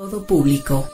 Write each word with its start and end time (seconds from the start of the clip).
Todo 0.00 0.24
público. 0.24 0.88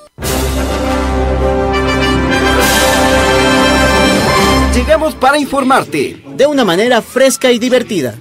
Llegamos 4.75 5.15
para 5.15 5.39
informarte 5.39 6.25
de 6.34 6.47
una 6.49 6.65
manera 6.65 7.00
fresca 7.03 7.53
y 7.53 7.61
divertida. 7.61 8.17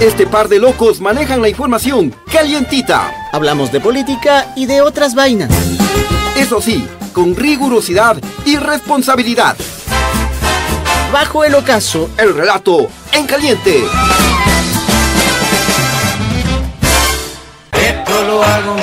Este 0.00 0.26
par 0.26 0.48
de 0.48 0.58
locos 0.58 1.02
manejan 1.02 1.42
la 1.42 1.50
información 1.50 2.14
calientita. 2.32 3.12
Hablamos 3.30 3.70
de 3.72 3.80
política 3.80 4.54
y 4.56 4.64
de 4.64 4.80
otras 4.80 5.14
vainas. 5.14 5.50
Eso 6.34 6.62
sí, 6.62 6.88
con 7.12 7.36
rigurosidad 7.36 8.16
y 8.46 8.56
responsabilidad. 8.56 9.54
Bajo 11.12 11.44
el 11.44 11.56
ocaso, 11.56 12.08
el 12.16 12.34
relato 12.34 12.88
en 13.12 13.26
caliente. 13.26 13.84
Lo 18.26 18.42
hago 18.42 18.76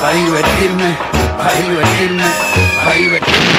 para 0.00 0.14
divertirme, 0.14 0.96
para 1.36 1.52
divertirme, 1.52 2.24
para 2.82 2.96
divertirme. 2.96 3.50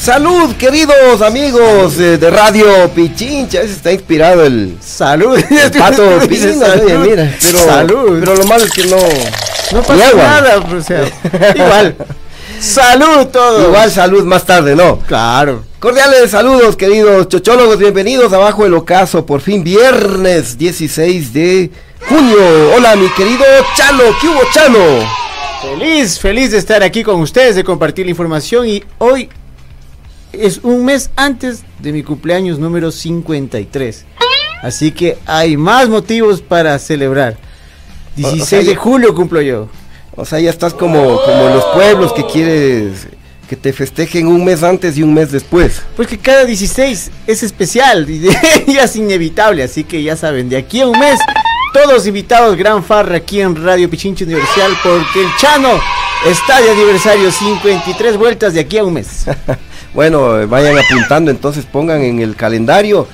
Salud, 0.00 0.54
queridos 0.56 1.20
amigos 1.20 1.98
eh, 1.98 2.16
de 2.16 2.30
Radio 2.30 2.88
Pichincha. 2.94 3.60
Ese 3.60 3.74
está 3.74 3.92
inspirado 3.92 4.42
el. 4.46 4.78
Salud. 4.80 5.38
El 5.38 5.70
pato 5.72 6.20
salud. 6.20 7.06
mira. 7.06 7.34
Pero, 7.42 7.58
Salud. 7.58 8.20
Pero 8.20 8.34
lo 8.36 8.44
malo 8.46 8.64
es 8.64 8.70
que 8.70 8.86
no. 8.86 8.96
No 9.72 9.82
pasa 9.82 10.08
agua. 10.08 10.22
nada, 10.24 10.58
o 10.58 10.80
sea, 10.82 11.02
igual. 11.54 11.96
Salud 12.60 13.26
todos. 13.26 13.68
Igual 13.68 13.90
salud 13.90 14.24
más 14.24 14.44
tarde, 14.44 14.74
¿no? 14.74 14.98
Claro. 15.00 15.64
Cordiales 15.78 16.30
saludos, 16.30 16.76
queridos 16.76 17.28
chochólogos. 17.28 17.78
Bienvenidos 17.78 18.32
abajo 18.32 18.66
el 18.66 18.74
ocaso. 18.74 19.24
Por 19.26 19.40
fin, 19.40 19.62
viernes 19.62 20.58
16 20.58 21.32
de 21.32 21.70
junio. 22.08 22.72
Hola, 22.76 22.96
mi 22.96 23.08
querido 23.10 23.44
Chano. 23.76 24.02
¿Qué 24.20 24.28
hubo, 24.28 24.40
Chano? 24.52 24.78
Feliz, 25.62 26.18
feliz 26.18 26.50
de 26.52 26.58
estar 26.58 26.82
aquí 26.82 27.02
con 27.04 27.20
ustedes, 27.20 27.54
de 27.54 27.62
compartir 27.64 28.06
la 28.06 28.10
información 28.10 28.66
y 28.66 28.82
hoy 28.98 29.28
es 30.32 30.58
un 30.62 30.84
mes 30.84 31.10
antes 31.16 31.62
de 31.80 31.92
mi 31.92 32.02
cumpleaños 32.02 32.58
número 32.58 32.90
53. 32.90 34.04
Así 34.62 34.90
que 34.90 35.18
hay 35.26 35.56
más 35.56 35.88
motivos 35.88 36.40
para 36.40 36.78
celebrar. 36.78 37.36
16 38.18 38.40
O- 38.40 38.44
o 38.44 38.46
sea, 38.46 38.62
de 38.62 38.76
julio 38.76 39.14
cumplo 39.14 39.40
yo. 39.40 39.68
O 40.16 40.24
sea, 40.24 40.40
ya 40.40 40.50
estás 40.50 40.74
como, 40.74 41.20
como 41.22 41.48
los 41.54 41.64
pueblos 41.74 42.12
que 42.12 42.24
quieres 42.26 43.06
que 43.48 43.56
te 43.56 43.72
festejen 43.72 44.26
un 44.26 44.44
mes 44.44 44.62
antes 44.62 44.98
y 44.98 45.02
un 45.02 45.14
mes 45.14 45.32
después. 45.32 45.80
Pues 45.96 46.06
que 46.06 46.18
cada 46.18 46.44
16 46.44 47.10
es 47.26 47.42
especial 47.42 48.04
y 48.10 48.20
ya 48.74 48.82
es 48.84 48.96
inevitable, 48.96 49.62
así 49.62 49.84
que 49.84 50.02
ya 50.02 50.16
saben, 50.16 50.50
de 50.50 50.58
aquí 50.58 50.82
a 50.82 50.86
un 50.86 50.98
mes, 50.98 51.18
todos 51.72 52.06
invitados, 52.06 52.56
gran 52.56 52.84
farra 52.84 53.16
aquí 53.16 53.40
en 53.40 53.56
Radio 53.64 53.88
Pichincho 53.88 54.26
Universal, 54.26 54.72
porque 54.82 55.22
el 55.22 55.28
Chano 55.40 55.70
está 56.26 56.60
de 56.60 56.72
aniversario 56.72 57.30
53 57.32 58.16
vueltas 58.18 58.52
de 58.52 58.60
aquí 58.60 58.76
a 58.78 58.84
un 58.84 58.94
mes. 58.94 59.24
Bueno, 59.94 60.46
vayan 60.46 60.76
apuntando, 60.78 61.30
entonces 61.30 61.64
pongan 61.64 62.02
en 62.02 62.20
el 62.20 62.36
calendario 62.36 63.08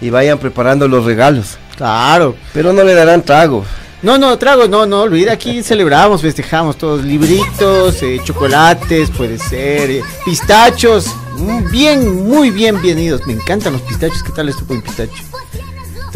y 0.00 0.10
vayan 0.10 0.38
preparando 0.38 0.88
los 0.88 1.04
regalos. 1.04 1.56
Claro. 1.76 2.34
Pero 2.52 2.72
no 2.72 2.82
le 2.82 2.94
darán 2.94 3.22
trago. 3.22 3.64
No, 4.02 4.18
no, 4.18 4.36
trago, 4.38 4.68
no, 4.68 4.84
no, 4.84 5.02
olvida, 5.02 5.32
aquí 5.32 5.62
celebramos, 5.62 6.20
festejamos 6.20 6.76
todos, 6.76 7.02
libritos, 7.02 8.02
eh, 8.02 8.20
chocolates, 8.22 9.10
puede 9.10 9.38
ser, 9.38 9.90
eh, 9.90 10.02
pistachos, 10.24 11.06
mm, 11.38 11.70
bien, 11.70 12.24
muy 12.28 12.50
bien 12.50 12.80
bienvenidos, 12.82 13.26
me 13.26 13.32
encantan 13.32 13.72
los 13.72 13.82
pistachos, 13.82 14.22
¿qué 14.22 14.32
tal 14.32 14.50
esto 14.50 14.66
con 14.66 14.82
pistacho? 14.82 15.14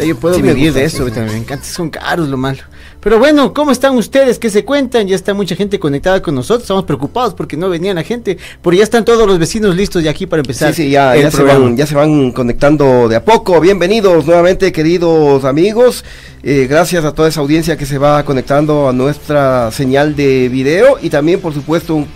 Yo 0.05 0.15
puedo 0.15 0.35
Sí 0.35 0.41
vivir 0.41 0.73
de 0.73 0.89
sí, 0.89 0.95
eso, 0.95 1.05
sí. 1.05 1.11
también 1.11 1.35
me 1.35 1.41
encanta, 1.43 1.65
son 1.65 1.89
caros 1.89 2.27
lo 2.27 2.37
malo. 2.37 2.59
Pero 2.99 3.17
bueno, 3.17 3.53
¿cómo 3.53 3.71
están 3.71 3.95
ustedes? 3.97 4.37
¿Qué 4.37 4.49
se 4.49 4.63
cuentan? 4.63 5.07
Ya 5.07 5.15
está 5.15 5.33
mucha 5.33 5.55
gente 5.55 5.79
conectada 5.79 6.21
con 6.21 6.35
nosotros, 6.35 6.63
estamos 6.63 6.85
preocupados 6.85 7.33
porque 7.33 7.57
no 7.57 7.69
venía 7.69 7.93
la 7.93 8.03
gente, 8.03 8.37
pero 8.61 8.75
ya 8.75 8.83
están 8.83 9.05
todos 9.05 9.27
los 9.27 9.39
vecinos 9.39 9.75
listos 9.75 10.03
de 10.03 10.09
aquí 10.09 10.27
para 10.27 10.41
empezar. 10.41 10.73
Sí, 10.73 10.83
sí, 10.83 10.89
ya, 10.91 11.15
el 11.15 11.23
ya 11.23 11.31
se, 11.31 11.43
van, 11.43 11.77
ya 11.77 11.87
se 11.87 11.95
van 11.95 12.31
conectando 12.31 13.09
de 13.09 13.15
a 13.15 13.25
poco. 13.25 13.59
Bienvenidos 13.59 14.25
nuevamente, 14.25 14.71
queridos 14.71 15.45
amigos. 15.45 16.05
Eh, 16.43 16.67
gracias 16.69 17.05
a 17.05 17.13
toda 17.13 17.29
esa 17.29 17.41
audiencia 17.41 17.77
que 17.77 17.85
se 17.85 17.97
va 17.97 18.23
conectando 18.23 18.89
a 18.89 18.93
nuestra 18.93 19.71
señal 19.71 20.15
de 20.15 20.49
video 20.49 20.97
y 21.01 21.09
también, 21.09 21.39
por 21.39 21.53
supuesto, 21.53 21.95
un, 21.95 22.07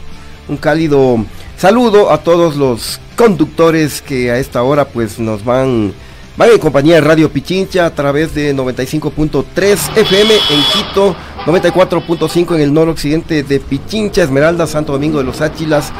un 0.48 0.58
cálido 0.58 1.26
saludo 1.58 2.12
a 2.12 2.20
todos 2.20 2.56
los 2.58 3.00
conductores 3.16 4.02
que 4.02 4.30
a 4.30 4.38
esta 4.38 4.62
hora 4.62 4.86
pues 4.86 5.20
nos 5.20 5.44
van 5.46 5.94
van 6.38 6.50
en 6.52 6.60
compañía 6.60 6.96
de 6.96 7.02
Radio 7.02 7.32
Pichincha 7.32 7.86
a 7.86 7.96
través 7.96 8.34
de 8.36 8.54
95.3 8.56 9.98
FM 9.98 10.34
en 10.34 10.64
Quito, 10.74 11.16
94.5 11.46 12.56
en 12.56 12.62
el 12.62 12.74
noroccidente 12.74 13.44
de 13.44 13.60
Pichincha, 13.60 14.24
Esmeralda, 14.24 14.68
Santo 14.68 14.94
Domingo 14.94 15.20
de 15.20 15.24
los 15.24 15.42
Áchilas 15.42 15.94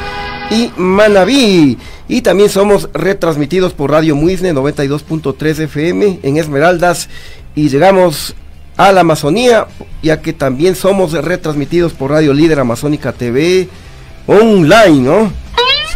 y 0.50 0.70
Manabí. 0.76 1.78
Y 2.08 2.22
también 2.22 2.50
somos 2.50 2.88
retransmitidos 2.92 3.72
por 3.72 3.90
Radio 3.90 4.14
Muisne 4.14 4.52
92.3 4.54 5.60
FM 5.64 6.20
en 6.22 6.36
Esmeraldas 6.36 7.08
y 7.54 7.68
llegamos 7.68 8.34
a 8.76 8.92
la 8.92 9.00
Amazonía, 9.00 9.66
ya 10.02 10.20
que 10.20 10.32
también 10.32 10.76
somos 10.76 11.12
retransmitidos 11.12 11.94
por 11.94 12.10
Radio 12.10 12.34
Líder 12.34 12.60
Amazónica 12.60 13.12
TV 13.12 13.68
online, 14.26 15.00
¿no? 15.00 15.32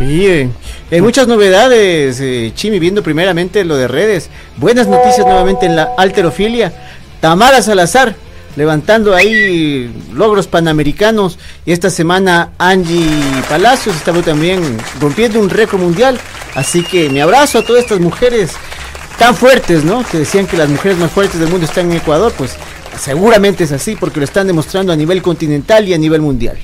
Sí, 0.01 0.27
eh, 0.27 0.49
hay 0.91 1.03
muchas 1.03 1.29
novedades, 1.29 2.21
eh, 2.23 2.53
Chimi, 2.55 2.79
viendo 2.79 3.03
primeramente 3.03 3.67
lo 3.67 3.77
de 3.77 3.87
redes. 3.87 4.31
Buenas 4.57 4.89
noticias 4.89 5.27
nuevamente 5.27 5.67
en 5.67 5.77
la 5.77 5.91
alterofilia. 5.99 6.73
Tamara 7.21 7.61
Salazar, 7.61 8.17
levantando 8.57 9.15
ahí 9.15 9.93
logros 10.15 10.47
panamericanos. 10.47 11.39
Y 11.67 11.73
esta 11.73 11.91
semana 11.91 12.53
Angie 12.57 13.11
Palacios 13.47 13.95
estaba 13.95 14.23
también 14.23 14.63
rompiendo 14.99 15.39
un 15.39 15.51
récord 15.51 15.83
mundial. 15.83 16.19
Así 16.55 16.83
que 16.83 17.11
mi 17.11 17.21
abrazo 17.21 17.59
a 17.59 17.63
todas 17.63 17.83
estas 17.83 18.01
mujeres 18.01 18.53
tan 19.19 19.37
fuertes, 19.37 19.85
¿no? 19.85 20.03
Que 20.11 20.21
decían 20.21 20.47
que 20.47 20.57
las 20.57 20.71
mujeres 20.71 20.97
más 20.97 21.11
fuertes 21.11 21.39
del 21.39 21.51
mundo 21.51 21.67
están 21.67 21.91
en 21.91 21.99
Ecuador. 21.99 22.33
Pues 22.39 22.57
seguramente 22.99 23.65
es 23.65 23.73
así 23.73 23.97
porque 23.97 24.19
lo 24.19 24.25
están 24.25 24.47
demostrando 24.47 24.95
a 24.95 24.97
nivel 24.97 25.21
continental 25.21 25.87
y 25.87 25.93
a 25.93 25.99
nivel 25.99 26.23
mundial. 26.23 26.57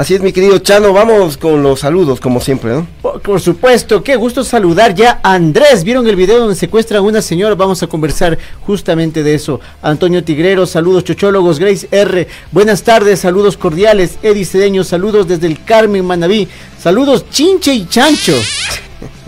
Así 0.00 0.14
es, 0.14 0.22
mi 0.22 0.32
querido 0.32 0.58
Chano, 0.60 0.94
vamos 0.94 1.36
con 1.36 1.62
los 1.62 1.80
saludos, 1.80 2.20
como 2.20 2.40
siempre, 2.40 2.70
¿no? 2.70 2.86
Por, 3.02 3.38
supuesto, 3.38 4.02
qué 4.02 4.16
gusto 4.16 4.42
saludar 4.42 4.94
ya 4.94 5.20
a 5.22 5.34
Andrés. 5.34 5.84
¿Vieron 5.84 6.08
el 6.08 6.16
video 6.16 6.38
donde 6.38 6.54
secuestran 6.54 7.00
a 7.00 7.02
una 7.02 7.20
señora? 7.20 7.54
Vamos 7.54 7.82
a 7.82 7.86
conversar 7.86 8.38
justamente 8.64 9.22
de 9.22 9.34
eso. 9.34 9.60
Antonio 9.82 10.24
Tigrero, 10.24 10.64
saludos 10.64 11.04
chochólogos. 11.04 11.58
Grace 11.58 11.86
R, 11.90 12.26
buenas 12.50 12.82
tardes, 12.82 13.20
saludos 13.20 13.58
cordiales. 13.58 14.16
Eddie 14.22 14.46
Cedeño, 14.46 14.84
saludos 14.84 15.28
desde 15.28 15.48
el 15.48 15.62
Carmen 15.62 16.06
Manaví. 16.06 16.48
Saludos 16.78 17.26
Chinche 17.28 17.74
y 17.74 17.86
Chancho. 17.86 18.36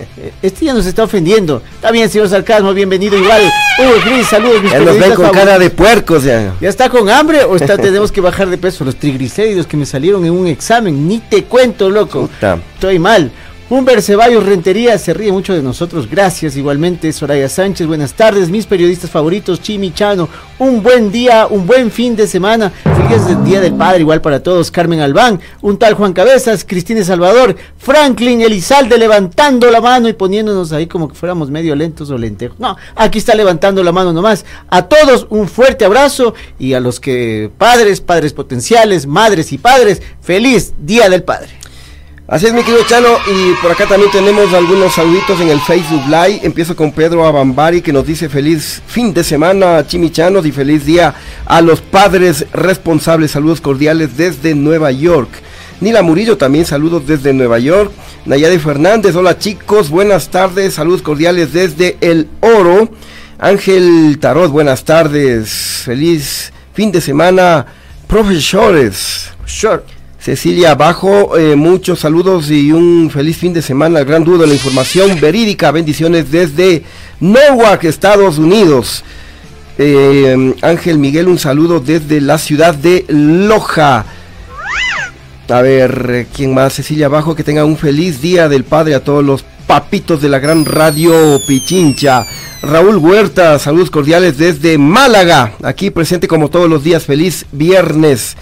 Este 0.42 0.64
ya 0.64 0.74
nos 0.74 0.86
está 0.86 1.04
ofendiendo. 1.04 1.62
Está 1.74 1.90
bien, 1.90 2.08
señor 2.08 2.28
Sarcasmo, 2.28 2.72
bienvenido 2.74 3.16
igual. 3.16 3.42
Hugo 3.78 3.92
Gris, 4.04 4.26
saludos, 4.26 4.62
mis 4.62 4.72
Ya 4.72 4.80
nos 4.80 4.98
ven 4.98 5.14
con 5.14 5.30
cara 5.30 5.58
de 5.58 5.70
puercos, 5.70 6.24
ya. 6.24 6.54
¿Ya 6.60 6.68
está 6.68 6.88
con 6.88 7.08
hambre 7.08 7.44
o 7.44 7.56
está, 7.56 7.76
tenemos 7.78 8.12
que 8.12 8.20
bajar 8.20 8.48
de 8.48 8.58
peso? 8.58 8.84
Los 8.84 8.96
triglicéridos 8.96 9.66
que 9.66 9.76
me 9.76 9.86
salieron 9.86 10.24
en 10.24 10.32
un 10.32 10.46
examen, 10.46 11.06
ni 11.06 11.18
te 11.18 11.44
cuento, 11.44 11.90
loco. 11.90 12.28
Puta. 12.28 12.58
Estoy 12.74 12.98
mal. 12.98 13.30
Humber 13.72 14.02
Ceballos 14.02 14.44
Rentería 14.44 14.98
se 14.98 15.14
ríe 15.14 15.32
mucho 15.32 15.54
de 15.54 15.62
nosotros. 15.62 16.06
Gracias 16.06 16.58
igualmente. 16.58 17.10
Soraya 17.10 17.48
Sánchez, 17.48 17.86
buenas 17.86 18.12
tardes. 18.12 18.50
Mis 18.50 18.66
periodistas 18.66 19.08
favoritos, 19.10 19.62
Chimi 19.62 19.94
Chano. 19.94 20.28
Un 20.58 20.82
buen 20.82 21.10
día, 21.10 21.46
un 21.46 21.66
buen 21.66 21.90
fin 21.90 22.14
de 22.14 22.26
semana. 22.26 22.70
Feliz 22.70 23.42
Día 23.46 23.62
del 23.62 23.72
Padre, 23.72 24.00
igual 24.00 24.20
para 24.20 24.42
todos. 24.42 24.70
Carmen 24.70 25.00
Albán, 25.00 25.40
un 25.62 25.78
tal 25.78 25.94
Juan 25.94 26.12
Cabezas, 26.12 26.66
Cristina 26.68 27.02
Salvador, 27.02 27.56
Franklin 27.78 28.42
Elizalde 28.42 28.98
levantando 28.98 29.70
la 29.70 29.80
mano 29.80 30.06
y 30.06 30.12
poniéndonos 30.12 30.70
ahí 30.72 30.86
como 30.86 31.08
que 31.08 31.14
fuéramos 31.14 31.50
medio 31.50 31.74
lentos 31.74 32.10
o 32.10 32.18
lentejos. 32.18 32.60
No, 32.60 32.76
aquí 32.94 33.20
está 33.20 33.34
levantando 33.34 33.82
la 33.82 33.90
mano 33.92 34.12
nomás. 34.12 34.44
A 34.68 34.82
todos 34.82 35.26
un 35.30 35.48
fuerte 35.48 35.86
abrazo 35.86 36.34
y 36.58 36.74
a 36.74 36.80
los 36.80 37.00
que 37.00 37.50
padres, 37.56 38.02
padres 38.02 38.34
potenciales, 38.34 39.06
madres 39.06 39.50
y 39.50 39.56
padres, 39.56 40.02
feliz 40.20 40.74
Día 40.78 41.08
del 41.08 41.22
Padre. 41.22 41.61
Así 42.28 42.46
es, 42.46 42.54
mi 42.54 42.62
querido 42.62 42.84
Chano, 42.86 43.08
y 43.26 43.52
por 43.60 43.72
acá 43.72 43.86
también 43.86 44.10
tenemos 44.12 44.54
algunos 44.54 44.94
saluditos 44.94 45.40
en 45.40 45.48
el 45.48 45.60
Facebook 45.60 46.04
Live. 46.06 46.40
Empiezo 46.44 46.76
con 46.76 46.92
Pedro 46.92 47.26
Abambari 47.26 47.82
que 47.82 47.92
nos 47.92 48.06
dice 48.06 48.28
feliz 48.28 48.80
fin 48.86 49.12
de 49.12 49.24
semana, 49.24 49.84
chimichanos, 49.86 50.46
y 50.46 50.52
feliz 50.52 50.86
día 50.86 51.14
a 51.44 51.60
los 51.60 51.80
padres 51.80 52.46
responsables. 52.52 53.32
Saludos 53.32 53.60
cordiales 53.60 54.16
desde 54.16 54.54
Nueva 54.54 54.92
York. 54.92 55.30
Nila 55.80 56.00
Murillo 56.02 56.38
también 56.38 56.64
saludos 56.64 57.06
desde 57.08 57.32
Nueva 57.32 57.58
York. 57.58 57.90
Nayade 58.24 58.60
Fernández, 58.60 59.16
hola 59.16 59.36
chicos, 59.36 59.90
buenas 59.90 60.30
tardes, 60.30 60.74
saludos 60.74 61.02
cordiales 61.02 61.52
desde 61.52 61.96
El 62.00 62.28
Oro. 62.40 62.88
Ángel 63.40 64.16
Tarot, 64.20 64.50
buenas 64.52 64.84
tardes, 64.84 65.82
feliz 65.84 66.52
fin 66.72 66.92
de 66.92 67.00
semana 67.00 67.66
profesores. 68.06 69.28
Sure. 69.44 69.82
Cecilia 70.22 70.76
Bajo, 70.76 71.36
eh, 71.36 71.56
muchos 71.56 71.98
saludos 71.98 72.48
y 72.48 72.70
un 72.70 73.10
feliz 73.10 73.36
fin 73.38 73.52
de 73.52 73.60
semana 73.60 74.04
gran 74.04 74.22
dúo 74.22 74.38
de 74.38 74.46
la 74.46 74.52
información 74.52 75.18
verídica. 75.20 75.72
Bendiciones 75.72 76.30
desde 76.30 76.84
Newark, 77.18 77.82
Estados 77.82 78.38
Unidos. 78.38 79.02
Eh, 79.78 80.54
Ángel 80.62 80.98
Miguel, 80.98 81.26
un 81.26 81.40
saludo 81.40 81.80
desde 81.80 82.20
la 82.20 82.38
ciudad 82.38 82.72
de 82.72 83.04
Loja. 83.08 84.06
A 85.48 85.60
ver, 85.60 86.28
¿quién 86.32 86.54
más? 86.54 86.74
Cecilia 86.74 87.08
Bajo, 87.08 87.34
que 87.34 87.42
tenga 87.42 87.64
un 87.64 87.76
feliz 87.76 88.22
día 88.22 88.48
del 88.48 88.62
Padre 88.62 88.94
a 88.94 89.02
todos 89.02 89.24
los 89.24 89.44
papitos 89.66 90.22
de 90.22 90.28
la 90.28 90.38
gran 90.38 90.64
radio 90.64 91.40
Pichincha. 91.48 92.24
Raúl 92.62 92.98
Huerta, 92.98 93.58
saludos 93.58 93.90
cordiales 93.90 94.38
desde 94.38 94.78
Málaga, 94.78 95.54
aquí 95.64 95.90
presente 95.90 96.28
como 96.28 96.48
todos 96.48 96.70
los 96.70 96.84
días, 96.84 97.02
feliz 97.06 97.44
viernes. 97.50 98.36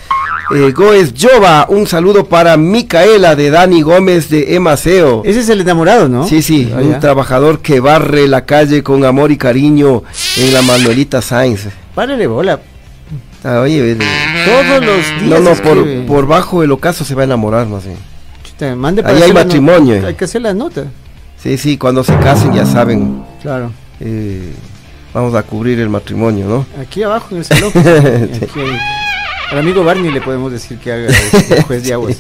Eh, 0.53 0.73
Goes 0.73 1.15
Jova, 1.17 1.67
un 1.69 1.87
saludo 1.87 2.25
para 2.25 2.57
Micaela 2.57 3.37
de 3.37 3.51
Dani 3.51 3.83
Gómez 3.83 4.29
de 4.31 4.57
Emaceo. 4.57 5.23
Ese 5.25 5.41
es 5.41 5.49
el 5.49 5.61
enamorado, 5.61 6.09
¿no? 6.09 6.27
Sí, 6.27 6.43
sí, 6.43 6.71
Ah, 6.75 6.79
un 6.81 6.91
ya. 6.93 6.99
trabajador 7.01 7.61
que 7.61 7.79
barre 7.79 8.27
la 8.27 8.45
calle 8.45 8.83
con 8.83 9.05
amor 9.05 9.31
y 9.31 9.37
cariño 9.37 10.03
en 10.39 10.53
la 10.53 10.63
Manuelita 10.63 11.23
Sainz. 11.23 11.69
Párale 11.95 12.27
bola. 12.27 12.59
Ah, 13.45 13.61
oye, 13.61 13.97
Todos 14.45 14.85
los 14.85 14.97
días. 15.23 15.23
no, 15.23 15.39
no, 15.41 15.55
por, 15.63 16.07
por 16.07 16.27
bajo 16.27 16.63
el 16.65 16.73
ocaso 16.73 17.05
se 17.05 17.15
va 17.15 17.23
a 17.23 17.25
enamorar 17.27 17.67
más 17.69 17.85
bien. 17.85 17.97
Chuta, 18.43 18.75
mande 18.75 19.03
Ahí 19.07 19.23
hay 19.23 19.33
matrimonio. 19.33 20.05
Hay 20.05 20.15
que 20.15 20.25
hacer 20.25 20.43
la 20.43 20.53
nota. 20.53 20.85
Sí, 21.41 21.57
sí, 21.59 21.79
cuando 21.79 22.03
se 22.03 22.17
casen 22.19 22.53
ya 22.55 22.67
saben, 22.67 23.23
Claro. 23.41 23.71
eh, 24.01 24.53
vamos 25.15 25.33
a 25.35 25.43
cubrir 25.45 25.79
el 25.79 25.89
matrimonio, 25.89 26.47
¿no? 26.49 26.67
Aquí 26.83 27.03
abajo 27.05 27.29
en 27.31 27.39
el 27.39 27.45
salón. 27.45 27.71
Aquí 27.75 28.61
hay- 28.61 28.79
Al 29.51 29.59
amigo 29.59 29.83
Barney 29.83 30.13
le 30.13 30.21
podemos 30.21 30.53
decir 30.53 30.79
que 30.79 30.93
haga 30.93 31.09
el 31.51 31.63
juez 31.65 31.83
de 31.85 31.93
aguas. 31.93 32.17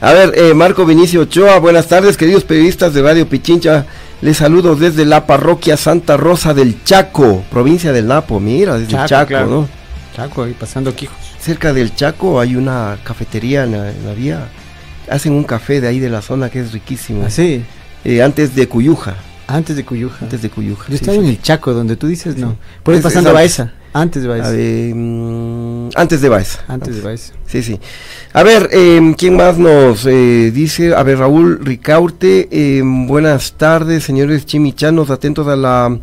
A 0.00 0.12
ver, 0.12 0.32
eh, 0.36 0.52
Marco 0.52 0.84
Vinicio 0.84 1.22
Ochoa, 1.22 1.58
buenas 1.58 1.86
tardes, 1.88 2.16
queridos 2.18 2.44
periodistas 2.44 2.92
de 2.92 3.00
Radio 3.02 3.26
Pichincha. 3.26 3.86
Les 4.20 4.36
saludo 4.36 4.76
desde 4.76 5.06
la 5.06 5.26
parroquia 5.26 5.78
Santa 5.78 6.18
Rosa 6.18 6.52
del 6.52 6.84
Chaco, 6.84 7.42
provincia 7.50 7.92
del 7.92 8.06
Napo. 8.06 8.38
Mira, 8.40 8.76
desde 8.76 8.92
Chaco, 8.92 9.06
Chaco, 9.08 9.28
claro. 9.28 9.46
¿no? 9.48 9.68
Chaco, 10.14 10.42
ahí 10.42 10.54
pasando 10.58 10.94
quijos. 10.94 11.16
Cerca 11.40 11.72
del 11.72 11.94
Chaco 11.94 12.38
hay 12.38 12.54
una 12.56 12.98
cafetería 13.04 13.64
en 13.64 13.72
la, 13.72 13.90
en 13.90 14.04
la 14.06 14.12
vía. 14.12 14.48
Hacen 15.08 15.32
un 15.32 15.44
café 15.44 15.80
de 15.80 15.88
ahí 15.88 15.98
de 15.98 16.10
la 16.10 16.20
zona 16.20 16.50
que 16.50 16.60
es 16.60 16.72
riquísimo. 16.72 17.24
Así, 17.24 17.64
Eh, 18.04 18.22
antes 18.22 18.54
de 18.54 18.68
Cuyuja. 18.68 19.14
antes 19.46 19.76
de 19.76 19.84
Cuyuja. 19.84 20.18
Antes 20.20 20.42
de 20.42 20.50
Cuyuja. 20.50 20.84
Yo 20.88 20.90
sí, 20.90 20.94
estaba 20.96 21.16
sí. 21.16 21.24
en 21.24 21.30
el 21.30 21.40
Chaco, 21.40 21.72
donde 21.72 21.96
tú 21.96 22.06
dices 22.06 22.36
no. 22.36 22.56
Por 22.82 22.94
ahí 22.94 23.00
pasando 23.00 23.30
es 23.30 23.34
Baeza. 23.34 23.72
Antes 23.92 24.22
de 24.22 24.28
ver, 24.28 24.94
mm, 24.94 25.90
antes 25.96 26.20
de 26.20 26.28
Baeza. 26.28 26.60
Antes 26.68 26.96
de 26.96 27.02
Baeza. 27.02 27.32
Sí, 27.46 27.62
sí. 27.62 27.80
A 28.32 28.44
ver, 28.44 28.68
eh, 28.72 29.14
¿quién 29.18 29.36
más 29.36 29.58
nos 29.58 30.06
eh, 30.06 30.52
dice? 30.52 30.94
A 30.94 31.02
ver, 31.02 31.18
Raúl 31.18 31.58
Ricaurte, 31.60 32.48
eh, 32.52 32.82
buenas 32.84 33.54
tardes, 33.54 34.04
señores 34.04 34.46
chimichanos, 34.46 35.10
atentos 35.10 35.48
a 35.48 35.56
la 35.56 35.98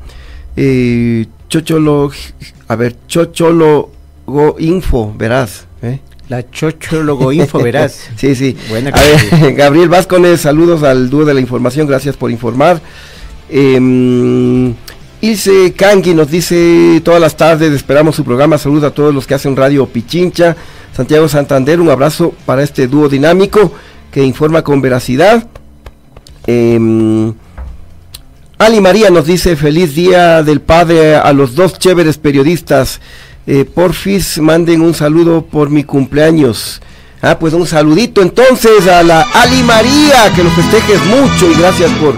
eh, 0.58 1.28
Chocholo, 1.48 2.12
a 2.68 2.76
ver, 2.76 2.98
Chocholo 3.08 3.92
Info, 4.60 5.14
verás. 5.18 5.66
¿eh? 5.82 6.02
La 6.28 6.50
Chochólogo 6.50 7.32
Info, 7.32 7.60
verás. 7.60 8.10
Sí, 8.18 8.36
sí. 8.36 8.58
Buena 8.68 8.90
A 8.90 9.00
ver. 9.00 9.54
Gabriel 9.56 9.88
Vázquez, 9.88 10.42
saludos 10.42 10.84
al 10.84 11.10
dúo 11.10 11.24
de 11.24 11.34
la 11.34 11.40
información, 11.40 11.88
gracias 11.88 12.18
por 12.18 12.32
informar. 12.32 12.82
Eh, 13.50 14.74
Ilse 15.20 15.74
Kangi 15.74 16.14
nos 16.14 16.30
dice 16.30 17.02
todas 17.04 17.20
las 17.20 17.36
tardes, 17.36 17.74
esperamos 17.74 18.16
su 18.16 18.24
programa, 18.24 18.60
saludos 18.60 18.84
a 18.84 18.94
todos 18.94 19.14
los 19.14 19.26
que 19.26 19.34
hacen 19.34 19.56
Radio 19.56 19.88
Pichincha. 19.88 20.56
Santiago 20.96 21.28
Santander, 21.28 21.82
un 21.82 21.90
abrazo 21.90 22.34
para 22.46 22.62
este 22.62 22.88
dúo 22.88 23.10
dinámico 23.10 23.72
que 24.12 24.24
informa 24.24 24.64
con 24.64 24.80
veracidad. 24.80 25.48
Eh, 26.46 27.34
Ali 28.60 28.80
María 28.80 29.10
nos 29.10 29.26
dice 29.26 29.56
feliz 29.56 29.96
día 29.96 30.44
del 30.44 30.62
padre 30.62 31.16
a 31.16 31.34
los 31.34 31.56
dos 31.56 31.80
chéveres 31.80 32.18
periodistas. 32.18 33.02
Eh, 33.48 33.66
porfis, 33.66 34.38
manden 34.40 34.82
un 34.82 34.94
saludo 34.94 35.46
por 35.46 35.72
mi 35.72 35.84
cumpleaños. 35.84 36.80
Ah, 37.24 37.40
pues 37.40 37.54
un 37.54 37.66
saludito 37.66 38.22
entonces 38.22 38.88
a 38.88 39.02
la 39.02 39.22
Ali 39.22 39.64
María, 39.64 40.32
que 40.36 40.44
lo 40.44 40.52
festejes 40.52 41.04
mucho 41.06 41.52
y 41.52 41.60
gracias 41.60 41.92
por 41.94 42.14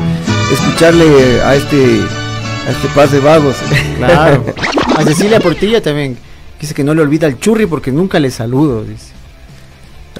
escucharle 0.51 1.41
a 1.41 1.55
este 1.55 2.18
a 2.69 2.71
este 2.71 2.87
par 2.89 3.09
de 3.09 3.19
vagos. 3.19 3.55
Claro. 3.97 4.45
A 4.95 5.03
Cecilia 5.03 5.39
Portilla 5.39 5.81
también. 5.81 6.17
Dice 6.61 6.73
que 6.73 6.83
no 6.83 6.93
le 6.93 7.01
olvida 7.01 7.25
el 7.25 7.39
churri 7.39 7.65
porque 7.65 7.91
nunca 7.91 8.19
le 8.19 8.29
saludo. 8.29 8.83
Dice. 8.83 9.11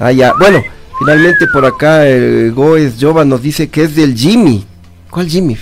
ah, 0.00 0.10
ya. 0.10 0.32
Bueno, 0.38 0.62
finalmente 0.98 1.46
por 1.52 1.64
acá 1.64 2.06
el 2.06 2.52
Goes 2.52 2.94
Jova 3.00 3.24
nos 3.24 3.40
dice 3.42 3.68
que 3.68 3.84
es 3.84 3.94
del 3.94 4.16
Jimmy. 4.16 4.66
¿Cuál 5.10 5.28
Jimmy? 5.28 5.56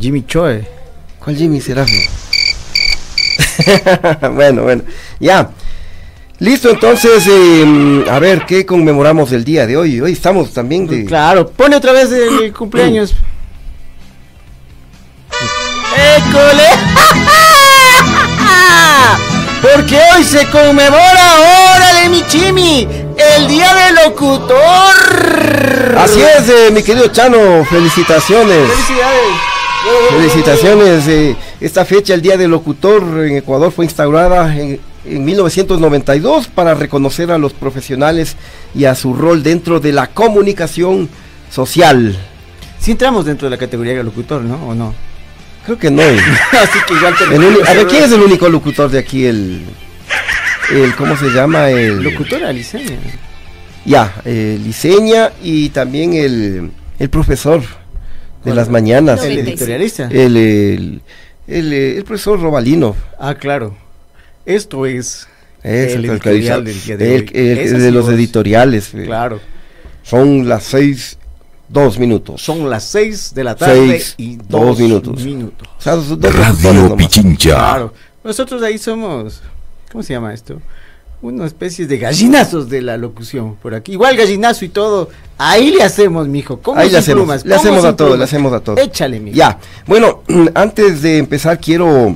Jimmy 0.00 0.24
Choe. 0.24 0.66
¿Cuál 1.18 1.36
Jimmy 1.36 1.60
será? 1.60 1.84
bueno, 4.34 4.62
bueno, 4.62 4.82
ya. 5.18 5.50
Listo, 6.38 6.70
entonces, 6.70 7.26
eh, 7.28 8.04
a 8.08 8.20
ver, 8.20 8.46
¿qué 8.46 8.64
conmemoramos 8.64 9.32
el 9.32 9.42
día 9.42 9.66
de 9.66 9.76
hoy? 9.76 10.00
Hoy 10.00 10.12
estamos 10.12 10.52
también 10.52 10.86
de... 10.86 11.04
Claro, 11.04 11.48
pone 11.48 11.74
otra 11.74 11.92
vez 11.92 12.12
el 12.12 12.52
cumpleaños. 12.52 13.16
¡École! 15.98 16.68
Porque 19.62 19.98
hoy 20.14 20.24
se 20.24 20.46
conmemora, 20.46 21.74
órale 21.74 22.08
mi 22.10 22.22
chimi, 22.26 22.86
el 23.36 23.48
día 23.48 23.74
del 23.74 23.96
locutor. 24.04 24.56
Así 25.96 26.20
es, 26.20 26.48
eh, 26.48 26.70
mi 26.72 26.82
querido 26.82 27.08
Chano, 27.08 27.64
felicitaciones. 27.64 28.68
Felicidades. 28.68 29.20
Felicitaciones. 30.10 31.08
eh, 31.08 31.36
esta 31.60 31.84
fecha, 31.84 32.14
el 32.14 32.22
Día 32.22 32.36
del 32.36 32.50
Locutor 32.50 33.02
en 33.26 33.36
Ecuador, 33.36 33.72
fue 33.72 33.84
instaurada 33.84 34.54
en, 34.56 34.80
en 35.04 35.24
1992 35.24 36.48
para 36.48 36.74
reconocer 36.74 37.32
a 37.32 37.38
los 37.38 37.52
profesionales 37.52 38.36
y 38.74 38.84
a 38.84 38.94
su 38.94 39.14
rol 39.14 39.42
dentro 39.42 39.80
de 39.80 39.92
la 39.92 40.06
comunicación 40.08 41.08
social. 41.50 42.16
Si 42.78 42.92
entramos 42.92 43.24
dentro 43.24 43.46
de 43.46 43.50
la 43.50 43.58
categoría 43.58 43.94
de 43.94 44.04
locutor, 44.04 44.42
¿no? 44.42 44.68
¿O 44.68 44.74
no? 44.74 44.94
Creo 45.64 45.78
que 45.78 45.90
no. 45.90 46.02
eh. 46.02 46.18
Así 46.52 46.78
que 46.86 46.94
igual 46.94 47.14
El 47.32 47.44
uni- 47.44 47.66
a 47.66 47.74
ver, 47.74 47.86
¿quién 47.86 48.04
es 48.04 48.12
el 48.12 48.20
único 48.20 48.48
locutor 48.48 48.90
de 48.90 48.98
aquí? 48.98 49.26
El, 49.26 49.62
el 50.72 50.94
¿cómo 50.96 51.16
se 51.16 51.26
llama? 51.30 51.70
El 51.70 52.02
Locutor 52.02 52.44
Aliceña. 52.44 52.96
Ya, 53.84 54.14
eh, 54.24 54.58
Liceña 54.62 55.32
y 55.42 55.68
también 55.70 56.14
el, 56.14 56.70
el 56.98 57.10
profesor 57.10 57.62
de 58.44 58.54
las 58.54 58.68
mañanas. 58.68 59.22
El 59.24 59.38
El, 59.38 59.48
editorialista. 59.48 60.08
el, 60.10 60.36
el, 60.36 61.00
el, 61.46 61.72
eh, 61.72 61.96
el 61.98 62.04
profesor 62.04 62.40
Robalino. 62.40 62.96
Ah, 63.18 63.34
claro. 63.34 63.76
Esto 64.46 64.86
es 64.86 65.26
Es 65.62 65.92
El 65.94 66.04
el, 66.04 66.10
editorial 66.12 66.64
del 66.64 66.82
día 66.82 66.96
de 66.96 67.14
el- 67.16 67.22
hoy. 67.22 67.30
el- 67.34 67.78
de 67.82 67.90
los 67.90 68.08
editoriales. 68.08 68.94
eh. 68.94 69.04
Claro. 69.04 69.40
Son 70.02 70.48
las 70.48 70.64
seis, 70.64 71.17
dos 71.68 71.98
minutos. 71.98 72.42
Son 72.42 72.68
las 72.68 72.84
6 72.84 73.34
de 73.34 73.44
la 73.44 73.54
tarde 73.54 73.88
Seis, 73.88 74.14
y 74.16 74.36
dos 74.36 74.46
dos 74.48 74.78
minutos. 74.78 75.24
minutos. 75.24 75.68
O 75.78 75.80
sea, 75.82 75.96
dos 75.96 76.18
Radio. 76.34 76.96
Pichincha. 76.96 77.54
Claro. 77.54 77.94
Nosotros 78.24 78.62
ahí 78.62 78.78
somos, 78.78 79.42
¿cómo 79.92 80.02
se 80.02 80.12
llama 80.14 80.32
esto? 80.34 80.60
Una 81.20 81.46
especie 81.46 81.86
de 81.86 81.98
gallinazos 81.98 82.68
de 82.68 82.80
la 82.80 82.96
locución 82.96 83.56
por 83.56 83.74
aquí. 83.74 83.92
Igual 83.92 84.16
gallinazo 84.16 84.64
y 84.64 84.68
todo. 84.68 85.08
Ahí 85.36 85.70
le 85.72 85.82
hacemos, 85.82 86.28
mijo. 86.28 86.60
¿Cómo 86.60 86.78
Ahí 86.80 86.90
le 86.90 86.98
hacemos, 86.98 87.22
plumas? 87.22 87.44
le 87.44 87.56
¿Cómo 87.56 87.60
hacemos 87.60 87.84
a 87.84 87.96
todo, 87.96 88.16
le 88.16 88.24
hacemos 88.24 88.52
a 88.52 88.60
todo. 88.60 88.76
Échale, 88.78 89.18
mijo. 89.18 89.36
Ya, 89.36 89.58
bueno, 89.86 90.22
antes 90.54 91.02
de 91.02 91.18
empezar 91.18 91.58
quiero 91.58 92.14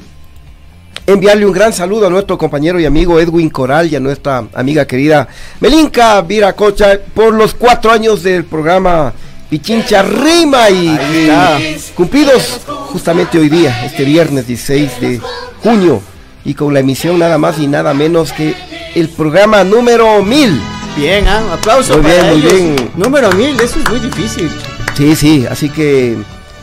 enviarle 1.07 1.45
un 1.47 1.53
gran 1.53 1.73
saludo 1.73 2.07
a 2.07 2.11
nuestro 2.11 2.39
compañero 2.39 2.79
y 2.79 2.85
amigo 2.85 3.19
Edwin 3.19 3.51
Coral 3.51 3.91
y 3.93 3.97
a 3.97 4.01
nuestra 4.01 4.47
amiga 4.55 4.87
querida 4.87 5.27
Melinka 5.61 6.21
Viracocha 6.23 7.01
por 7.13 7.35
los 7.35 7.55
cuatro 7.55 7.91
años 7.91 8.23
del 8.23 8.45
programa 8.45 9.13
Pichincha 9.53 10.01
Rima 10.01 10.71
y 10.71 10.97
eh, 10.99 11.79
cumplidos 11.95 12.63
justamente 12.91 13.39
hoy 13.39 13.51
día, 13.51 13.85
este 13.85 14.03
viernes 14.03 14.47
16 14.47 15.01
de 15.03 15.21
junio 15.63 16.01
y 16.43 16.55
con 16.55 16.73
la 16.73 16.81
emisión 16.81 17.19
nada 17.19 17.37
más 17.37 17.59
y 17.59 17.67
nada 17.67 17.93
menos 17.93 18.33
que 18.33 18.55
el 18.95 19.11
programa 19.11 19.63
número 19.63 20.23
1000. 20.23 20.59
Bien, 20.97 21.29
¿ah? 21.29 21.43
aplauso 21.53 21.99
Muy 21.99 22.11
bien, 22.11 22.27
muy 22.29 22.41
bien. 22.41 22.91
Número 22.95 23.31
mil, 23.33 23.61
eso 23.61 23.79
es 23.79 23.91
muy 23.91 24.01
difícil. 24.01 24.51
Sí, 24.97 25.15
sí, 25.15 25.45
así 25.47 25.69
que 25.69 26.17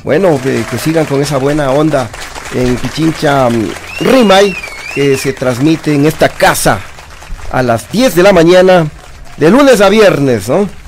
bueno, 0.03 0.39
que, 0.41 0.63
que 0.63 0.79
sigan 0.79 1.05
con 1.05 1.21
esa 1.21 1.37
buena 1.37 1.69
onda 1.69 2.09
en 2.55 2.75
Pichincha 2.75 3.51
mm, 3.51 3.69
Rimay, 3.99 4.55
que 4.95 5.15
se 5.15 5.33
transmite 5.33 5.93
en 5.93 6.07
esta 6.07 6.27
casa 6.27 6.79
a 7.51 7.61
las 7.61 7.91
10 7.91 8.15
de 8.15 8.23
la 8.23 8.33
mañana, 8.33 8.87
de 9.37 9.51
lunes 9.51 9.79
a 9.79 9.89
viernes, 9.89 10.49
¿no? 10.49 10.78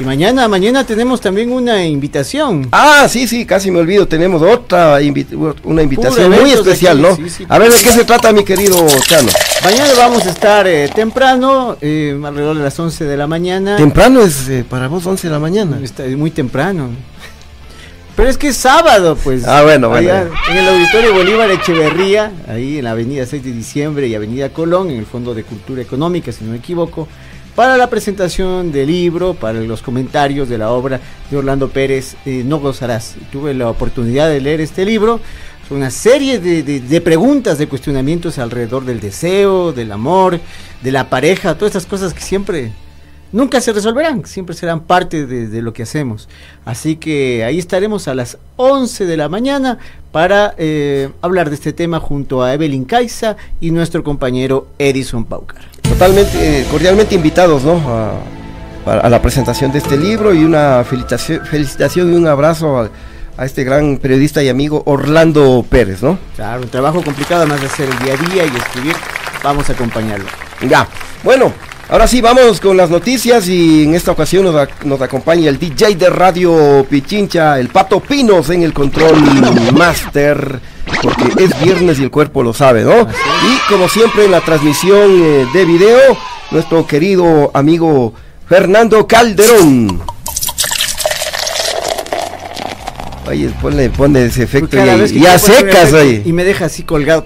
Y 0.00 0.04
mañana, 0.04 0.48
mañana 0.48 0.84
tenemos 0.86 1.20
también 1.20 1.52
una 1.52 1.84
invitación. 1.84 2.68
Ah, 2.72 3.06
sí, 3.06 3.28
sí, 3.28 3.44
casi 3.44 3.70
me 3.70 3.80
olvido. 3.80 4.08
Tenemos 4.08 4.40
otra 4.40 4.98
invi- 5.02 5.54
una 5.64 5.82
invitación 5.82 6.30
muy 6.30 6.52
especial, 6.52 7.04
aquí, 7.04 7.20
¿no? 7.20 7.28
sí, 7.28 7.28
sí. 7.36 7.46
A 7.46 7.58
ver, 7.58 7.70
¿de 7.70 7.82
qué 7.82 7.90
se 7.90 8.04
trata, 8.04 8.32
mi 8.32 8.42
querido 8.42 8.76
Chano? 9.06 9.28
Mañana 9.62 9.90
vamos 9.98 10.24
a 10.24 10.30
estar 10.30 10.66
eh, 10.66 10.88
temprano, 10.94 11.76
eh, 11.82 12.18
alrededor 12.24 12.56
de 12.56 12.64
las 12.64 12.78
11 12.80 13.04
de 13.04 13.16
la 13.18 13.26
mañana. 13.26 13.76
Temprano 13.76 14.22
es 14.22 14.48
eh, 14.48 14.64
para 14.66 14.88
vos 14.88 15.04
11 15.04 15.26
de 15.26 15.32
la 15.32 15.38
mañana. 15.38 15.78
Está 15.82 16.04
muy 16.16 16.30
temprano. 16.30 16.88
Pero 18.16 18.30
es 18.30 18.38
que 18.38 18.48
es 18.48 18.56
sábado, 18.56 19.16
pues. 19.22 19.46
Ah, 19.46 19.62
bueno, 19.64 19.90
bueno. 19.90 20.08
Allá 20.10 20.28
En 20.50 20.56
el 20.56 20.68
Auditorio 20.68 21.12
Bolívar 21.14 21.50
Echeverría, 21.50 22.32
ahí 22.48 22.78
en 22.78 22.84
la 22.84 22.92
Avenida 22.92 23.26
6 23.26 23.42
de 23.44 23.52
Diciembre 23.52 24.08
y 24.08 24.14
Avenida 24.14 24.48
Colón, 24.48 24.88
en 24.90 24.96
el 24.98 25.06
Fondo 25.06 25.34
de 25.34 25.42
Cultura 25.44 25.82
Económica, 25.82 26.32
si 26.32 26.44
no 26.44 26.52
me 26.52 26.56
equivoco, 26.58 27.06
para 27.54 27.76
la 27.76 27.90
presentación 27.90 28.72
del 28.72 28.88
libro, 28.88 29.34
para 29.34 29.60
los 29.60 29.82
comentarios 29.82 30.48
de 30.48 30.58
la 30.58 30.70
obra 30.70 31.00
de 31.30 31.36
Orlando 31.36 31.68
Pérez, 31.68 32.16
eh, 32.24 32.42
No 32.44 32.58
Gozarás. 32.58 33.16
Tuve 33.32 33.54
la 33.54 33.68
oportunidad 33.68 34.28
de 34.28 34.40
leer 34.40 34.60
este 34.60 34.84
libro. 34.84 35.20
Una 35.70 35.90
serie 35.90 36.40
de, 36.40 37.00
preguntas, 37.00 37.56
de 37.58 37.68
cuestionamientos 37.68 38.38
alrededor 38.38 38.84
del 38.84 38.98
deseo, 38.98 39.72
del 39.72 39.92
amor, 39.92 40.40
de 40.82 40.90
la 40.90 41.08
pareja, 41.08 41.54
todas 41.54 41.76
estas 41.76 41.86
cosas 41.86 42.12
que 42.12 42.20
siempre 42.20 42.72
nunca 43.30 43.60
se 43.60 43.72
resolverán, 43.72 44.26
siempre 44.26 44.56
serán 44.56 44.80
parte 44.80 45.26
de, 45.26 45.46
de 45.46 45.62
lo 45.62 45.72
que 45.72 45.84
hacemos. 45.84 46.28
Así 46.64 46.96
que 46.96 47.44
ahí 47.44 47.60
estaremos 47.60 48.08
a 48.08 48.16
las 48.16 48.38
11 48.56 49.06
de 49.06 49.16
la 49.16 49.28
mañana 49.28 49.78
para 50.10 50.54
eh, 50.58 51.10
hablar 51.22 51.50
de 51.50 51.54
este 51.54 51.72
tema 51.72 52.00
junto 52.00 52.42
a 52.42 52.52
Evelyn 52.52 52.84
Caiza 52.84 53.36
y 53.60 53.70
nuestro 53.70 54.02
compañero 54.02 54.66
Edison 54.78 55.24
Paucar. 55.24 55.69
Totalmente, 55.82 56.60
eh, 56.60 56.66
cordialmente 56.70 57.14
invitados, 57.14 57.62
¿no? 57.62 57.80
A, 58.86 59.08
la 59.08 59.22
presentación 59.22 59.70
de 59.70 59.78
este 59.78 59.96
libro 59.96 60.34
y 60.34 60.42
una 60.42 60.82
felicitación, 60.84 61.44
felicitación 61.44 62.12
y 62.12 62.16
un 62.16 62.26
abrazo 62.26 62.78
a, 62.78 62.90
a 63.40 63.46
este 63.46 63.64
gran 63.64 63.96
periodista 63.96 64.42
y 64.42 64.48
amigo 64.48 64.82
Orlando 64.84 65.64
Pérez, 65.68 66.02
¿no? 66.02 66.18
Claro, 66.36 66.62
un 66.62 66.68
trabajo 66.68 67.02
complicado 67.02 67.42
además 67.42 67.60
de 67.60 67.66
hacer 67.68 67.88
el 67.88 67.98
día 67.98 68.12
a 68.12 68.30
día 68.30 68.44
y 68.44 68.56
escribir, 68.56 68.94
vamos 69.42 69.68
a 69.70 69.72
acompañarlo. 69.72 70.26
Ya, 70.68 70.86
bueno, 71.24 71.52
ahora 71.88 72.06
sí 72.06 72.20
vamos 72.20 72.60
con 72.60 72.76
las 72.76 72.90
noticias 72.90 73.48
y 73.48 73.84
en 73.84 73.94
esta 73.94 74.12
ocasión 74.12 74.44
nos, 74.44 74.68
nos 74.84 75.00
acompaña 75.00 75.48
el 75.48 75.58
DJ 75.58 75.94
de 75.94 76.10
Radio 76.10 76.86
Pichincha, 76.88 77.58
el 77.58 77.68
Pato 77.68 78.00
Pinos 78.00 78.50
en 78.50 78.62
el 78.62 78.74
control 78.74 79.16
master, 79.72 80.60
porque 81.02 81.44
es 81.44 81.60
viernes 81.62 81.98
y 81.98 82.04
el 82.04 82.10
cuerpo 82.10 82.42
lo 82.42 82.52
sabe, 82.52 82.82
¿no? 82.82 83.00
Y 83.02 83.72
como 83.72 83.88
siempre 83.88 84.24
en 84.24 84.30
la 84.30 84.40
transmisión 84.40 85.22
eh, 85.22 85.46
de 85.52 85.64
video, 85.64 86.16
nuestro 86.50 86.86
querido 86.86 87.50
amigo 87.54 88.14
Fernando 88.48 89.06
Calderón. 89.06 90.02
Oye, 93.28 93.48
ponle, 93.62 93.90
ponle 93.90 94.26
ese 94.26 94.42
efecto 94.42 94.76
y, 94.76 94.80
vez 94.80 95.12
que 95.12 95.18
y 95.18 95.26
a 95.26 95.38
quiero 95.38 95.46
poner 95.46 95.72
secas, 95.72 95.92
oye. 95.92 96.22
Y 96.24 96.32
me 96.32 96.44
deja 96.44 96.64
así 96.64 96.82
colgado. 96.82 97.24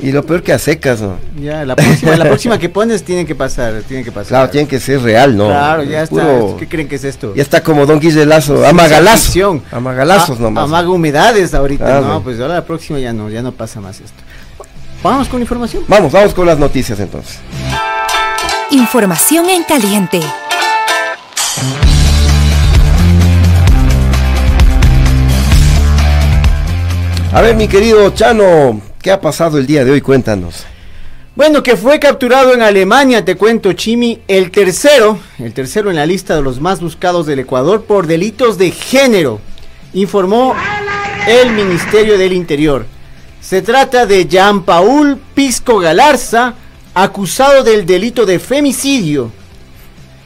Y 0.00 0.10
lo 0.10 0.26
peor 0.26 0.42
que 0.42 0.52
a 0.52 0.58
secas, 0.58 1.00
¿no? 1.00 1.16
Ya, 1.40 1.64
la 1.64 1.76
próxima, 1.76 2.16
la 2.16 2.24
próxima 2.24 2.58
que 2.58 2.68
pones 2.68 3.04
tiene 3.04 3.24
que 3.24 3.36
pasar, 3.36 3.82
tiene 3.86 4.02
que 4.02 4.10
pasar. 4.10 4.28
Claro, 4.28 4.50
tiene 4.50 4.66
que 4.66 4.80
ser 4.80 5.00
real, 5.00 5.36
¿no? 5.36 5.46
Claro, 5.46 5.84
ya 5.84 6.02
está. 6.02 6.14
Puro- 6.16 6.56
¿Qué 6.58 6.66
creen 6.68 6.88
que 6.88 6.96
es 6.96 7.04
esto? 7.04 7.32
Ya 7.36 7.42
está 7.42 7.62
como 7.62 7.86
Don 7.86 8.00
Guillelazo, 8.00 8.54
Ciencia 8.54 8.68
amagalazos. 9.70 10.38
A- 10.38 10.42
nomás. 10.42 10.64
Amaga 10.64 10.88
humedades 10.88 11.54
ahorita. 11.54 11.98
Ah, 11.98 12.00
no, 12.00 12.22
pues 12.22 12.40
ahora 12.40 12.54
la 12.54 12.64
próxima 12.64 12.98
ya 12.98 13.12
no, 13.12 13.30
ya 13.30 13.42
no 13.42 13.52
pasa 13.52 13.80
más 13.80 14.00
esto. 14.00 14.20
Vamos 15.04 15.28
con 15.28 15.40
información. 15.40 15.84
Vamos, 15.86 16.10
vamos 16.10 16.34
con 16.34 16.46
las 16.46 16.58
noticias 16.58 16.98
entonces. 16.98 17.38
Información 18.72 19.48
en 19.50 19.62
caliente. 19.64 20.20
A 27.32 27.40
ver, 27.40 27.56
mi 27.56 27.66
querido 27.66 28.10
Chano, 28.10 28.80
¿qué 29.02 29.10
ha 29.10 29.20
pasado 29.20 29.58
el 29.58 29.66
día 29.66 29.84
de 29.84 29.90
hoy? 29.90 30.00
Cuéntanos. 30.00 30.64
Bueno, 31.34 31.62
que 31.62 31.76
fue 31.76 31.98
capturado 31.98 32.54
en 32.54 32.62
Alemania, 32.62 33.24
te 33.24 33.36
cuento, 33.36 33.72
Chimi, 33.72 34.20
el 34.28 34.50
tercero, 34.50 35.18
el 35.38 35.52
tercero 35.52 35.90
en 35.90 35.96
la 35.96 36.06
lista 36.06 36.36
de 36.36 36.42
los 36.42 36.60
más 36.60 36.80
buscados 36.80 37.26
del 37.26 37.40
Ecuador 37.40 37.84
por 37.84 38.06
delitos 38.06 38.58
de 38.58 38.70
género, 38.70 39.40
informó 39.92 40.54
el 41.26 41.52
Ministerio 41.52 42.16
del 42.16 42.32
Interior. 42.32 42.86
Se 43.40 43.60
trata 43.60 44.06
de 44.06 44.26
Jean 44.26 44.62
Paul 44.62 45.18
Pisco 45.34 45.78
Galarza, 45.78 46.54
acusado 46.94 47.64
del 47.64 47.86
delito 47.86 48.24
de 48.24 48.38
femicidio, 48.38 49.32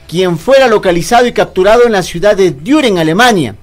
quien 0.09 0.37
fuera 0.37 0.67
localizado 0.67 1.27
y 1.27 1.33
capturado 1.33 1.87
en 1.87 1.93
la 1.93 2.03
ciudad 2.03 2.37
de 2.37 2.51
Düren, 2.51 2.99
Alemania. 2.99 3.55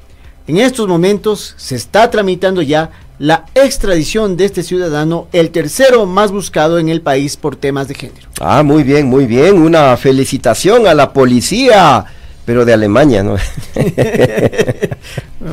En 0.48 0.58
estos 0.58 0.88
momentos 0.88 1.56
se 1.58 1.76
está 1.76 2.10
tramitando 2.10 2.62
ya 2.62 2.90
la 3.24 3.46
extradición 3.56 4.36
de 4.36 4.44
este 4.44 4.64
ciudadano, 4.64 5.28
el 5.32 5.50
tercero 5.52 6.06
más 6.06 6.34
buscado 6.34 6.78
en 6.78 6.90
el 6.90 7.00
país 7.00 7.38
por 7.38 7.56
temas 7.56 7.88
de 7.88 7.96
género. 7.96 8.28
Ah, 8.42 8.64
muy 8.64 8.84
bien, 8.84 9.06
muy 9.06 9.28
bien. 9.28 9.62
Una 9.62 9.96
felicitación 9.96 10.88
a 10.88 10.94
la 10.94 11.14
policía, 11.14 12.04
pero 12.44 12.66
de 12.66 12.74
Alemania, 12.74 13.24
¿no? 13.24 13.38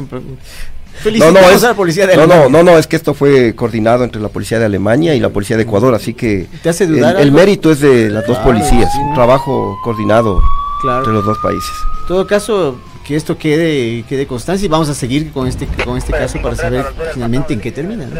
No, 1.16 1.30
no, 1.30 1.38
es, 1.48 1.64
a 1.64 1.68
la 1.68 1.74
policía 1.74 2.06
de 2.06 2.14
no, 2.16 2.24
Alemania. 2.24 2.48
no, 2.50 2.62
no, 2.62 2.72
no, 2.72 2.78
es 2.78 2.86
que 2.86 2.96
esto 2.96 3.14
fue 3.14 3.54
coordinado 3.54 4.04
entre 4.04 4.20
la 4.20 4.28
policía 4.28 4.58
de 4.58 4.66
Alemania 4.66 5.14
y 5.14 5.20
la 5.20 5.30
policía 5.30 5.56
de 5.56 5.62
Ecuador, 5.62 5.94
así 5.94 6.12
que 6.12 6.46
¿Te 6.62 6.68
hace 6.68 6.84
el, 6.84 6.96
dudar 6.96 7.18
el 7.20 7.32
mérito 7.32 7.70
es 7.70 7.80
de 7.80 8.10
las 8.10 8.26
dos 8.26 8.36
policías, 8.38 8.92
un 8.96 9.14
trabajo 9.14 9.78
coordinado 9.82 10.42
Claro. 10.82 10.98
entre 10.98 11.12
los 11.14 11.24
dos 11.24 11.38
países. 11.38 11.70
En 12.02 12.06
todo 12.08 12.26
caso, 12.26 12.76
que 13.10 13.16
esto 13.16 13.36
quede, 13.36 14.04
quede 14.08 14.24
constancia 14.24 14.64
y 14.64 14.68
vamos 14.68 14.88
a 14.88 14.94
seguir 14.94 15.32
con 15.32 15.48
este, 15.48 15.66
con 15.84 15.98
este 15.98 16.12
caso 16.12 16.40
para 16.40 16.54
saber 16.54 16.86
finalmente 17.12 17.52
en 17.52 17.58
qué 17.58 17.72
termina. 17.72 18.06
¿no? 18.06 18.14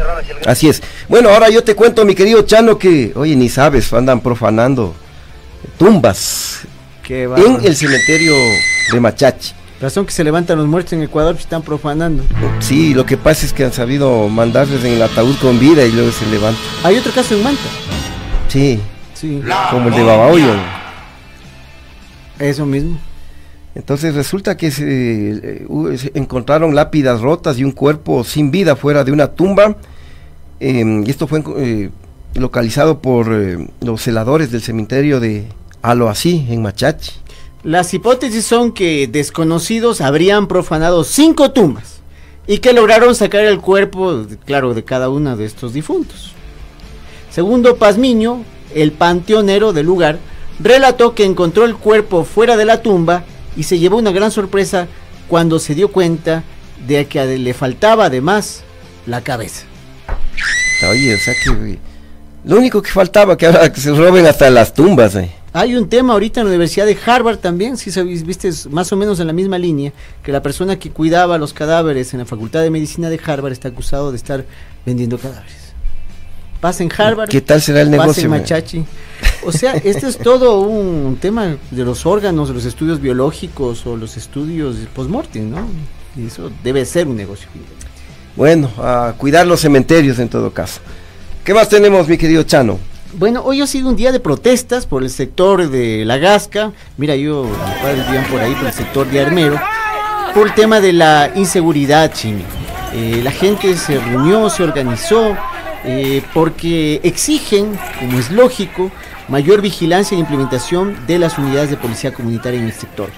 Así 0.45 0.67
es. 0.67 0.83
Bueno, 1.07 1.29
ahora 1.29 1.47
yo 1.47 1.63
te 1.63 1.75
cuento, 1.75 2.03
mi 2.03 2.13
querido 2.13 2.41
Chano, 2.41 2.77
que, 2.77 3.13
oye, 3.15 3.33
ni 3.37 3.47
sabes, 3.47 3.93
andan 3.93 4.19
profanando 4.19 4.93
tumbas 5.77 6.63
Qué 7.03 7.23
en 7.23 7.63
el 7.63 7.73
cementerio 7.73 8.33
de 8.91 8.99
Machachi. 8.99 9.53
Razón 9.79 10.05
que 10.05 10.11
se 10.11 10.25
levantan 10.25 10.57
los 10.57 10.67
muertos 10.67 10.91
en 10.91 11.03
Ecuador, 11.03 11.35
pues 11.35 11.45
están 11.45 11.61
profanando. 11.61 12.25
Sí, 12.59 12.93
lo 12.93 13.05
que 13.05 13.15
pasa 13.15 13.45
es 13.45 13.53
que 13.53 13.63
han 13.63 13.71
sabido 13.71 14.27
mandarles 14.27 14.83
en 14.83 14.91
el 14.91 15.01
ataúd 15.01 15.37
con 15.37 15.57
vida 15.57 15.85
y 15.85 15.93
luego 15.93 16.11
se 16.11 16.25
levantan. 16.25 16.61
Hay 16.83 16.97
otro 16.97 17.13
caso 17.13 17.33
en 17.33 17.43
Manta. 17.43 17.61
Sí, 18.49 18.81
Sí, 19.13 19.41
como 19.69 19.87
el 19.87 19.93
de 19.93 20.03
Babahoyo. 20.03 20.53
eso 22.39 22.65
mismo. 22.65 22.99
Entonces 23.73 24.15
resulta 24.15 24.57
que 24.57 24.69
se, 24.71 25.31
eh, 25.31 25.97
se 25.97 26.11
encontraron 26.13 26.75
lápidas 26.75 27.21
rotas 27.21 27.57
y 27.57 27.63
un 27.63 27.71
cuerpo 27.71 28.23
sin 28.23 28.51
vida 28.51 28.75
fuera 28.75 29.03
de 29.03 29.11
una 29.11 29.27
tumba. 29.27 29.77
Eh, 30.59 31.03
y 31.05 31.09
esto 31.09 31.27
fue 31.27 31.43
eh, 31.57 31.89
localizado 32.35 32.99
por 32.99 33.33
eh, 33.33 33.67
los 33.81 34.01
celadores 34.01 34.51
del 34.51 34.61
cementerio 34.61 35.19
de 35.19 35.47
Aloasí, 35.81 36.45
en 36.49 36.61
Machachi. 36.61 37.11
Las 37.63 37.93
hipótesis 37.93 38.45
son 38.45 38.71
que 38.71 39.07
desconocidos 39.07 40.01
habrían 40.01 40.47
profanado 40.47 41.03
cinco 41.03 41.51
tumbas 41.51 42.01
y 42.47 42.57
que 42.57 42.73
lograron 42.73 43.15
sacar 43.15 43.45
el 43.45 43.59
cuerpo, 43.59 44.25
claro, 44.45 44.73
de 44.73 44.83
cada 44.83 45.09
una 45.09 45.35
de 45.35 45.45
estos 45.45 45.73
difuntos. 45.73 46.33
Segundo 47.29 47.77
Pazmiño, 47.77 48.43
el 48.73 48.91
panteonero 48.91 49.73
del 49.73 49.85
lugar, 49.85 50.19
relató 50.59 51.15
que 51.15 51.23
encontró 51.23 51.65
el 51.65 51.75
cuerpo 51.75 52.23
fuera 52.23 52.57
de 52.57 52.65
la 52.65 52.81
tumba 52.81 53.23
y 53.55 53.63
se 53.63 53.79
llevó 53.79 53.97
una 53.97 54.11
gran 54.11 54.31
sorpresa 54.31 54.87
cuando 55.27 55.59
se 55.59 55.75
dio 55.75 55.91
cuenta 55.91 56.43
de 56.87 57.05
que 57.07 57.37
le 57.37 57.53
faltaba 57.53 58.05
además 58.05 58.63
la 59.05 59.21
cabeza. 59.21 59.63
Oye, 60.89 61.15
o 61.15 61.17
sea 61.19 61.33
que 61.43 61.79
lo 62.43 62.57
único 62.57 62.81
que 62.81 62.89
faltaba 62.89 63.37
que 63.37 63.45
ahora 63.45 63.71
que 63.71 63.79
se 63.79 63.91
roben 63.91 64.25
hasta 64.25 64.49
las 64.49 64.73
tumbas. 64.73 65.15
eh. 65.15 65.31
Hay 65.53 65.75
un 65.75 65.89
tema 65.89 66.13
ahorita 66.13 66.39
en 66.39 66.47
la 66.47 66.51
Universidad 66.51 66.85
de 66.85 66.97
Harvard 67.05 67.37
también, 67.37 67.75
si 67.77 67.91
sabéis, 67.91 68.25
viste, 68.25 68.49
más 68.69 68.91
o 68.93 68.95
menos 68.95 69.19
en 69.19 69.27
la 69.27 69.33
misma 69.33 69.59
línea, 69.59 69.91
que 70.23 70.31
la 70.31 70.41
persona 70.41 70.79
que 70.79 70.91
cuidaba 70.91 71.37
los 71.37 71.53
cadáveres 71.53 72.13
en 72.13 72.19
la 72.19 72.25
Facultad 72.25 72.61
de 72.61 72.69
Medicina 72.69 73.09
de 73.09 73.19
Harvard 73.23 73.51
está 73.51 73.67
acusado 73.67 74.11
de 74.11 74.17
estar 74.17 74.45
vendiendo 74.85 75.17
cadáveres. 75.17 75.60
Pasa 76.61 76.83
en 76.83 76.91
Harvard, 76.95 77.27
¿Qué 77.27 77.41
tal 77.41 77.59
será 77.59 77.81
el 77.81 77.89
pasa 77.89 78.01
negocio? 78.01 78.23
en 78.23 78.31
me? 78.31 78.39
Machachi. 78.39 78.85
O 79.45 79.51
sea, 79.51 79.73
este 79.73 80.07
es 80.07 80.17
todo 80.19 80.61
un 80.61 81.17
tema 81.19 81.57
de 81.71 81.83
los 81.83 82.05
órganos, 82.05 82.49
de 82.49 82.53
los 82.53 82.65
estudios 82.65 83.01
biológicos 83.01 83.85
o 83.87 83.97
los 83.97 84.15
estudios 84.15 84.75
post-mortem, 84.93 85.49
¿no? 85.49 85.67
Y 86.15 86.27
eso 86.27 86.51
debe 86.63 86.85
ser 86.85 87.07
un 87.07 87.17
negocio. 87.17 87.49
Bueno, 88.35 88.69
a 88.77 89.13
cuidar 89.17 89.47
los 89.47 89.59
cementerios 89.59 90.19
en 90.19 90.29
todo 90.29 90.51
caso. 90.51 90.81
¿Qué 91.43 91.53
más 91.53 91.67
tenemos, 91.67 92.07
mi 92.07 92.17
querido 92.17 92.43
Chano? 92.43 92.77
Bueno, 93.13 93.41
hoy 93.43 93.61
ha 93.61 93.67
sido 93.67 93.89
un 93.89 93.95
día 93.95 94.11
de 94.11 94.19
protestas 94.19 94.85
por 94.85 95.01
el 95.03 95.09
sector 95.09 95.67
de 95.69 96.05
La 96.05 96.17
Gasca. 96.17 96.71
Mira, 96.97 97.15
yo, 97.15 97.43
mis 97.43 97.77
padres 97.81 98.05
vivían 98.05 98.25
por 98.25 98.39
ahí, 98.39 98.53
por 98.53 98.67
el 98.67 98.73
sector 98.73 99.09
de 99.09 99.19
Armero, 99.19 99.59
por 100.35 100.47
el 100.47 100.53
tema 100.53 100.79
de 100.79 100.93
la 100.93 101.31
inseguridad, 101.35 102.13
Chimi. 102.13 102.43
Eh, 102.93 103.21
la 103.23 103.31
gente 103.31 103.75
se 103.75 103.99
reunió, 103.99 104.49
se 104.49 104.63
organizó, 104.63 105.35
eh, 105.85 106.21
porque 106.33 106.99
exigen, 107.03 107.77
como 107.99 108.19
es 108.19 108.31
lógico, 108.31 108.91
mayor 109.27 109.61
vigilancia 109.61 110.15
e 110.15 110.19
implementación 110.19 110.95
de 111.07 111.19
las 111.19 111.37
unidades 111.37 111.69
de 111.69 111.77
policía 111.77 112.13
comunitaria 112.13 112.59
en 112.59 112.65
el 112.67 112.73
sector. 112.73 113.09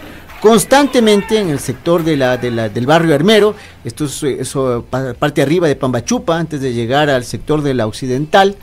constantemente 0.41 1.39
en 1.39 1.49
el 1.49 1.60
sector 1.60 2.04
del 2.04 2.86
barrio 2.86 3.15
Armero, 3.15 3.56
esto 3.86 4.04
es 4.06 4.21
eh, 4.23 4.38
eso, 4.41 4.84
pa- 4.89 5.13
parte 5.13 5.41
arriba 5.41 5.69
de 5.69 5.78
Pambachupa, 5.78 6.38
antes 6.38 6.60
de 6.60 6.73
llegar 6.73 7.10
al 7.10 7.23
sector 7.23 7.62
de 7.62 7.73
la 7.73 7.88
Occidental, 7.88 8.58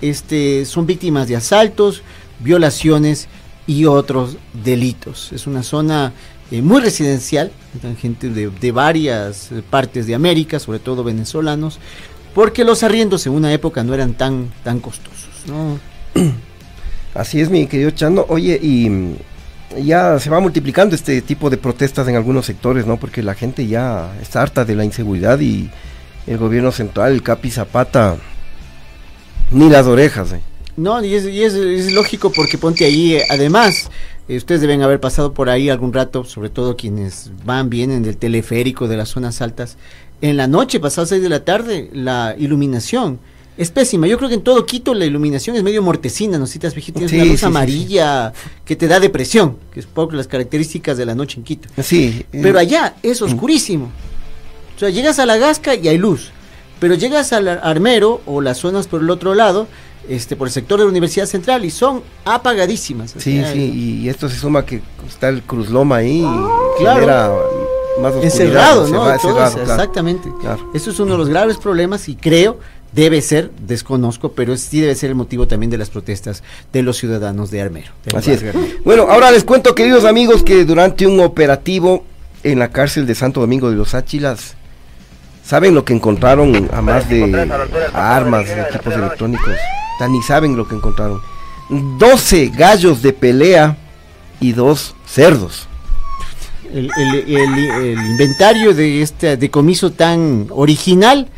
este, 0.00 0.64
son 0.64 0.86
víctimas 0.86 1.28
de 1.28 1.36
asaltos, 1.36 2.02
violaciones 2.40 3.28
y 3.66 3.84
otros 3.84 4.38
delitos. 4.64 5.30
Es 5.32 5.46
una 5.46 5.62
zona 5.62 6.12
eh, 6.50 6.62
muy 6.62 6.80
residencial, 6.80 7.50
gente 8.00 8.30
de, 8.30 8.72
varias 8.72 9.50
partes 9.68 10.06
de 10.06 10.14
América, 10.14 10.58
sobre 10.58 10.78
todo 10.78 11.04
venezolanos, 11.04 11.78
porque 12.36 12.64
los 12.64 12.82
arriendos 12.82 13.26
en 13.26 13.32
una 13.32 13.50
época 13.50 13.82
no 13.82 13.94
eran 13.94 14.12
tan, 14.12 14.50
tan 14.62 14.78
costosos. 14.80 15.30
¿no? 15.46 15.80
Así 17.14 17.40
es, 17.40 17.48
mi 17.48 17.66
querido 17.66 17.92
Chano. 17.92 18.26
Oye, 18.28 18.60
y 18.62 18.90
mm, 18.90 19.16
ya 19.78 20.18
se 20.18 20.28
va 20.28 20.38
multiplicando 20.38 20.94
este 20.94 21.22
tipo 21.22 21.48
de 21.48 21.56
protestas 21.56 22.06
en 22.08 22.14
algunos 22.14 22.44
sectores, 22.44 22.86
¿no? 22.86 22.98
Porque 22.98 23.22
la 23.22 23.32
gente 23.32 23.66
ya 23.66 24.12
está 24.20 24.42
harta 24.42 24.66
de 24.66 24.74
la 24.74 24.84
inseguridad 24.84 25.40
y 25.40 25.70
el 26.26 26.36
gobierno 26.36 26.72
central, 26.72 27.12
el 27.12 27.22
Capi 27.22 27.50
Zapata, 27.50 28.18
ni 29.50 29.70
las 29.70 29.86
orejas, 29.86 30.32
¿eh? 30.32 30.42
No, 30.76 31.02
y 31.02 31.14
es, 31.14 31.24
y 31.24 31.42
es, 31.42 31.54
es 31.54 31.90
lógico 31.92 32.30
porque 32.30 32.58
ponte 32.58 32.84
ahí, 32.84 33.14
eh, 33.14 33.22
además, 33.30 33.88
eh, 34.28 34.36
ustedes 34.36 34.60
deben 34.60 34.82
haber 34.82 35.00
pasado 35.00 35.32
por 35.32 35.48
ahí 35.48 35.70
algún 35.70 35.92
rato, 35.92 36.24
sobre 36.24 36.50
todo 36.50 36.76
quienes 36.76 37.30
van, 37.44 37.70
vienen 37.70 38.02
del 38.02 38.16
teleférico 38.16 38.88
de 38.88 38.98
las 38.98 39.08
zonas 39.08 39.40
altas. 39.40 39.78
En 40.20 40.36
la 40.36 40.46
noche, 40.46 40.80
pasadas 40.80 41.10
seis 41.10 41.22
de 41.22 41.28
la 41.28 41.44
tarde, 41.44 41.90
la 41.92 42.34
iluminación 42.38 43.18
es 43.58 43.70
pésima. 43.70 44.06
Yo 44.06 44.16
creo 44.18 44.28
que 44.28 44.34
en 44.36 44.42
todo 44.42 44.64
Quito 44.66 44.94
la 44.94 45.04
iluminación 45.04 45.56
es 45.56 45.62
medio 45.62 45.82
mortecina, 45.82 46.38
¿no? 46.38 46.46
Si 46.46 46.58
te 46.58 46.66
has 46.66 46.74
fijado, 46.74 46.94
tienes 46.94 47.10
Sí, 47.10 47.16
una 47.16 47.24
luz 47.24 47.32
sí, 47.34 47.38
sí, 47.40 47.44
amarilla 47.46 48.32
que 48.64 48.76
te 48.76 48.88
da 48.88 48.98
depresión, 49.00 49.56
que 49.72 49.80
es 49.80 49.86
poco 49.86 50.14
las 50.16 50.26
características 50.26 50.96
de 50.96 51.06
la 51.06 51.14
noche 51.14 51.38
en 51.38 51.44
Quito. 51.44 51.68
Sí. 51.82 52.24
eh, 52.32 52.40
Pero 52.42 52.58
allá 52.58 52.94
es 53.02 53.20
oscurísimo. 53.22 53.90
O 54.76 54.78
sea, 54.78 54.90
llegas 54.90 55.18
a 55.18 55.26
la 55.26 55.36
Gasca 55.38 55.74
y 55.74 55.88
hay 55.88 55.98
luz. 55.98 56.30
Pero 56.80 56.94
llegas 56.94 57.32
al 57.32 57.48
Ar- 57.48 57.60
Armero 57.62 58.20
o 58.26 58.40
las 58.42 58.58
zonas 58.58 58.86
por 58.88 59.00
el 59.00 59.08
otro 59.08 59.34
lado, 59.34 59.66
este, 60.08 60.36
por 60.36 60.48
el 60.48 60.52
sector 60.52 60.78
de 60.78 60.84
la 60.84 60.90
Universidad 60.90 61.24
Central 61.26 61.64
y 61.64 61.70
son 61.70 62.02
apagadísimas. 62.26 63.14
Sí, 63.16 63.42
sí, 63.52 64.00
y, 64.02 64.08
esto 64.10 64.28
se 64.28 64.36
suma 64.38 64.64
que 64.66 64.82
está 65.08 65.28
el 65.30 65.42
Cruz 65.42 65.70
Loma 65.70 65.96
ahí, 65.96 66.18
y 66.20 66.78
Claro. 66.78 67.00
genera 67.00 67.32
más 68.00 68.14
Encerrado, 68.16 68.88
¿no? 68.88 69.10
Encerrado, 69.10 69.54
claro. 69.54 69.72
Exactamente. 69.72 70.28
Claro. 70.40 70.70
Eso 70.74 70.90
es 70.90 71.00
uno 71.00 71.12
de 71.12 71.18
los 71.18 71.28
graves 71.28 71.56
problemas 71.56 72.08
y 72.08 72.16
creo 72.16 72.58
debe 72.92 73.20
ser, 73.20 73.50
desconozco, 73.66 74.32
pero 74.32 74.56
sí 74.56 74.80
debe 74.80 74.94
ser 74.94 75.10
el 75.10 75.16
motivo 75.16 75.46
también 75.46 75.70
de 75.70 75.78
las 75.78 75.90
protestas 75.90 76.42
de 76.72 76.82
los 76.82 76.96
ciudadanos 76.96 77.50
de 77.50 77.60
Armero. 77.60 77.92
Así 78.14 78.32
es. 78.32 78.42
Armero. 78.42 78.58
Bueno, 78.84 79.06
ahora 79.10 79.30
les 79.30 79.44
cuento, 79.44 79.74
queridos 79.74 80.04
amigos, 80.04 80.42
que 80.42 80.64
durante 80.64 81.06
un 81.06 81.20
operativo 81.20 82.04
en 82.42 82.58
la 82.58 82.70
cárcel 82.70 83.06
de 83.06 83.14
Santo 83.14 83.40
Domingo 83.40 83.70
de 83.70 83.76
los 83.76 83.94
Áchilas, 83.94 84.54
¿saben 85.44 85.74
lo 85.74 85.84
que 85.84 85.92
encontraron 85.92 86.70
a 86.72 86.80
más 86.80 87.08
de 87.08 87.50
armas, 87.92 88.46
de 88.46 88.62
equipos 88.62 88.94
electrónicos? 88.94 89.54
Ni 90.08 90.22
saben 90.22 90.56
lo 90.56 90.66
que 90.66 90.74
encontraron. 90.74 91.20
12 91.68 92.48
gallos 92.48 93.02
de 93.02 93.12
pelea 93.12 93.76
y 94.40 94.52
dos 94.52 94.94
cerdos. 95.06 95.68
El, 96.72 96.90
el- 96.96 97.36
el- 97.36 97.58
el 97.58 97.98
inventario 98.06 98.74
de 98.74 99.02
este 99.02 99.36
decomiso 99.36 99.92
tan 99.92 100.46
original 100.50 101.28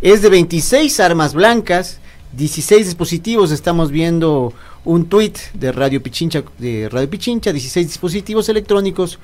es 0.00 0.22
de 0.22 0.30
26 0.30 0.98
armas 1.00 1.34
blancas, 1.34 1.98
16 2.32 2.86
dispositivos, 2.86 3.50
estamos 3.52 3.90
viendo 3.90 4.52
un 4.84 5.06
tuit 5.08 5.38
de 5.54 5.70
Radio 5.70 6.02
Pichincha, 6.02 6.42
de 6.58 6.88
Radio 6.90 7.08
Pichincha, 7.08 7.52
16 7.52 7.86
dispositivos 7.86 8.48
electrónicos, 8.48 9.18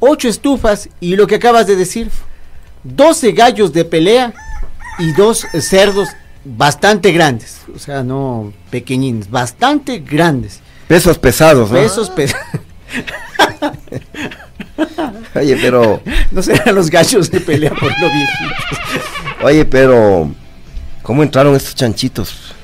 8 0.00 0.28
estufas 0.28 0.88
y 1.00 1.14
lo 1.16 1.26
que 1.26 1.36
acabas 1.36 1.66
de 1.66 1.76
decir, 1.76 2.10
12 2.84 3.32
gallos 3.32 3.72
de 3.72 3.84
pelea 3.84 4.34
y 4.98 5.12
dos 5.12 5.46
cerdos 5.60 6.08
bastante 6.44 7.12
grandes, 7.12 7.60
o 7.74 7.78
sea, 7.78 8.02
no 8.02 8.52
pequeñines, 8.70 9.30
bastante 9.30 9.98
grandes. 10.00 10.60
Pesos 10.88 11.18
pesados, 11.18 11.70
¿no? 11.70 11.76
Pesos 11.78 12.10
pe- 12.10 12.26
Oye, 15.34 15.56
pero, 15.60 16.02
no 16.30 16.42
serán 16.42 16.74
los 16.74 16.90
gallos 16.90 17.30
de 17.30 17.40
pelea 17.40 17.70
por 17.70 17.90
lo 18.00 18.10
viejitos. 18.10 18.80
oye, 19.42 19.64
pero, 19.64 20.30
¿cómo 21.02 21.22
entraron 21.22 21.54
estos 21.54 21.74
chanchitos? 21.74 22.54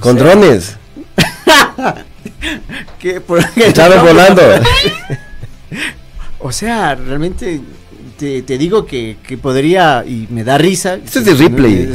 Con 0.00 0.16
drones. 0.16 0.76
que 2.98 3.20
por- 3.20 3.44
Entraron 3.56 4.04
volando. 4.04 4.42
O 6.46 6.52
sea, 6.52 6.94
realmente 6.94 7.58
te, 8.18 8.42
te 8.42 8.58
digo 8.58 8.84
que, 8.84 9.16
que 9.26 9.38
podría, 9.38 10.04
y 10.06 10.26
me 10.28 10.44
da 10.44 10.58
risa. 10.58 10.96
Esto 10.96 11.20
es 11.20 11.24
de 11.24 11.32
Ripley. 11.32 11.88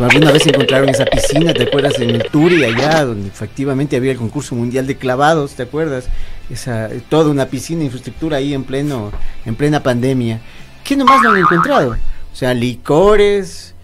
Alguna 0.00 0.32
vez 0.32 0.44
encontraron 0.48 0.88
esa 0.88 1.04
piscina, 1.04 1.54
¿te 1.54 1.62
acuerdas? 1.62 1.94
En 2.00 2.10
el 2.10 2.24
Turi, 2.24 2.64
allá, 2.64 3.04
donde 3.04 3.28
efectivamente 3.28 3.94
había 3.96 4.10
el 4.10 4.18
concurso 4.18 4.56
mundial 4.56 4.88
de 4.88 4.96
clavados, 4.96 5.52
¿te 5.52 5.62
acuerdas? 5.62 6.06
Esa, 6.52 6.90
toda 7.08 7.30
una 7.30 7.46
piscina, 7.46 7.82
infraestructura 7.82 8.36
ahí 8.36 8.52
en 8.52 8.64
pleno, 8.64 9.10
en 9.46 9.54
plena 9.54 9.82
pandemia. 9.82 10.40
¿Qué 10.84 10.94
nomás 10.96 11.22
no 11.22 11.30
han 11.30 11.38
encontrado? 11.38 11.92
O 11.92 12.36
sea, 12.36 12.52
licores, 12.52 13.74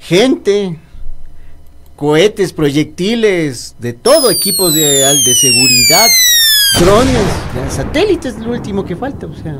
gente, 0.00 0.78
cohetes, 1.96 2.54
proyectiles, 2.54 3.74
de 3.78 3.92
todo, 3.92 4.30
equipos 4.30 4.72
de, 4.72 4.82
de 4.82 5.34
seguridad, 5.34 6.06
drones, 6.80 7.74
satélites, 7.74 8.36
es 8.36 8.40
lo 8.40 8.52
último 8.52 8.86
que 8.86 8.96
falta, 8.96 9.26
o 9.26 9.34
sea. 9.34 9.58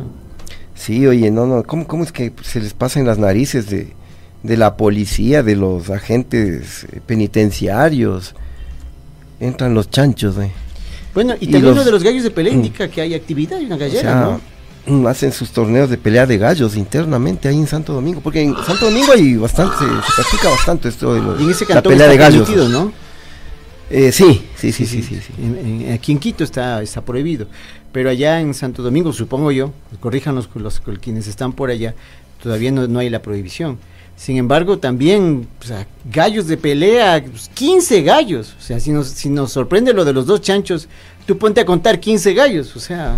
Sí, 0.75 1.07
oye, 1.07 1.31
no, 1.31 1.47
no, 1.47 1.65
¿cómo, 1.65 1.87
cómo 1.87 2.05
es 2.05 2.13
que 2.13 2.33
se 2.43 2.61
les 2.61 2.73
pasa 2.73 2.99
en 2.99 3.07
las 3.07 3.19
narices 3.19 3.69
de, 3.69 3.93
de 4.43 4.57
la 4.57 4.77
policía, 4.77 5.43
de 5.43 5.57
los 5.57 5.91
agentes 5.91 6.85
eh, 6.85 7.01
penitenciarios? 7.05 8.35
Entran 9.39 9.75
los 9.75 9.91
chanchos, 9.91 10.39
eh. 10.39 10.51
Bueno, 11.19 11.35
y 11.41 11.47
Y 11.47 11.51
también 11.51 11.65
los- 11.65 11.77
lo 11.79 11.85
de 11.85 11.91
los 11.91 12.05
gallos 12.05 12.23
de 12.23 12.31
pelea 12.31 12.53
Mm. 12.53 12.57
indica 12.57 12.87
que 12.89 13.01
hay 13.01 13.13
actividad 13.13 13.59
y 13.59 13.65
una 13.65 13.75
O 13.75 13.79
gallera, 13.79 14.01
sea, 14.01 14.41
¿no? 14.87 14.99
mm, 15.01 15.07
hacen 15.09 15.33
sus 15.33 15.51
torneos 15.51 15.91
de 15.91 15.99
pelea 15.99 16.27
de 16.27 16.39
gallos 16.39 16.77
internamente 16.77 17.49
ahí 17.49 17.57
en 17.57 17.67
Santo 17.67 17.93
Domingo, 17.93 18.21
porque 18.21 18.41
en 18.41 18.55
Santo 18.65 18.85
Domingo 18.85 19.11
hay 19.13 19.35
bastante, 19.35 19.79
se 19.79 20.13
practica 20.15 20.49
bastante 20.49 20.89
esto 20.89 21.15
de 21.15 21.21
los- 21.21 21.41
Y 21.41 21.43
en 21.43 21.51
ese 21.51 21.67
la 21.75 21.83
pelea 21.83 22.07
de 22.07 22.17
gallos. 22.17 22.49
¿no? 22.71 22.93
Eh, 23.91 24.13
sí, 24.13 24.45
sí, 24.55 24.71
sí, 24.71 24.87
sí, 24.87 25.03
sí, 25.03 25.17
sí. 25.17 25.33
En- 25.43 25.83
en- 25.89 25.93
aquí 25.93 26.13
en 26.13 26.21
Quito 26.21 26.45
está, 26.45 26.81
está 26.83 27.01
prohibido, 27.01 27.49
pero 27.91 28.11
allá 28.11 28.41
en 28.41 28.55
Santo 28.55 28.85
Domingo, 28.85 29.13
supongo 29.13 29.51
yo, 29.51 29.73
corrijan 29.99 30.37
los, 30.37 30.49
los, 30.55 30.81
quienes 31.01 31.27
están 31.27 31.53
por 31.53 31.71
allá, 31.71 31.97
todavía 32.41 32.71
no, 32.71 32.87
no 32.87 33.01
hay 33.01 33.11
la 33.11 33.23
prohibición. 33.23 33.79
Sin 34.19 34.37
embargo, 34.37 34.79
también 34.79 35.47
o 35.63 35.65
sea, 35.65 35.87
gallos 36.13 36.49
de 36.49 36.57
pelea, 36.57 37.25
pues, 37.25 37.49
15 37.55 38.03
gallos. 38.03 38.57
O 38.59 38.61
sea, 38.61 38.81
si 38.81 38.91
nos, 38.91 39.07
si 39.07 39.29
nos 39.29 39.53
sorprende 39.53 39.93
lo 39.93 40.05
de 40.05 40.13
los 40.13 40.27
dos 40.27 40.41
chanchos, 40.41 40.89
tú 41.25 41.39
ponte 41.39 41.61
a 41.61 41.65
contar 41.65 42.01
15 42.01 42.35
gallos. 42.35 42.75
O 42.75 42.81
sea, 42.81 43.17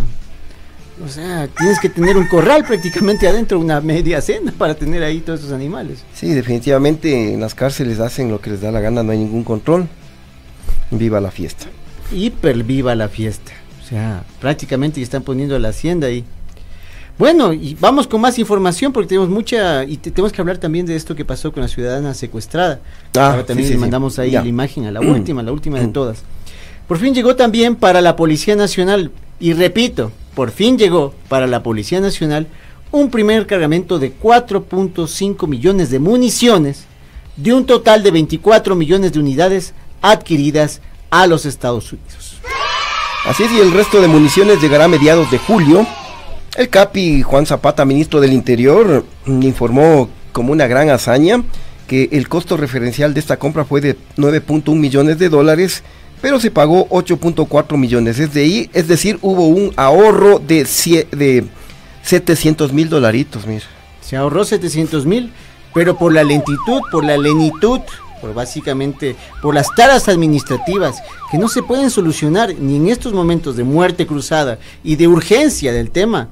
o 1.03 1.09
sea, 1.09 1.49
tienes 1.49 1.81
que 1.81 1.89
tener 1.89 2.19
un 2.19 2.27
corral 2.29 2.65
prácticamente 2.67 3.27
adentro, 3.27 3.59
una 3.59 3.81
media 3.81 4.21
cena 4.21 4.53
para 4.57 4.75
tener 4.75 5.03
ahí 5.03 5.21
todos 5.21 5.41
esos 5.41 5.53
animales. 5.53 6.05
Sí, 6.13 6.35
definitivamente 6.35 7.33
en 7.33 7.41
las 7.41 7.55
cárceles 7.55 7.99
hacen 7.99 8.31
lo 8.31 8.43
que 8.43 8.51
les 8.51 8.61
da 8.61 8.71
la 8.71 8.81
gana, 8.81 9.03
no 9.03 9.13
hay 9.13 9.19
ningún 9.19 9.43
control. 9.43 9.89
Viva 10.91 11.21
la 11.21 11.31
fiesta. 11.31 11.67
hiper 12.13 12.63
viva 12.63 12.95
la 12.95 13.09
fiesta. 13.09 13.53
O 13.83 13.89
sea, 13.89 14.23
prácticamente 14.39 15.01
están 15.01 15.23
poniendo 15.23 15.59
la 15.59 15.69
hacienda 15.69 16.09
ahí. 16.09 16.25
Bueno, 17.21 17.53
y 17.53 17.77
vamos 17.79 18.07
con 18.07 18.19
más 18.23 18.39
información 18.39 18.95
porque 18.95 19.09
tenemos 19.09 19.29
mucha 19.29 19.85
y 19.85 19.99
te- 19.99 20.11
tenemos 20.11 20.33
que 20.33 20.41
hablar 20.41 20.57
también 20.57 20.87
de 20.87 20.97
esto 20.97 21.15
que 21.15 21.23
pasó 21.27 21.53
con 21.53 21.61
la 21.63 21.69
ciudadana 21.69 22.15
secuestrada. 22.15 22.81
Ah, 23.15 23.33
Ahora 23.33 23.45
también 23.45 23.67
sí, 23.69 23.75
le 23.75 23.79
sí. 23.79 23.81
mandamos 23.81 24.19
ahí 24.19 24.31
Ya. 24.31 24.41
la 24.41 24.49
imagen 24.49 24.87
a 24.87 24.91
la 24.91 25.01
última, 25.03 25.43
la 25.43 25.53
última 25.53 25.79
de 25.79 25.89
todas. 25.89 26.23
Por 26.89 26.97
fin 26.97 27.13
llegó 27.15 27.37
también 27.37 27.77
para 27.77 28.01
la 28.01 28.17
Policía 28.17 28.57
Nacional 28.57 29.11
y 29.39 29.53
repito, 29.53 30.13
por 30.35 30.51
fin 30.51 30.79
llegó 30.79 31.13
para 31.29 31.47
la 31.47 31.63
Policía 31.63 32.01
Nacional 32.01 32.47
un 32.91 33.11
primer 33.11 33.47
cargamento 33.47 33.99
de 33.99 34.15
4.5 34.19 35.47
millones 35.47 35.91
de 35.91 35.99
municiones 35.99 36.87
de 37.37 37.53
un 37.53 37.67
total 37.67 38.03
de 38.03 38.13
24 38.13 38.75
millones 38.75 39.13
de 39.13 39.21
unidades 39.21 39.75
adquiridas 40.01 40.81
a 41.11 41.27
los 41.27 41.45
Estados 41.45 41.93
Unidos. 41.93 42.39
Así 43.27 43.43
es, 43.43 43.53
y 43.53 43.61
el 43.61 43.73
resto 43.73 44.01
de 44.01 44.09
municiones 44.09 44.63
llegará 44.63 44.87
a 44.87 44.89
mediados 44.89 45.31
de 45.31 45.37
julio. 45.37 45.87
El 46.57 46.69
Capi 46.69 47.23
Juan 47.23 47.47
Zapata, 47.47 47.85
ministro 47.85 48.21
del 48.21 48.33
Interior, 48.33 49.05
mm, 49.25 49.43
informó 49.43 50.11
como 50.33 50.53
una 50.53 50.67
gran 50.67 50.91
hazaña 50.91 51.45
que 51.87 52.09
el 52.13 52.29
costo 52.29 52.57
referencial 52.57 53.15
de 53.15 53.21
esta 53.21 53.39
compra 53.39 53.65
fue 53.65 53.81
de 53.81 53.97
9.1 54.17 54.81
millones 54.81 55.19
de 55.19 55.29
dólares, 55.29 55.85
pero 56.21 56.41
se 56.41 56.51
pagó 56.51 56.89
8.4 56.89 57.77
millones. 57.77 58.19
Es, 58.19 58.35
de 58.35 58.43
ahí, 58.43 58.71
es 58.73 58.89
decir, 58.89 59.19
hubo 59.23 59.47
un 59.47 59.73
ahorro 59.77 60.41
de, 60.41 60.67
de 61.13 61.45
700 62.03 62.73
mil 62.73 62.89
dolaritos. 62.89 63.45
Se 64.01 64.17
ahorró 64.17 64.45
700 64.45 65.07
mil, 65.07 65.33
pero 65.73 65.97
por 65.97 66.13
la 66.13 66.25
lentitud, 66.25 66.81
por 66.91 67.05
la 67.05 67.17
lenitud, 67.17 67.81
por 68.21 68.35
básicamente 68.35 69.17
por 69.41 69.55
las 69.55 69.73
taras 69.75 70.09
administrativas 70.09 70.97
que 71.31 71.39
no 71.39 71.49
se 71.49 71.63
pueden 71.63 71.91
solucionar 71.91 72.55
ni 72.59 72.77
en 72.77 72.89
estos 72.89 73.13
momentos 73.13 73.57
de 73.57 73.65
muerte 73.65 74.07
cruzada 74.07 74.59
y 74.85 74.97
de 74.97 75.09
urgencia 75.09 75.73
del 75.73 75.91
tema, 75.91 76.29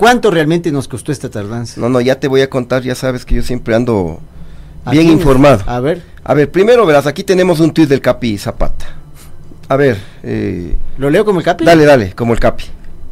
¿Cuánto 0.00 0.30
realmente 0.30 0.72
nos 0.72 0.88
costó 0.88 1.12
esta 1.12 1.28
tardanza? 1.28 1.78
No, 1.78 1.90
no, 1.90 2.00
ya 2.00 2.18
te 2.18 2.26
voy 2.26 2.40
a 2.40 2.48
contar, 2.48 2.82
ya 2.82 2.94
sabes 2.94 3.26
que 3.26 3.34
yo 3.34 3.42
siempre 3.42 3.74
ando 3.74 4.18
¿A 4.86 4.92
bien 4.92 5.04
quién? 5.04 5.18
informado. 5.18 5.62
A 5.66 5.78
ver, 5.78 6.02
A 6.24 6.32
ver, 6.32 6.50
primero 6.50 6.86
verás, 6.86 7.06
aquí 7.06 7.22
tenemos 7.22 7.60
un 7.60 7.70
tuit 7.74 7.86
del 7.86 8.00
Capi 8.00 8.38
Zapata. 8.38 8.96
A 9.68 9.76
ver, 9.76 9.98
eh, 10.22 10.74
¿lo 10.96 11.10
leo 11.10 11.26
como 11.26 11.40
el 11.40 11.44
capi? 11.44 11.66
dale, 11.66 11.84
dale, 11.84 12.14
como 12.14 12.32
el 12.32 12.40
Capi. 12.40 12.64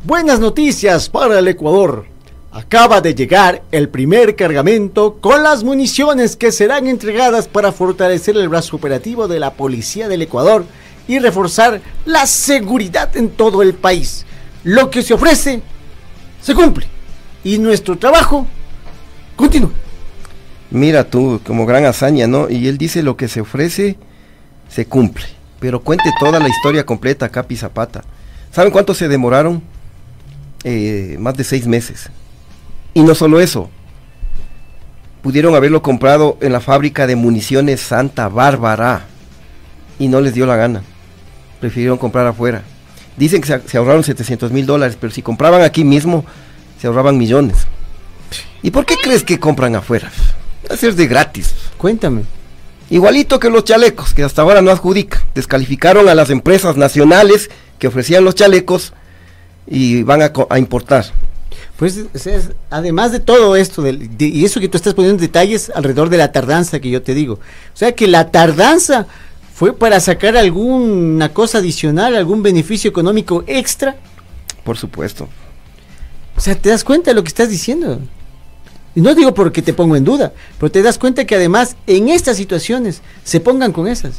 Buenas 0.05 0.41
noticias 0.41 1.11
para 1.11 1.39
el 1.41 1.49
Ecuador. 1.49 2.07
Acaba 2.53 3.03
de 3.03 3.15
llegar 3.15 3.61
el 3.71 3.91
primer 3.91 4.35
cargamento 4.35 5.19
con 5.21 5.43
las 5.43 5.65
municiones 5.65 6.37
que 6.37 6.53
serán 6.53 6.89
entregadas 6.89 7.49
para 7.49 7.71
fortalecer 7.71 8.35
el 8.39 8.49
brazo 8.49 8.77
operativo 8.77 9.29
de 9.29 9.39
la 9.41 9.53
Policía 9.53 10.09
del 10.09 10.23
Ecuador 10.23 10.65
y 11.07 11.19
reforzar 11.19 11.83
la 12.07 12.27
seguridad 12.27 13.15
en 13.15 13.29
todo 13.29 13.61
el 13.61 13.75
país. 13.75 14.25
Lo 14.65 14.89
que 14.89 15.03
se 15.03 15.13
ofrece 15.13 15.61
se 16.41 16.55
cumple 16.55 16.87
y 17.45 17.59
nuestro 17.59 17.97
trabajo 17.97 18.47
continúa. 19.37 19.71
Mira 20.71 21.05
tú, 21.05 21.41
como 21.47 21.65
gran 21.65 21.87
hazaña, 21.87 22.27
¿no? 22.27 22.51
Y 22.51 22.69
él 22.69 22.77
dice 22.77 23.03
lo 23.03 23.17
que 23.17 23.29
se 23.29 23.41
ofrece, 23.41 23.97
se 24.69 24.87
cumple. 24.87 25.25
Pero 25.61 25.81
cuente 25.81 26.13
toda 26.21 26.39
la 26.39 26.49
historia 26.49 26.85
completa, 26.85 27.31
Capi 27.31 27.57
Zapata. 27.57 28.05
¿Saben 28.53 28.71
cuánto 28.71 28.95
se 28.95 29.09
demoraron? 29.09 29.63
Eh, 30.65 31.17
más 31.19 31.37
de 31.37 31.45
seis 31.45 31.67
meses. 31.67 32.11
Y 32.95 33.03
no 33.03 33.15
solo 33.15 33.41
eso. 33.41 33.71
Pudieron 35.23 35.55
haberlo 35.55 35.83
comprado 35.83 36.37
en 36.41 36.53
la 36.53 36.61
fábrica 36.61 37.07
de 37.07 37.17
municiones 37.17 37.81
Santa 37.81 38.29
Bárbara. 38.29 39.07
Y 39.99 40.09
no 40.09 40.21
les 40.21 40.35
dio 40.35 40.47
la 40.47 40.57
gana. 40.57 40.83
Prefirieron 41.61 41.99
comprar 41.99 42.27
afuera. 42.27 42.63
Dicen 43.19 43.41
que 43.41 43.61
se, 43.67 43.77
ahorraron 43.79 44.05
700 44.05 44.53
mil 44.53 44.65
dólares, 44.67 44.97
pero 45.01 45.13
si 45.13 45.23
compraban 45.23 45.63
aquí 45.63 45.85
mismo, 45.85 46.25
se 46.81 46.87
ahorraban 46.87 47.19
millones. 47.19 47.67
¿Y 48.63 48.71
por 48.71 48.87
qué 48.87 48.97
crees 49.03 49.25
que 49.25 49.39
compran 49.41 49.75
afuera? 49.77 50.11
Hacer 50.71 50.95
de 50.95 51.07
gratis. 51.07 51.55
Cuéntame. 51.77 52.23
Igualito 52.91 53.39
que 53.39 53.51
los 53.51 53.65
chalecos, 53.65 54.15
que 54.15 54.23
hasta 54.23 54.43
ahora 54.43 54.63
no 54.63 54.71
adjudican. 54.71 55.21
Descalificaron 55.35 56.09
a 56.09 56.15
las 56.15 56.31
empresas 56.31 56.77
nacionales 56.77 57.51
que 57.79 57.89
ofrecían 57.89 58.25
los 58.25 58.35
chalecos 58.35 58.93
y 59.67 60.03
van 60.03 60.23
a, 60.23 60.59
importar. 60.59 61.05
Pues 61.77 61.97
es- 62.15 62.51
además 62.71 63.13
de 63.13 63.21
todo 63.21 63.55
esto, 63.57 63.83
de- 63.83 64.09
y 64.19 64.45
eso 64.45 64.59
que 64.61 64.69
tú 64.69 64.77
estás 64.77 64.95
poniendo 64.95 65.21
detalles 65.21 65.71
alrededor 65.75 66.09
de 66.09 66.17
la 66.17 66.33
tardanza 66.33 66.81
que 66.81 66.91
yo 66.91 67.03
te 67.03 67.15
digo. 67.15 67.35
O 67.35 67.77
sea 67.77 67.93
que 67.93 68.07
la 68.09 68.31
tardanza 68.31 69.07
fue 69.59 69.73
para 69.73 69.99
sacar 69.99 70.37
alguna 70.37 71.31
cosa 71.33 71.59
adicional, 71.59 72.15
algún 72.15 72.45
beneficio 72.45 72.89
económico 72.89 73.43
extra. 73.49 73.97
Por 74.63 74.79
supuesto. 74.79 75.29
O 76.37 76.41
sea, 76.41 76.55
¿te 76.55 76.69
das 76.69 76.85
cuenta 76.85 77.11
de 77.11 77.17
lo 77.17 77.25
que 77.25 77.29
estás 77.29 77.51
diciendo? 77.51 78.01
Y 78.95 79.01
no 79.01 79.17
digo 79.17 79.35
porque 79.35 79.61
te 79.61 79.73
pongo 79.73 79.97
en 79.97 80.05
duda, 80.05 80.33
pero 80.61 80.71
te 80.71 80.81
das 80.81 80.97
cuenta 80.97 81.25
que 81.25 81.35
además 81.35 81.75
en 81.89 82.09
estas 82.09 82.37
situaciones 82.37 83.03
se 83.25 83.41
pongan 83.41 83.73
con 83.73 83.89
esas. 83.89 84.19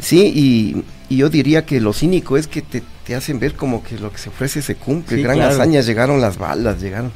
Sí, 0.00 0.32
y, 0.34 0.84
y 1.08 1.18
yo 1.18 1.28
diría 1.28 1.64
que 1.64 1.80
lo 1.80 1.92
cínico 1.92 2.36
es 2.36 2.48
que 2.48 2.62
te, 2.62 2.82
te 3.06 3.14
hacen 3.14 3.38
ver 3.38 3.54
como 3.54 3.84
que 3.84 3.96
lo 3.96 4.10
que 4.10 4.18
se 4.18 4.28
ofrece 4.28 4.60
se 4.60 4.74
cumple. 4.74 5.18
Sí, 5.18 5.22
Gran 5.22 5.36
claro. 5.36 5.54
hazaña, 5.54 5.82
llegaron 5.82 6.20
las 6.20 6.36
balas, 6.36 6.82
llegaron. 6.82 7.12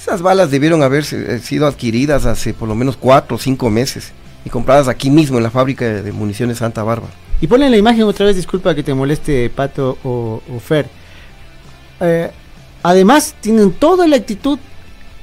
Esas 0.00 0.22
balas 0.22 0.50
debieron 0.50 0.82
haber 0.82 1.04
eh, 1.12 1.38
sido 1.44 1.66
adquiridas 1.66 2.24
hace 2.24 2.54
por 2.54 2.66
lo 2.66 2.74
menos 2.74 2.96
cuatro 2.96 3.36
o 3.36 3.38
cinco 3.38 3.68
meses 3.68 4.12
y 4.44 4.50
compradas 4.50 4.88
aquí 4.88 5.10
mismo 5.10 5.36
en 5.38 5.44
la 5.44 5.50
fábrica 5.50 5.84
de, 5.84 6.02
de 6.02 6.12
municiones 6.12 6.58
Santa 6.58 6.82
Bárbara. 6.82 7.12
Y 7.40 7.46
ponle 7.46 7.68
la 7.68 7.76
imagen 7.76 8.04
otra 8.04 8.26
vez, 8.26 8.36
disculpa 8.36 8.74
que 8.74 8.82
te 8.82 8.94
moleste 8.94 9.50
Pato 9.50 9.98
o, 10.04 10.40
o 10.48 10.60
Fer. 10.60 10.88
Eh, 12.00 12.30
además, 12.82 13.34
tienen 13.40 13.72
toda 13.72 14.06
la 14.06 14.16
actitud 14.16 14.58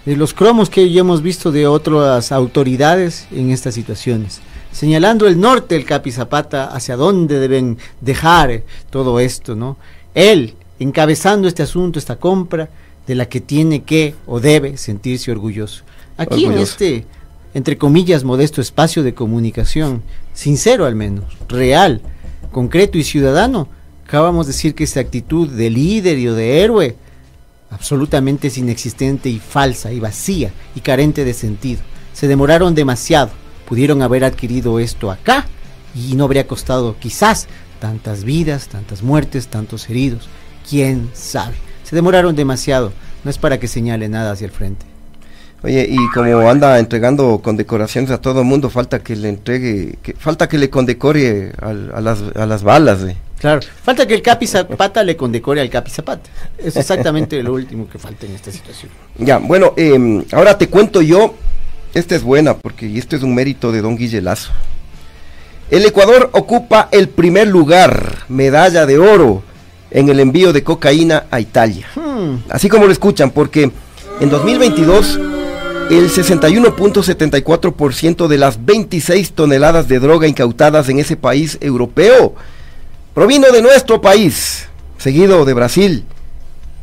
de 0.06 0.16
los 0.16 0.34
cromos 0.34 0.70
que 0.70 0.90
ya 0.90 1.02
hemos 1.02 1.22
visto 1.22 1.52
de 1.52 1.68
otras 1.68 2.32
autoridades 2.32 3.28
en 3.32 3.52
estas 3.52 3.76
situaciones. 3.76 4.42
Señalando 4.72 5.28
el 5.28 5.40
norte 5.40 5.76
del 5.76 5.86
Capi 5.86 6.12
Zapata 6.12 6.66
hacia 6.66 6.96
dónde 6.96 7.40
deben 7.40 7.78
dejar 8.02 8.64
todo 8.90 9.20
esto, 9.20 9.56
¿no? 9.56 9.78
Él 10.14 10.56
encabezando 10.80 11.48
este 11.48 11.64
asunto, 11.64 12.00
esta 12.00 12.18
compra, 12.18 12.70
de 13.08 13.16
la 13.16 13.28
que 13.28 13.42
tiene 13.42 13.84
que 13.84 14.16
o 14.28 14.40
debe 14.40 14.78
sentirse 14.78 15.32
orgulloso. 15.32 15.84
Aquí 16.18 16.46
en 16.46 16.58
este, 16.58 17.06
entre 17.54 17.78
comillas, 17.78 18.24
modesto 18.24 18.62
espacio 18.62 19.04
de 19.04 19.14
comunicación, 19.14 20.04
sincero 20.34 20.86
al 20.86 20.96
menos, 20.96 21.26
real, 21.48 22.02
concreto 22.52 22.98
y 22.98 23.04
ciudadano, 23.04 23.68
acabamos 24.06 24.48
de 24.48 24.54
decir 24.54 24.76
que 24.76 24.84
esa 24.84 25.00
actitud 25.00 25.50
de 25.50 25.70
líder 25.70 26.18
y 26.18 26.26
de 26.26 26.62
héroe 26.62 26.96
absolutamente 27.72 28.48
es 28.48 28.58
inexistente 28.58 29.30
y 29.30 29.40
falsa 29.40 29.92
y 29.92 30.00
vacía 30.00 30.52
y 30.76 30.82
carente 30.82 31.26
de 31.26 31.34
sentido. 31.34 31.82
Se 32.14 32.28
demoraron 32.28 32.76
demasiado, 32.76 33.32
pudieron 33.68 34.02
haber 34.02 34.24
adquirido 34.24 34.80
esto 34.80 35.12
acá 35.12 35.46
y 35.96 36.16
no 36.16 36.26
habría 36.26 36.48
costado 36.48 36.96
quizás 37.00 37.48
tantas 37.80 38.24
vidas, 38.24 38.68
tantas 38.68 39.04
muertes, 39.04 39.48
tantos 39.48 39.90
heridos. 39.90 40.28
¿Quién 40.68 41.10
sabe? 41.14 41.56
Se 41.84 41.96
demoraron 41.96 42.36
demasiado, 42.36 42.92
no 43.24 43.32
es 43.32 43.38
para 43.38 43.60
que 43.60 43.68
señale 43.68 44.10
nada 44.10 44.32
hacia 44.32 44.46
el 44.46 44.52
frente. 44.52 44.89
Oye, 45.62 45.86
y 45.90 45.98
como 46.14 46.50
anda 46.50 46.80
entregando 46.80 47.40
condecoraciones 47.44 48.12
a 48.12 48.18
todo 48.20 48.40
el 48.42 48.46
mundo, 48.46 48.70
falta 48.70 49.00
que 49.00 49.16
le 49.16 49.28
entregue, 49.30 49.98
que, 50.02 50.14
falta 50.14 50.48
que 50.48 50.58
le 50.58 50.70
condecore 50.70 51.52
al- 51.62 51.92
a, 51.94 52.00
las, 52.00 52.20
a 52.36 52.46
las 52.46 52.64
balas. 52.64 53.02
eh. 53.04 53.18
Claro, 53.40 53.60
falta 53.84 54.06
que 54.08 54.14
el 54.16 54.22
Capi 54.22 54.48
Zapata 54.48 55.04
le 55.04 55.16
condecore 55.18 55.60
al 55.62 55.70
Capi 55.70 55.92
Zapata. 55.92 56.30
Es 56.58 56.76
exactamente 56.78 57.42
lo 57.44 57.54
último 57.54 57.88
que 57.90 57.98
falta 58.00 58.26
en 58.26 58.36
esta 58.36 58.52
situación. 58.52 58.90
Ya, 59.18 59.38
bueno, 59.38 59.74
em, 59.78 60.24
ahora 60.32 60.58
te 60.58 60.68
cuento 60.70 61.02
yo, 61.02 61.36
esta 61.94 62.16
es 62.16 62.24
buena 62.24 62.56
porque 62.56 62.98
esto 62.98 63.16
es 63.18 63.24
un 63.24 63.36
mérito 63.36 63.72
de 63.72 63.82
don 63.82 63.98
Guille 63.98 64.22
Lazo. 64.22 64.52
El 65.72 65.86
Ecuador 65.86 66.30
ocupa 66.34 66.90
el 66.92 67.10
primer 67.10 67.48
lugar, 67.48 68.20
medalla 68.30 68.86
de 68.86 68.98
oro, 68.98 69.44
en 69.92 70.10
el 70.10 70.20
envío 70.20 70.52
de 70.54 70.64
cocaína 70.64 71.26
a 71.32 71.40
Italia. 71.40 71.88
Hmm, 71.96 72.38
Así 72.50 72.70
como 72.70 72.86
lo 72.86 72.92
escuchan, 72.92 73.32
porque 73.32 73.72
en 74.20 74.30
2022 74.30 75.20
el 75.90 76.10
61.74% 76.10 78.28
de 78.28 78.38
las 78.38 78.64
26 78.64 79.32
toneladas 79.32 79.88
de 79.88 79.98
droga 80.00 80.28
incautadas 80.28 80.88
en 80.90 81.00
ese 81.00 81.18
país 81.18 81.58
europeo 81.62 82.36
provino 83.16 83.52
de 83.52 83.64
nuestro 83.64 84.00
país, 84.00 84.68
seguido 85.00 85.46
de 85.46 85.56
Brasil 85.56 86.06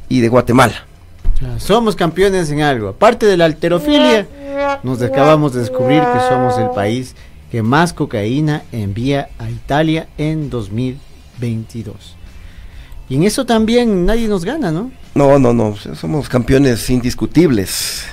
y 0.09 0.19
de 0.21 0.29
Guatemala. 0.29 0.85
somos 1.59 1.95
campeones 1.95 2.51
en 2.51 2.62
algo. 2.62 2.88
Aparte 2.88 3.27
de 3.27 3.37
la 3.37 3.45
alterofilia, 3.45 4.27
nos 4.83 5.01
acabamos 5.03 5.55
de 5.55 5.61
descubrir 5.61 6.01
que 6.01 6.19
somos 6.29 6.59
el 6.59 6.71
país 6.71 7.14
que 7.53 7.62
más 7.62 7.92
cocaína 7.92 8.64
envía 8.73 9.29
a 9.38 9.49
Italia 9.49 10.09
en 10.19 10.51
2022. 10.51 12.16
Y 13.09 13.14
en 13.14 13.23
eso 13.23 13.47
también 13.47 14.05
nadie 14.05 14.27
nos 14.27 14.45
gana, 14.45 14.73
¿no? 14.73 14.90
No, 15.14 15.38
no, 15.38 15.53
no, 15.53 15.77
somos 15.95 16.29
campeones 16.29 16.90
indiscutibles. 16.90 18.05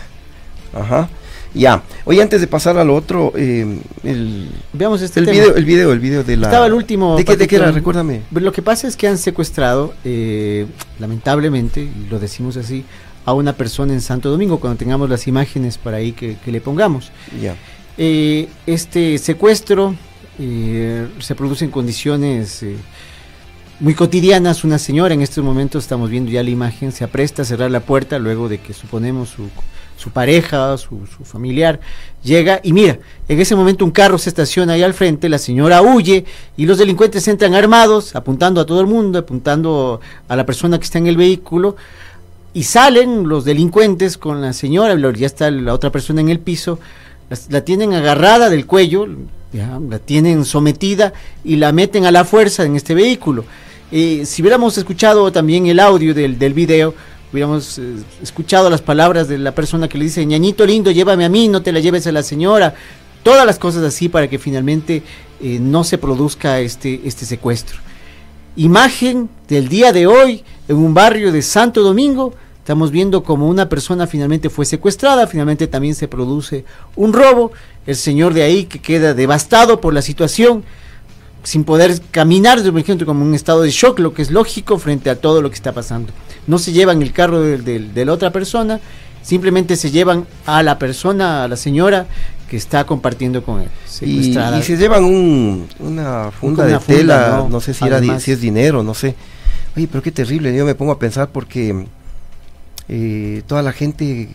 Ajá. 0.73 1.09
Ya. 1.53 1.83
Oye, 2.05 2.21
antes 2.21 2.41
de 2.41 2.47
pasar 2.47 2.77
a 2.77 2.83
lo 2.83 2.95
otro, 2.95 3.31
eh, 3.35 3.79
el, 4.03 4.49
Veamos 4.73 5.01
este 5.01 5.19
el 5.19 5.27
tema. 5.27 5.37
video, 5.37 5.55
el 5.55 5.65
video, 5.65 5.93
el 5.93 5.99
video 5.99 6.23
de 6.23 6.37
la. 6.37 6.47
Estaba 6.47 6.65
el 6.65 6.73
último. 6.73 7.15
¿De 7.15 7.25
qué, 7.25 7.37
de 7.37 7.47
qué 7.47 7.57
era? 7.57 7.71
Recuérdame. 7.71 8.21
Lo 8.31 8.51
que 8.51 8.61
pasa 8.61 8.87
es 8.87 8.97
que 8.97 9.07
han 9.07 9.17
secuestrado, 9.17 9.93
eh, 10.03 10.65
lamentablemente, 10.99 11.81
y 11.81 12.07
lo 12.09 12.19
decimos 12.19 12.57
así, 12.57 12.85
a 13.25 13.33
una 13.33 13.53
persona 13.53 13.93
en 13.93 14.01
Santo 14.01 14.29
Domingo, 14.29 14.59
cuando 14.59 14.77
tengamos 14.77 15.09
las 15.09 15.27
imágenes 15.27 15.77
para 15.77 15.97
ahí 15.97 16.11
que, 16.11 16.37
que 16.43 16.51
le 16.51 16.59
pongamos. 16.59 17.11
Ya. 17.41 17.55
Eh, 17.97 18.49
este 18.65 19.19
secuestro 19.19 19.95
eh, 20.39 21.07
se 21.19 21.35
produce 21.35 21.65
en 21.65 21.71
condiciones 21.71 22.63
eh, 22.63 22.75
muy 23.79 23.93
cotidianas. 23.93 24.63
Una 24.63 24.79
señora, 24.79 25.13
en 25.13 25.21
estos 25.21 25.43
momentos 25.43 25.83
estamos 25.83 26.09
viendo 26.09 26.31
ya 26.31 26.43
la 26.43 26.49
imagen, 26.49 26.91
se 26.91 27.03
apresta 27.03 27.43
a 27.43 27.45
cerrar 27.45 27.69
la 27.69 27.81
puerta 27.81 28.17
luego 28.19 28.49
de 28.49 28.59
que 28.59 28.73
suponemos 28.73 29.29
su, 29.29 29.49
su 30.03 30.09
pareja, 30.09 30.77
su, 30.77 31.07
su 31.07 31.23
familiar, 31.23 31.79
llega 32.23 32.59
y 32.61 32.73
mira, 32.73 32.99
en 33.29 33.39
ese 33.39 33.55
momento 33.55 33.85
un 33.85 33.91
carro 33.91 34.17
se 34.17 34.29
estaciona 34.29 34.73
ahí 34.73 34.83
al 34.83 34.93
frente, 34.93 35.29
la 35.29 35.37
señora 35.37 35.81
huye 35.81 36.25
y 36.57 36.65
los 36.65 36.77
delincuentes 36.77 37.25
entran 37.29 37.55
armados, 37.55 38.13
apuntando 38.15 38.59
a 38.59 38.65
todo 38.65 38.81
el 38.81 38.87
mundo, 38.87 39.19
apuntando 39.19 40.01
a 40.27 40.35
la 40.35 40.45
persona 40.45 40.77
que 40.77 40.83
está 40.83 40.97
en 40.97 41.07
el 41.07 41.15
vehículo. 41.15 41.77
Y 42.55 42.63
salen 42.63 43.27
los 43.27 43.45
delincuentes 43.45 44.17
con 44.17 44.41
la 44.41 44.53
señora, 44.53 44.95
ya 45.13 45.25
está 45.25 45.49
la 45.49 45.73
otra 45.73 45.89
persona 45.89 46.21
en 46.21 46.29
el 46.29 46.39
piso, 46.39 46.79
la 47.49 47.61
tienen 47.61 47.93
agarrada 47.93 48.49
del 48.49 48.67
cuello, 48.67 49.07
la 49.53 49.99
tienen 49.99 50.45
sometida 50.45 51.13
y 51.43 51.55
la 51.55 51.71
meten 51.71 52.05
a 52.05 52.11
la 52.11 52.25
fuerza 52.25 52.63
en 52.63 52.75
este 52.75 52.93
vehículo. 52.93 53.45
Eh, 53.91 54.25
si 54.25 54.41
hubiéramos 54.41 54.77
escuchado 54.77 55.31
también 55.31 55.65
el 55.65 55.79
audio 55.79 56.13
del, 56.13 56.37
del 56.37 56.53
video, 56.53 56.93
hubiéramos 57.33 57.79
eh, 57.79 57.95
escuchado 58.21 58.69
las 58.69 58.81
palabras 58.81 59.27
de 59.27 59.37
la 59.37 59.53
persona 59.53 59.89
que 59.89 59.97
le 59.97 60.05
dice, 60.05 60.25
ñañito 60.25 60.65
lindo, 60.65 60.91
llévame 60.91 61.25
a 61.25 61.29
mí, 61.29 61.49
no 61.49 61.61
te 61.61 61.71
la 61.71 61.79
lleves 61.79 62.07
a 62.07 62.11
la 62.11 62.23
señora, 62.23 62.75
todas 63.23 63.45
las 63.45 63.59
cosas 63.59 63.83
así 63.83 64.07
para 64.07 64.29
que 64.29 64.37
finalmente 64.39 65.03
eh, 65.41 65.57
no 65.59 65.83
se 65.83 65.97
produzca 65.97 66.59
este, 66.59 67.01
este 67.05 67.25
secuestro. 67.25 67.79
Imagen 68.55 69.29
del 69.47 69.67
día 69.67 69.91
de 69.91 70.05
hoy 70.05 70.43
en 70.67 70.77
un 70.77 70.93
barrio 70.93 71.31
de 71.31 71.41
Santo 71.41 71.81
Domingo, 71.81 72.33
Estamos 72.63 72.91
viendo 72.91 73.25
como 73.25 73.49
una 73.49 73.67
persona 73.67 74.07
finalmente 74.07 74.49
fue 74.49 74.63
secuestrada, 74.63 75.27
finalmente 75.27 75.67
también 75.67 75.95
se 75.95 76.07
produce 76.07 76.63
un 76.95 77.11
robo, 77.11 77.51
el 77.85 77.97
señor 77.97 78.33
de 78.33 78.43
ahí 78.43 78.63
que 78.63 78.79
queda 78.79 79.13
devastado 79.13 79.81
por 79.81 79.93
la 79.93 80.01
situación, 80.01 80.63
sin 81.43 81.63
poder 81.65 81.99
caminar, 82.11 82.61
por 82.63 82.79
ejemplo, 82.79 83.05
como 83.05 83.23
un 83.25 83.35
estado 83.35 83.61
de 83.61 83.69
shock, 83.69 83.99
lo 83.99 84.13
que 84.13 84.21
es 84.21 84.31
lógico 84.31 84.79
frente 84.79 85.09
a 85.09 85.19
todo 85.19 85.41
lo 85.41 85.49
que 85.49 85.55
está 85.55 85.71
pasando. 85.73 86.11
No 86.47 86.57
se 86.57 86.71
llevan 86.71 87.01
el 87.01 87.11
carro 87.11 87.41
de, 87.41 87.57
de- 87.57 87.79
de 87.79 88.05
la 88.05 88.13
otra 88.13 88.31
persona, 88.31 88.79
simplemente 89.21 89.75
se 89.75 89.91
llevan 89.91 90.25
a 90.45 90.63
la 90.63 90.79
persona, 90.79 91.43
a 91.43 91.47
la 91.47 91.55
señora 91.57 92.07
que 92.49 92.57
está 92.57 92.85
compartiendo 92.85 93.43
con 93.43 93.61
él. 93.61 93.67
Y, 93.85 93.89
secuestrada. 93.89 94.59
y 94.59 94.63
se 94.63 94.77
llevan 94.77 95.03
un, 95.03 95.67
una 95.79 96.31
funda 96.31 96.63
Una 96.63 96.73
de 96.73 96.79
funda, 96.79 96.97
tela, 96.99 97.37
¿no? 97.39 97.49
no, 97.49 97.59
sé 97.61 97.73
si, 97.73 97.85
era 97.85 98.19
si 98.19 98.31
es 98.31 98.39
dinero, 98.41 98.83
no 98.83 98.93
sé. 98.93 99.15
Oye, 99.75 99.87
pero 99.91 100.01
qué 100.03 100.11
terrible, 100.11 100.55
yo 100.55 100.65
me 100.65 100.75
pongo 100.75 100.91
a 100.91 100.99
pensar 100.99 101.29
porque 101.29 101.85
eh, 102.89 103.41
toda 103.47 103.61
la 103.63 103.71
gente 103.71 104.29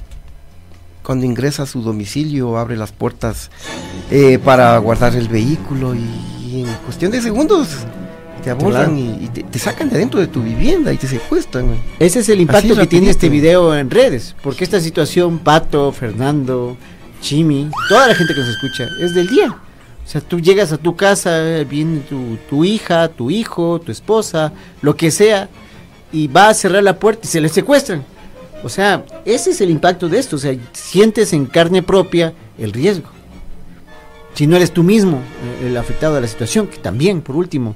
cuando 1.03 1.25
ingresa 1.25 1.63
a 1.63 1.67
su 1.67 1.81
domicilio 1.83 2.59
abre 2.59 2.77
las 2.77 2.93
puertas 2.93 3.51
eh, 4.11 4.39
para 4.45 4.77
guardar 4.79 5.15
el 5.15 5.29
vehículo 5.29 5.95
y, 5.95 6.01
y 6.59 6.69
en 6.69 6.75
cuestión 6.85 7.11
de 7.13 7.21
segundos 7.21 7.69
te 8.43 8.51
abordan 8.51 8.95
Claro. 8.97 8.97
y, 9.21 9.25
y 9.25 9.29
te, 9.29 9.43
te 9.43 9.59
sacan 9.59 9.89
de 9.91 9.97
adentro 9.97 10.21
de 10.21 10.29
tu 10.29 10.43
vivienda 10.43 10.93
y 10.93 10.97
te 10.97 11.07
secuestran. 11.09 11.67
güey. 11.67 11.79
Ese 11.99 12.21
es 12.21 12.29
el 12.29 12.41
impacto 12.41 12.75
que 12.77 12.87
tiene 12.87 13.11
este 13.11 13.29
video 13.29 13.75
en 13.77 13.91
redes, 13.91 14.35
porque 14.43 14.65
esta 14.65 14.81
situación, 14.81 15.39
Pato, 15.41 15.91
Fernando, 15.93 16.77
Chimi, 17.21 17.69
toda 17.89 18.07
la 18.07 18.15
gente 18.15 18.33
que 18.35 18.41
nos 18.41 18.49
escucha, 18.49 18.87
es 19.01 19.15
del 19.15 19.27
día. 19.29 19.49
O 19.51 20.11
sea, 20.11 20.21
tú 20.23 20.41
llegas 20.41 20.73
a 20.73 20.79
tu 20.79 20.97
casa, 20.97 21.43
viene 21.69 22.01
tu, 22.01 22.39
tu 22.49 22.65
hija, 22.65 23.09
tu 23.09 23.31
hijo, 23.31 23.79
tu 23.81 23.93
esposa, 23.93 24.53
lo 24.81 24.97
que 24.97 25.11
sea, 25.11 25.49
y 26.13 26.29
va 26.29 26.49
a 26.49 26.55
cerrar 26.55 26.83
la 26.83 26.99
puerta 26.99 27.23
y 27.25 27.27
se 27.29 27.41
le 27.41 27.49
secuestran. 27.51 28.03
O 28.65 28.69
sea, 28.71 29.05
ese 29.25 29.51
es 29.51 29.61
el 29.61 29.69
impacto 29.71 30.09
de 30.09 30.19
esto. 30.19 30.37
O 30.37 30.39
sea, 30.39 30.57
sientes 30.73 31.33
en 31.33 31.45
carne 31.47 31.83
propia 31.83 32.33
el 32.57 32.73
riesgo. 32.73 33.11
Si 34.39 34.47
no 34.47 34.55
eres 34.55 34.71
tú 34.71 34.85
mismo 34.85 35.17
eh, 35.17 35.67
el 35.67 35.77
afectado 35.77 36.15
de 36.15 36.21
la 36.21 36.29
situación, 36.29 36.69
que 36.69 36.77
también, 36.77 37.23
por 37.23 37.35
último, 37.35 37.75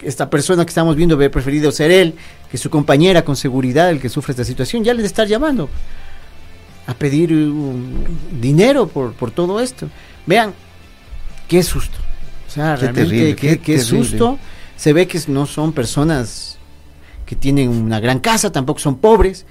esta 0.00 0.28
persona 0.28 0.64
que 0.64 0.70
estamos 0.70 0.96
viendo 0.96 1.14
hubiera 1.14 1.30
preferido 1.30 1.70
ser 1.70 1.92
él, 1.92 2.16
que 2.50 2.58
su 2.58 2.70
compañera 2.70 3.24
con 3.24 3.36
seguridad, 3.36 3.88
el 3.88 4.00
que 4.00 4.08
sufre 4.08 4.32
esta 4.32 4.42
situación, 4.42 4.82
ya 4.82 4.94
le 4.94 5.04
estar 5.04 5.28
llamando 5.28 5.68
a 6.88 6.94
pedir 6.94 7.30
dinero 8.32 8.88
por, 8.88 9.12
por 9.12 9.30
todo 9.30 9.60
esto. 9.60 9.88
Vean, 10.26 10.52
qué 11.46 11.62
susto. 11.62 11.98
O 12.48 12.50
sea, 12.50 12.74
Qué 12.74 12.80
realmente 12.80 13.08
terrible, 13.08 13.36
qué, 13.36 13.48
qué 13.50 13.58
qué 13.60 13.76
terrible. 13.78 14.04
susto. 14.08 14.38
Se 14.76 14.92
ve 14.92 15.06
que 15.06 15.20
no 15.28 15.46
son 15.46 15.72
personas 15.72 16.58
que 17.26 17.36
tienen 17.36 17.68
una 17.68 18.00
gran 18.00 18.18
casa, 18.18 18.50
tampoco 18.50 18.80
son 18.80 18.96
pobres, 18.96 19.46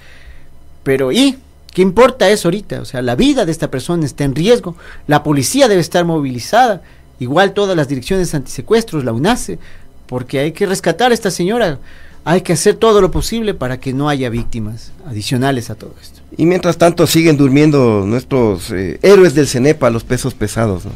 pero 0.82 1.12
¿y? 1.12 1.38
¿Qué 1.72 1.82
importa 1.82 2.28
eso 2.28 2.48
ahorita? 2.48 2.80
O 2.80 2.84
sea, 2.84 3.00
la 3.02 3.14
vida 3.16 3.46
de 3.46 3.52
esta 3.52 3.70
persona 3.70 4.04
está 4.04 4.24
en 4.24 4.34
riesgo, 4.34 4.76
la 5.06 5.22
policía 5.22 5.68
debe 5.68 5.80
estar 5.80 6.04
movilizada, 6.04 6.82
igual 7.18 7.54
todas 7.54 7.76
las 7.76 7.88
direcciones 7.88 8.34
antisecuestros, 8.34 9.04
la 9.04 9.12
UNACE, 9.12 9.58
porque 10.06 10.40
hay 10.40 10.52
que 10.52 10.66
rescatar 10.66 11.12
a 11.12 11.14
esta 11.14 11.30
señora, 11.30 11.78
hay 12.24 12.42
que 12.42 12.52
hacer 12.52 12.74
todo 12.76 13.00
lo 13.00 13.10
posible 13.10 13.54
para 13.54 13.80
que 13.80 13.94
no 13.94 14.08
haya 14.10 14.28
víctimas 14.28 14.92
adicionales 15.06 15.70
a 15.70 15.74
todo 15.74 15.94
esto. 16.00 16.20
Y 16.36 16.44
mientras 16.44 16.76
tanto 16.76 17.06
siguen 17.06 17.36
durmiendo 17.38 18.04
nuestros 18.06 18.70
eh, 18.70 18.98
héroes 19.02 19.34
del 19.34 19.48
CENEPA, 19.48 19.88
los 19.90 20.04
pesos 20.04 20.34
pesados. 20.34 20.84
¿no? 20.84 20.92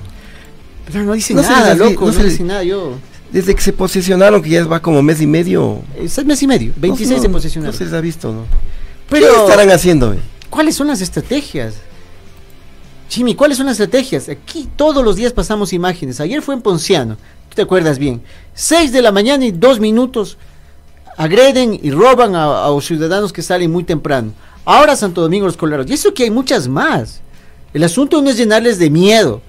Pero 0.91 1.05
no 1.05 1.15
dicen 1.15 1.37
No 1.37 1.43
nada, 1.43 1.71
les 1.75 1.79
loco, 1.79 2.07
no 2.07 2.13
se 2.13 2.25
dicen 2.25 2.47
nada, 2.49 2.63
yo... 2.63 2.93
Desde 3.33 3.55
que 3.55 3.61
se 3.61 3.73
posesionaron, 3.73 4.41
que 4.41 4.51
ya 4.51 4.65
va 4.67 4.81
como 4.81 5.03
mes 5.03 5.21
y 5.21 5.27
medio. 5.27 5.81
Es 6.01 6.25
mes 6.25 6.41
y 6.43 6.47
medio, 6.47 6.73
26 6.77 7.17
no, 7.17 7.23
se 7.23 7.29
posesionaron. 7.29 7.73
No 7.75 7.79
se 7.79 7.85
les 7.85 7.93
ha 7.93 8.01
visto, 8.01 8.33
¿no? 8.33 8.43
Pero- 9.11 9.27
¿Qué 9.27 9.41
estarán 9.43 9.71
haciendo? 9.71 10.13
eh? 10.13 10.19
¿Cuáles 10.51 10.77
son 10.77 10.89
las 10.89 11.01
estrategias? 11.01 11.75
Chimi, 13.09 13.35
¿cuáles 13.35 13.57
son 13.57 13.67
las 13.67 13.79
estrategias? 13.79 14.29
Aquí 14.29 14.69
todos 14.77 15.05
los 15.05 15.17
días 15.17 15.33
pasamos 15.33 15.73
imágenes. 15.73 16.21
Ayer 16.21 16.43
fue 16.43 16.55
en 16.55 16.63
Ponciano, 16.63 17.17
tú 17.49 17.55
te 17.55 17.63
acuerdas 17.63 17.99
bien. 17.99 18.23
6 18.55 18.93
de 18.93 19.03
la 19.03 19.13
mañana 19.13 19.45
y 19.45 19.53
dos 19.53 19.81
minutos 19.81 20.37
agreden 21.17 21.79
y 21.81 21.91
roban 21.91 22.35
a, 22.35 22.67
a 22.67 22.69
los 22.69 22.85
ciudadanos 22.85 23.33
que 23.33 23.43
salen 23.43 23.71
muy 23.71 23.85
temprano. 23.85 24.33
Ahora 24.65 24.97
Santo 24.97 25.21
Domingo 25.21 25.47
los 25.47 25.57
Colorados. 25.57 25.91
Y 25.91 25.95
eso 25.95 26.13
que 26.13 26.25
hay 26.25 26.31
muchas 26.31 26.69
más. 26.69 27.21
El 27.73 27.85
asunto 27.85 28.21
no 28.21 28.31
es 28.31 28.37
llenarles 28.37 28.79
de 28.79 28.91
miedo, 28.91 29.41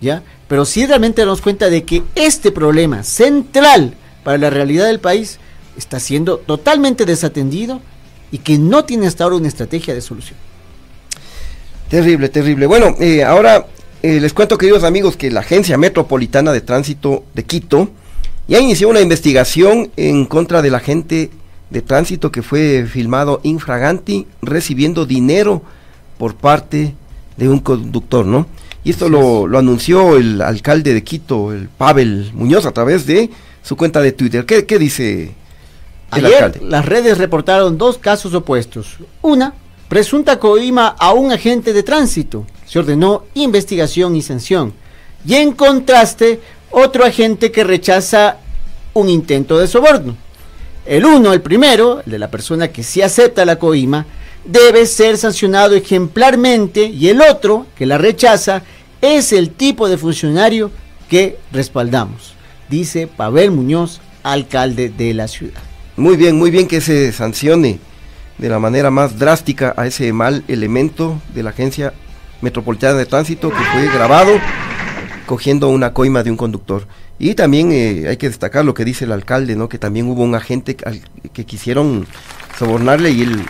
¿ya? 0.00 0.22
Pero 0.48 0.64
sí 0.64 0.86
realmente 0.86 1.22
darnos 1.22 1.40
cuenta 1.40 1.68
de 1.68 1.84
que 1.84 2.02
este 2.14 2.52
problema 2.52 3.02
central 3.02 3.94
para 4.22 4.38
la 4.38 4.50
realidad 4.50 4.86
del 4.86 5.00
país 5.00 5.38
está 5.76 6.00
siendo 6.00 6.38
totalmente 6.38 7.04
desatendido 7.04 7.80
y 8.30 8.38
que 8.38 8.58
no 8.58 8.84
tiene 8.84 9.06
hasta 9.06 9.24
ahora 9.24 9.36
una 9.36 9.48
estrategia 9.48 9.94
de 9.94 10.00
solución. 10.00 10.36
Terrible, 11.88 12.28
terrible. 12.28 12.66
Bueno, 12.66 12.96
eh, 12.98 13.22
ahora 13.22 13.66
eh, 14.02 14.20
les 14.20 14.32
cuento, 14.32 14.58
queridos 14.58 14.84
amigos, 14.84 15.16
que 15.16 15.30
la 15.30 15.40
Agencia 15.40 15.78
Metropolitana 15.78 16.52
de 16.52 16.60
Tránsito 16.60 17.24
de 17.34 17.44
Quito 17.44 17.90
ya 18.48 18.60
inició 18.60 18.88
una 18.88 19.00
investigación 19.00 19.90
en 19.96 20.26
contra 20.26 20.60
del 20.60 20.74
agente 20.74 21.30
de 21.70 21.82
tránsito 21.82 22.30
que 22.30 22.42
fue 22.42 22.86
filmado 22.86 23.40
infraganti 23.42 24.26
recibiendo 24.42 25.06
dinero 25.06 25.62
por 26.18 26.34
parte 26.34 26.94
de 27.36 27.48
un 27.48 27.58
conductor, 27.60 28.26
¿no? 28.26 28.46
Y 28.84 28.90
esto 28.90 29.08
lo, 29.08 29.46
lo 29.46 29.58
anunció 29.58 30.16
el 30.16 30.42
alcalde 30.42 30.92
de 30.92 31.02
Quito, 31.02 31.52
el 31.52 31.68
Pavel 31.68 32.30
Muñoz, 32.34 32.66
a 32.66 32.72
través 32.72 33.06
de 33.06 33.30
su 33.62 33.76
cuenta 33.76 34.02
de 34.02 34.12
Twitter. 34.12 34.44
¿Qué, 34.44 34.66
qué 34.66 34.78
dice 34.78 35.32
Ayer 36.14 36.62
las 36.62 36.86
redes 36.86 37.18
reportaron 37.18 37.78
dos 37.78 37.98
casos 37.98 38.34
opuestos. 38.34 38.96
Una, 39.22 39.54
presunta 39.88 40.38
coima 40.38 40.88
a 40.98 41.12
un 41.12 41.32
agente 41.32 41.72
de 41.72 41.82
tránsito. 41.82 42.46
Se 42.66 42.78
ordenó 42.78 43.24
investigación 43.34 44.16
y 44.16 44.22
sanción. 44.22 44.72
Y 45.26 45.34
en 45.34 45.52
contraste, 45.52 46.40
otro 46.70 47.04
agente 47.04 47.50
que 47.52 47.64
rechaza 47.64 48.38
un 48.94 49.08
intento 49.08 49.58
de 49.58 49.66
soborno. 49.66 50.16
El 50.86 51.04
uno, 51.04 51.32
el 51.32 51.40
primero, 51.40 52.02
el 52.04 52.12
de 52.12 52.18
la 52.18 52.30
persona 52.30 52.68
que 52.68 52.82
sí 52.82 53.00
acepta 53.00 53.44
la 53.44 53.58
coima, 53.58 54.06
debe 54.44 54.86
ser 54.86 55.16
sancionado 55.16 55.74
ejemplarmente 55.74 56.84
y 56.84 57.08
el 57.08 57.20
otro, 57.22 57.66
que 57.76 57.86
la 57.86 57.98
rechaza, 57.98 58.62
es 59.00 59.32
el 59.32 59.50
tipo 59.50 59.88
de 59.88 59.98
funcionario 59.98 60.70
que 61.08 61.38
respaldamos, 61.52 62.34
dice 62.68 63.06
Pavel 63.06 63.50
Muñoz, 63.50 64.00
alcalde 64.22 64.88
de 64.88 65.14
la 65.14 65.28
ciudad. 65.28 65.62
Muy 65.96 66.16
bien, 66.16 66.36
muy 66.36 66.50
bien 66.50 66.66
que 66.66 66.80
se 66.80 67.12
sancione 67.12 67.78
de 68.38 68.48
la 68.48 68.58
manera 68.58 68.90
más 68.90 69.18
drástica 69.18 69.74
a 69.76 69.86
ese 69.86 70.12
mal 70.12 70.42
elemento 70.48 71.20
de 71.34 71.42
la 71.42 71.50
Agencia 71.50 71.92
Metropolitana 72.40 72.94
de 72.98 73.06
Tránsito 73.06 73.50
que 73.50 73.62
fue 73.72 73.86
grabado 73.92 74.32
cogiendo 75.26 75.68
una 75.68 75.92
coima 75.92 76.22
de 76.22 76.30
un 76.30 76.36
conductor. 76.36 76.86
Y 77.18 77.34
también 77.34 77.70
eh, 77.72 78.06
hay 78.08 78.16
que 78.16 78.28
destacar 78.28 78.64
lo 78.64 78.74
que 78.74 78.84
dice 78.84 79.04
el 79.04 79.12
alcalde, 79.12 79.54
¿no? 79.54 79.68
Que 79.68 79.78
también 79.78 80.08
hubo 80.08 80.22
un 80.24 80.34
agente 80.34 80.76
al- 80.84 81.00
que 81.32 81.44
quisieron 81.46 82.06
sobornarle 82.58 83.10
y 83.12 83.22
él, 83.22 83.40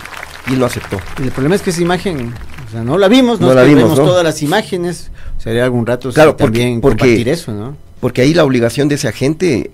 y 0.48 0.52
él 0.52 0.58
no 0.60 0.66
aceptó. 0.66 1.00
Y 1.18 1.22
el 1.24 1.30
problema 1.32 1.54
es 1.54 1.62
que 1.62 1.70
esa 1.70 1.80
imagen, 1.80 2.34
o 2.68 2.70
sea, 2.70 2.84
no 2.84 2.98
la 2.98 3.08
vimos, 3.08 3.40
no, 3.40 3.48
No 3.48 3.54
la 3.54 3.62
que 3.64 3.74
vimos, 3.74 3.94
todas 3.96 4.22
las 4.22 4.42
imágenes. 4.42 5.10
Sería 5.38 5.64
algún 5.64 5.86
rato 5.86 6.12
Claro, 6.12 6.36
porque- 6.36 6.58
también 6.60 6.80
porque- 6.82 6.98
compartir 6.98 7.28
eso, 7.30 7.52
¿no? 7.52 7.76
Porque 8.00 8.20
ahí 8.20 8.34
la 8.34 8.44
obligación 8.44 8.86
de 8.88 8.96
ese 8.96 9.08
agente 9.08 9.70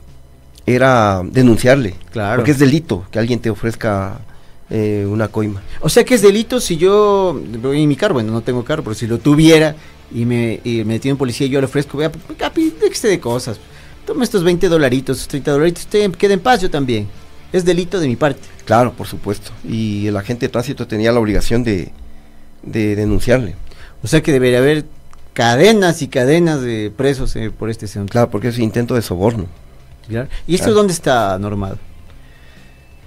era 0.66 1.22
denunciarle. 1.24 1.94
Claro. 2.12 2.36
Porque 2.36 2.52
es 2.52 2.58
delito 2.58 3.04
que 3.10 3.18
alguien 3.18 3.40
te 3.40 3.50
ofrezca 3.50 4.20
eh, 4.68 5.06
una 5.08 5.28
coima. 5.28 5.62
O 5.80 5.88
sea 5.88 6.04
que 6.04 6.14
es 6.14 6.22
delito 6.22 6.60
si 6.60 6.76
yo 6.76 7.40
voy 7.60 7.82
en 7.82 7.88
mi 7.88 7.96
carro, 7.96 8.14
bueno, 8.14 8.32
no 8.32 8.40
tengo 8.40 8.64
carro, 8.64 8.84
pero 8.84 8.94
si 8.94 9.06
lo 9.06 9.18
tuviera 9.18 9.74
y 10.12 10.24
me, 10.24 10.60
y 10.64 10.84
me 10.84 10.94
detiene 10.94 11.16
policía 11.16 11.46
y 11.46 11.50
yo 11.50 11.60
le 11.60 11.66
ofrezco, 11.66 11.98
vea, 11.98 12.10
capi, 12.36 12.74
déjese 12.80 13.08
de 13.08 13.20
cosas. 13.20 13.58
Toma 14.06 14.24
estos 14.24 14.44
20 14.44 14.68
dolaritos, 14.68 15.18
estos 15.18 15.28
30 15.28 15.50
dolaritos, 15.52 15.82
usted 15.84 16.10
quede 16.12 16.34
en 16.34 16.40
paz, 16.40 16.60
yo 16.60 16.70
también. 16.70 17.08
Es 17.52 17.64
delito 17.64 17.98
de 17.98 18.06
mi 18.06 18.16
parte. 18.16 18.42
Claro, 18.64 18.92
por 18.92 19.06
supuesto. 19.06 19.50
Y 19.68 20.06
el 20.06 20.16
agente 20.16 20.46
de 20.46 20.50
tránsito 20.50 20.86
tenía 20.86 21.10
la 21.10 21.18
obligación 21.18 21.64
de, 21.64 21.90
de 22.62 22.94
denunciarle. 22.94 23.56
O 24.02 24.06
sea 24.06 24.22
que 24.22 24.32
debería 24.32 24.58
haber 24.58 24.84
cadenas 25.32 26.02
y 26.02 26.08
cadenas 26.08 26.62
de 26.62 26.92
presos 26.96 27.34
eh, 27.36 27.50
por 27.50 27.70
este 27.70 27.86
asunto. 27.86 28.12
Claro, 28.12 28.30
porque 28.30 28.48
es 28.48 28.58
intento 28.58 28.94
de 28.94 29.02
soborno. 29.02 29.46
Claro. 30.10 30.28
¿Y 30.46 30.54
esto 30.56 30.64
Claro. 30.66 30.76
dónde 30.78 30.92
está 30.92 31.38
normado? 31.38 31.78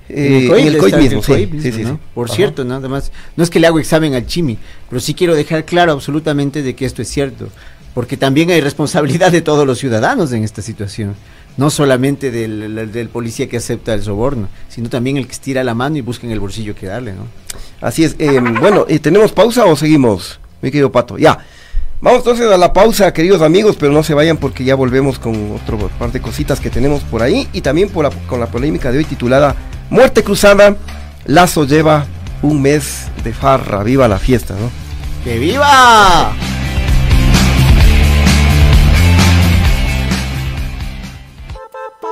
Eh, 0.09 0.49
en 0.57 0.67
el 0.67 0.77
COIP 0.77 0.95
mismo, 0.97 1.23
sí, 1.23 1.49
sí, 1.61 1.71
sí, 1.71 1.83
¿no? 1.83 1.99
Por 2.13 2.27
Ajá. 2.27 2.35
cierto, 2.35 2.65
nada 2.65 2.89
más, 2.89 3.11
no 3.37 3.43
es 3.43 3.49
que 3.49 3.59
le 3.59 3.67
hago 3.67 3.79
examen 3.79 4.13
al 4.15 4.25
Chimi, 4.27 4.57
pero 4.89 4.99
sí 4.99 5.13
quiero 5.13 5.33
dejar 5.33 5.63
claro 5.65 5.93
absolutamente 5.93 6.61
de 6.61 6.75
que 6.75 6.85
esto 6.85 7.01
es 7.01 7.07
cierto, 7.07 7.47
porque 7.93 8.17
también 8.17 8.51
hay 8.51 8.59
responsabilidad 8.59 9.31
de 9.31 9.41
todos 9.41 9.65
los 9.65 9.79
ciudadanos 9.79 10.31
en 10.33 10.43
esta 10.43 10.61
situación, 10.61 11.15
no 11.55 11.69
solamente 11.69 12.31
del, 12.31 12.75
del- 12.75 12.91
del 12.91 13.09
policía 13.09 13.47
que 13.47 13.57
acepta 13.57 13.93
el 13.93 14.03
soborno, 14.03 14.49
sino 14.67 14.89
también 14.89 15.15
el 15.17 15.25
que 15.25 15.31
estira 15.33 15.63
la 15.63 15.73
mano 15.73 15.95
y 15.97 16.01
busca 16.01 16.27
en 16.27 16.33
el 16.33 16.39
bolsillo 16.41 16.75
que 16.75 16.87
darle, 16.87 17.13
¿no? 17.13 17.25
Así 17.79 18.03
es. 18.03 18.15
eh, 18.19 18.39
bueno, 18.59 18.85
eh, 18.89 18.99
¿tenemos 18.99 19.31
pausa 19.31 19.65
o 19.65 19.75
seguimos, 19.75 20.37
mi 20.61 20.69
querido 20.69 20.91
Pato? 20.91 21.17
Ya. 21.17 21.39
Vamos 22.01 22.19
entonces 22.19 22.51
a 22.51 22.58
la 22.58 22.73
pausa, 22.73 23.13
queridos 23.13 23.41
amigos, 23.41 23.77
pero 23.79 23.93
no 23.93 24.03
se 24.03 24.13
vayan 24.13 24.36
porque 24.38 24.65
ya 24.65 24.75
volvemos 24.75 25.19
con 25.19 25.53
otro 25.53 25.77
par 25.97 26.12
de 26.12 26.21
cositas 26.21 26.60
que 26.60 26.69
tenemos 26.69 27.01
por 27.03 27.23
ahí 27.23 27.47
y 27.53 27.62
también 27.62 27.89
por 27.89 28.03
la- 28.03 28.12
con 28.27 28.39
la 28.41 28.47
polémica 28.47 28.91
de 28.91 28.97
hoy 28.97 29.06
titulada 29.06 29.56
Muerte 29.89 30.21
Cruzada, 30.23 30.75
Lazo 31.25 31.63
lleva 31.65 32.06
un 32.41 32.62
mes 32.62 33.06
de 33.23 33.32
farra, 33.34 33.84
viva 33.84 34.08
la 34.10 34.19
fiesta, 34.19 34.53
¿no? 34.56 34.69
¡Que 35.23 35.39
viva! 35.39 36.34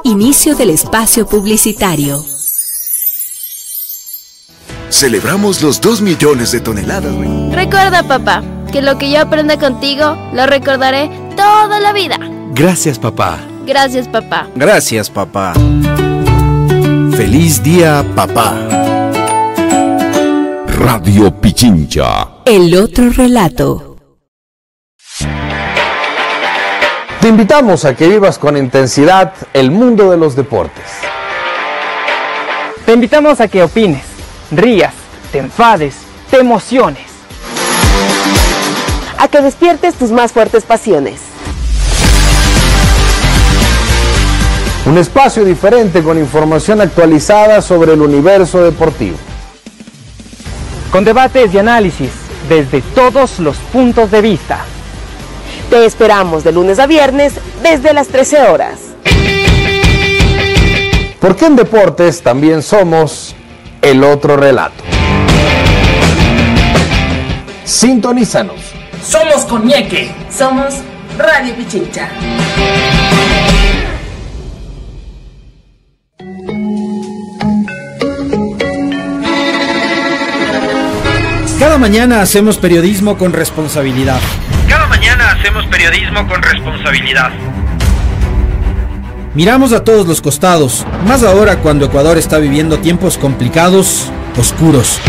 Inicio 0.04 0.56
del 0.56 0.72
espacio 0.72 1.28
publicitario. 1.28 2.24
Celebramos 4.92 5.64
los 5.64 5.80
2 5.80 6.02
millones 6.02 6.52
de 6.52 6.60
toneladas. 6.60 7.14
Recuerda, 7.52 8.04
papá, 8.04 8.44
que 8.74 8.82
lo 8.82 8.98
que 8.98 9.10
yo 9.10 9.22
aprenda 9.22 9.58
contigo 9.58 10.18
lo 10.34 10.46
recordaré 10.46 11.10
toda 11.38 11.80
la 11.80 11.94
vida. 11.94 12.18
Gracias, 12.54 13.00
papá. 13.00 13.40
Gracias, 13.66 14.10
papá. 14.10 14.48
Gracias, 14.54 15.10
papá. 15.10 15.54
Feliz 17.16 17.64
día, 17.64 18.06
papá. 18.16 18.54
Radio 20.68 21.34
Pichincha. 21.40 22.28
El 22.46 22.76
otro 22.76 23.10
relato. 23.12 23.96
Te 27.22 27.30
invitamos 27.30 27.86
a 27.86 27.96
que 27.96 28.10
vivas 28.10 28.38
con 28.38 28.58
intensidad 28.58 29.34
el 29.54 29.72
mundo 29.72 30.12
de 30.12 30.18
los 30.18 30.36
deportes. 30.36 30.84
Te 32.86 32.94
invitamos 32.94 33.40
a 33.40 33.48
que 33.48 33.64
opines, 33.64 34.11
rías, 34.52 34.94
te 35.32 35.40
enfades, 35.40 35.96
te 36.30 36.38
emociones. 36.38 37.06
A 39.18 39.28
que 39.28 39.42
despiertes 39.42 39.96
tus 39.96 40.12
más 40.12 40.32
fuertes 40.32 40.64
pasiones. 40.64 41.20
Un 44.86 44.98
espacio 44.98 45.46
diferente 45.46 46.02
con 46.02 46.18
información 46.18 46.82
actualizada 46.82 47.62
sobre 47.62 47.94
el 47.94 48.02
universo 48.02 48.64
deportivo. 48.64 49.16
Con 50.92 51.06
debates 51.06 51.54
y 51.54 51.60
análisis 51.60 52.10
desde 52.50 52.82
todos 52.82 53.40
los 53.40 53.58
puntos 53.58 54.12
de 54.12 54.22
vista. 54.22 54.66
Te 55.70 55.86
esperamos 55.86 56.44
de 56.44 56.52
lunes 56.52 56.80
a 56.80 56.88
viernes 56.88 57.34
desde 57.62 57.94
las 57.94 58.08
13 58.08 58.42
horas. 58.50 58.80
Porque 61.22 61.46
en 61.46 61.56
deportes 61.56 62.22
también 62.24 62.64
somos 62.64 63.36
el 63.82 64.04
otro 64.04 64.38
relato. 64.38 64.84
Sintonízanos. 67.64 68.60
Somos 69.04 69.46
Coñeque. 69.46 70.12
Somos 70.30 70.76
Radio 71.18 71.56
Pichincha. 71.56 72.10
Cada 81.60 81.78
mañana 81.78 82.22
hacemos 82.22 82.58
periodismo 82.58 83.18
con 83.18 83.34
responsabilidad. 83.34 84.20
Cada 84.68 84.88
mañana 84.88 85.32
hacemos 85.32 85.66
periodismo 85.68 86.28
con 86.28 86.42
responsabilidad. 86.42 87.32
Miramos 89.34 89.72
a 89.72 89.82
todos 89.86 90.06
los 90.06 90.20
costados, 90.20 90.86
más 91.08 91.24
ahora 91.24 91.60
cuando 91.60 91.86
Ecuador 91.86 92.18
está 92.18 92.38
viviendo 92.38 92.80
tiempos 92.80 93.18
complicados, 93.18 94.12
oscuros. 94.38 95.00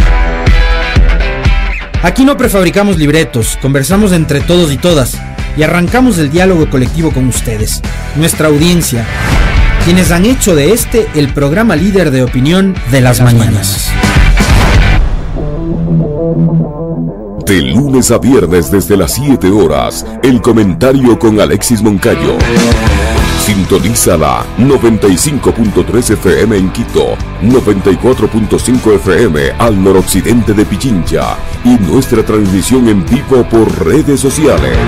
Aquí 2.04 2.24
no 2.24 2.36
prefabricamos 2.36 2.98
libretos, 2.98 3.58
conversamos 3.60 4.12
entre 4.12 4.40
todos 4.40 4.72
y 4.72 4.76
todas 4.76 5.20
y 5.56 5.64
arrancamos 5.64 6.18
el 6.18 6.30
diálogo 6.30 6.70
colectivo 6.70 7.10
con 7.10 7.26
ustedes, 7.26 7.82
nuestra 8.14 8.46
audiencia, 8.46 9.04
quienes 9.84 10.12
han 10.12 10.24
hecho 10.24 10.54
de 10.54 10.72
este 10.72 11.08
el 11.16 11.34
programa 11.34 11.74
líder 11.74 12.12
de 12.12 12.22
opinión 12.22 12.76
de 12.92 13.00
las, 13.00 13.18
las 13.18 13.34
mañanas. 13.34 13.90
De 17.44 17.60
lunes 17.60 18.12
a 18.12 18.18
viernes 18.18 18.70
desde 18.70 18.96
las 18.96 19.14
7 19.14 19.50
horas, 19.50 20.06
el 20.22 20.40
comentario 20.40 21.18
con 21.18 21.40
Alexis 21.40 21.82
Moncayo. 21.82 22.38
Sintonízala 23.42 24.46
95.3 24.56 26.10
FM 26.12 26.56
en 26.56 26.70
Quito, 26.70 27.16
94.5 27.42 28.94
FM 28.94 29.50
al 29.58 29.82
noroccidente 29.82 30.54
de 30.54 30.64
Pichincha 30.64 31.36
y 31.64 31.70
nuestra 31.70 32.24
transmisión 32.24 32.88
en 32.88 33.04
vivo 33.04 33.42
por 33.50 33.84
redes 33.84 34.20
sociales. 34.20 34.78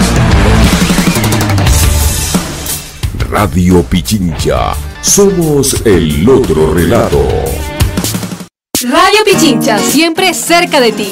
Radio 3.28 3.82
Pichincha, 3.82 4.74
somos 5.02 5.84
el 5.84 6.28
otro 6.28 6.72
relato. 6.72 7.26
Radio 8.82 9.18
Pichincha, 9.24 9.78
siempre 9.80 10.32
cerca 10.32 10.80
de 10.80 10.92
ti. 10.92 11.08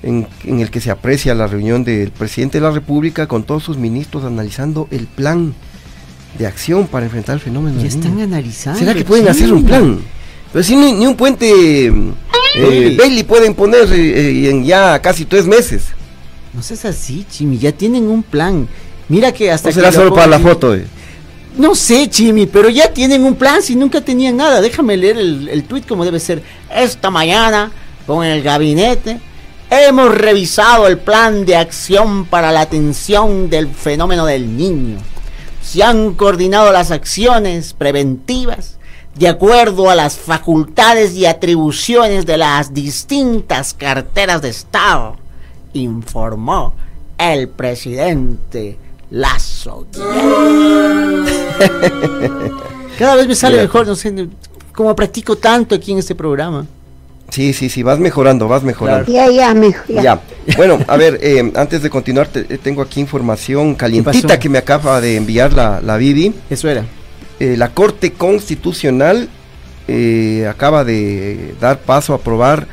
En, 0.07 0.25
en, 0.45 0.61
el 0.61 0.71
que 0.71 0.79
se 0.79 0.89
aprecia 0.89 1.35
la 1.35 1.47
reunión 1.47 1.83
del 1.83 2.11
presidente 2.11 2.59
de 2.59 2.63
la 2.63 2.71
República 2.71 3.27
con 3.27 3.43
todos 3.43 3.63
sus 3.63 3.77
ministros 3.77 4.23
analizando 4.23 4.87
el 4.89 5.05
plan 5.05 5.53
de 6.39 6.47
acción 6.47 6.87
para 6.87 7.05
enfrentar 7.05 7.35
el 7.35 7.41
fenómeno. 7.41 7.81
Ya 7.81 7.87
están 7.87 8.17
analizando. 8.21 8.79
¿Será 8.79 8.93
que 8.93 9.03
pueden 9.03 9.25
sí. 9.25 9.31
hacer 9.31 9.51
un 9.51 9.65
plan? 9.65 9.99
Pero 10.53 10.63
si 10.63 10.77
ni, 10.77 10.93
ni 10.93 11.05
un 11.05 11.15
puente 11.15 11.91
eh, 12.55 12.95
Bailey 12.97 13.23
pueden 13.23 13.53
poner 13.53 13.91
eh, 13.91 14.49
en 14.49 14.63
ya 14.63 14.99
casi 15.01 15.25
tres 15.25 15.45
meses. 15.45 15.87
No 16.53 16.61
seas 16.63 16.85
así, 16.85 17.25
Chimi, 17.29 17.57
ya 17.57 17.71
tienen 17.71 18.07
un 18.07 18.23
plan. 18.23 18.67
Mira 19.09 19.31
que 19.31 19.51
hasta... 19.51 19.69
¿O 19.69 19.71
será 19.71 19.91
solo 19.91 20.13
para 20.13 20.27
la 20.27 20.39
foto? 20.39 20.73
Eh? 20.73 20.85
No 21.57 21.75
sé, 21.75 22.09
Chimi, 22.09 22.45
pero 22.45 22.69
ya 22.69 22.91
tienen 22.93 23.23
un 23.23 23.35
plan 23.35 23.61
si 23.61 23.75
nunca 23.75 24.01
tenían 24.01 24.37
nada. 24.37 24.61
Déjame 24.61 24.97
leer 24.97 25.17
el, 25.17 25.49
el 25.49 25.63
tweet 25.65 25.83
como 25.87 26.05
debe 26.05 26.19
ser. 26.19 26.41
Esta 26.73 27.09
mañana, 27.09 27.71
con 28.05 28.25
el 28.25 28.41
gabinete, 28.41 29.19
Hemos 29.69 30.15
revisado 30.15 30.87
el 30.87 30.97
plan 30.97 31.45
de 31.45 31.57
acción 31.57 32.25
para 32.25 32.51
la 32.53 32.61
atención 32.61 33.49
del 33.49 33.67
fenómeno 33.67 34.25
del 34.25 34.55
niño. 34.55 34.97
Se 35.61 35.83
han 35.83 36.13
coordinado 36.13 36.71
las 36.71 36.91
acciones 36.91 37.73
preventivas 37.73 38.77
de 39.17 39.27
acuerdo 39.27 39.89
a 39.89 39.95
las 39.95 40.17
facultades 40.17 41.15
y 41.15 41.25
atribuciones 41.25 42.25
de 42.25 42.37
las 42.37 42.73
distintas 42.73 43.73
carteras 43.73 44.41
de 44.41 44.49
Estado, 44.49 45.17
informó 45.73 46.73
el 47.17 47.49
presidente 47.49 48.77
Lazo. 49.09 49.87
Cada 52.99 53.15
vez 53.15 53.27
me 53.27 53.35
sale 53.35 53.57
mejor, 53.57 53.87
no 53.87 53.95
sé, 53.95 54.29
como 54.71 54.95
practico 54.95 55.35
tanto 55.35 55.75
aquí 55.75 55.91
en 55.93 55.97
este 55.97 56.13
programa. 56.13 56.65
Sí, 57.29 57.53
sí, 57.53 57.69
sí, 57.69 57.83
vas 57.83 57.99
mejorando, 57.99 58.47
vas 58.47 58.63
mejorando. 58.63 59.11
Ya, 59.87 60.01
ya. 60.01 60.01
Ya. 60.01 60.21
Bueno, 60.55 60.79
a 60.87 60.95
ver, 60.97 61.19
eh, 61.21 61.51
antes 61.55 61.83
de 61.83 61.89
continuar, 61.89 62.27
te- 62.27 62.45
eh, 62.49 62.57
tengo 62.57 62.81
aquí 62.81 62.99
información 62.99 63.75
calientita 63.75 64.39
que 64.39 64.49
me 64.49 64.57
acaba 64.57 65.01
de 65.01 65.17
enviar 65.17 65.53
la, 65.53 65.81
la 65.81 65.97
Bibi. 65.97 66.33
Eso 66.49 66.69
era. 66.69 66.85
Eh, 67.39 67.55
la 67.57 67.69
Corte 67.69 68.13
Constitucional 68.13 69.27
eh, 69.87 70.47
acaba 70.49 70.83
de 70.83 71.53
dar 71.59 71.79
paso 71.79 72.13
a 72.13 72.15
aprobar 72.17 72.67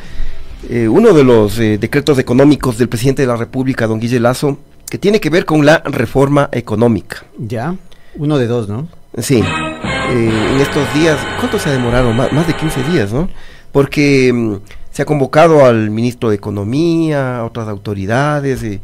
eh, 0.70 0.88
uno 0.88 1.12
de 1.12 1.24
los 1.24 1.56
decretos 1.56 2.18
económicos 2.18 2.78
del 2.78 2.88
presidente 2.88 3.22
de 3.22 3.28
la 3.28 3.36
República, 3.36 3.86
don 3.86 4.00
Guille 4.00 4.20
Lazo, 4.20 4.58
que 4.88 4.96
tiene 4.98 5.20
que 5.20 5.28
ver 5.30 5.44
con 5.44 5.66
la 5.66 5.78
reforma 5.84 6.48
económica. 6.52 7.24
Ya, 7.38 7.74
uno 8.16 8.38
de 8.38 8.46
dos, 8.46 8.68
¿no? 8.68 8.88
Sí, 9.18 9.42
eh, 9.42 10.48
en 10.54 10.60
estos 10.60 10.92
días, 10.94 11.18
¿cuánto 11.40 11.58
se 11.58 11.68
ha 11.68 11.72
demorado? 11.72 12.12
Má- 12.12 12.30
más 12.32 12.46
de 12.46 12.54
15 12.54 12.82
días, 12.84 13.12
¿no? 13.12 13.28
Porque 13.74 14.32
mm, 14.32 14.54
se 14.92 15.02
ha 15.02 15.04
convocado 15.04 15.64
al 15.66 15.90
ministro 15.90 16.28
de 16.30 16.36
Economía, 16.36 17.38
a 17.38 17.44
otras 17.44 17.66
autoridades, 17.68 18.62
eh, 18.62 18.80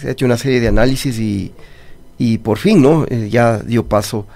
se- 0.00 0.08
ha 0.08 0.10
hecho 0.10 0.26
una 0.26 0.36
serie 0.36 0.58
de 0.60 0.66
análisis 0.68 1.16
y, 1.20 1.52
y 2.18 2.38
por 2.38 2.58
fin, 2.58 2.82
¿no? 2.82 3.06
Eh, 3.08 3.28
ya 3.30 3.58
dio 3.60 3.86
paso, 3.86 4.26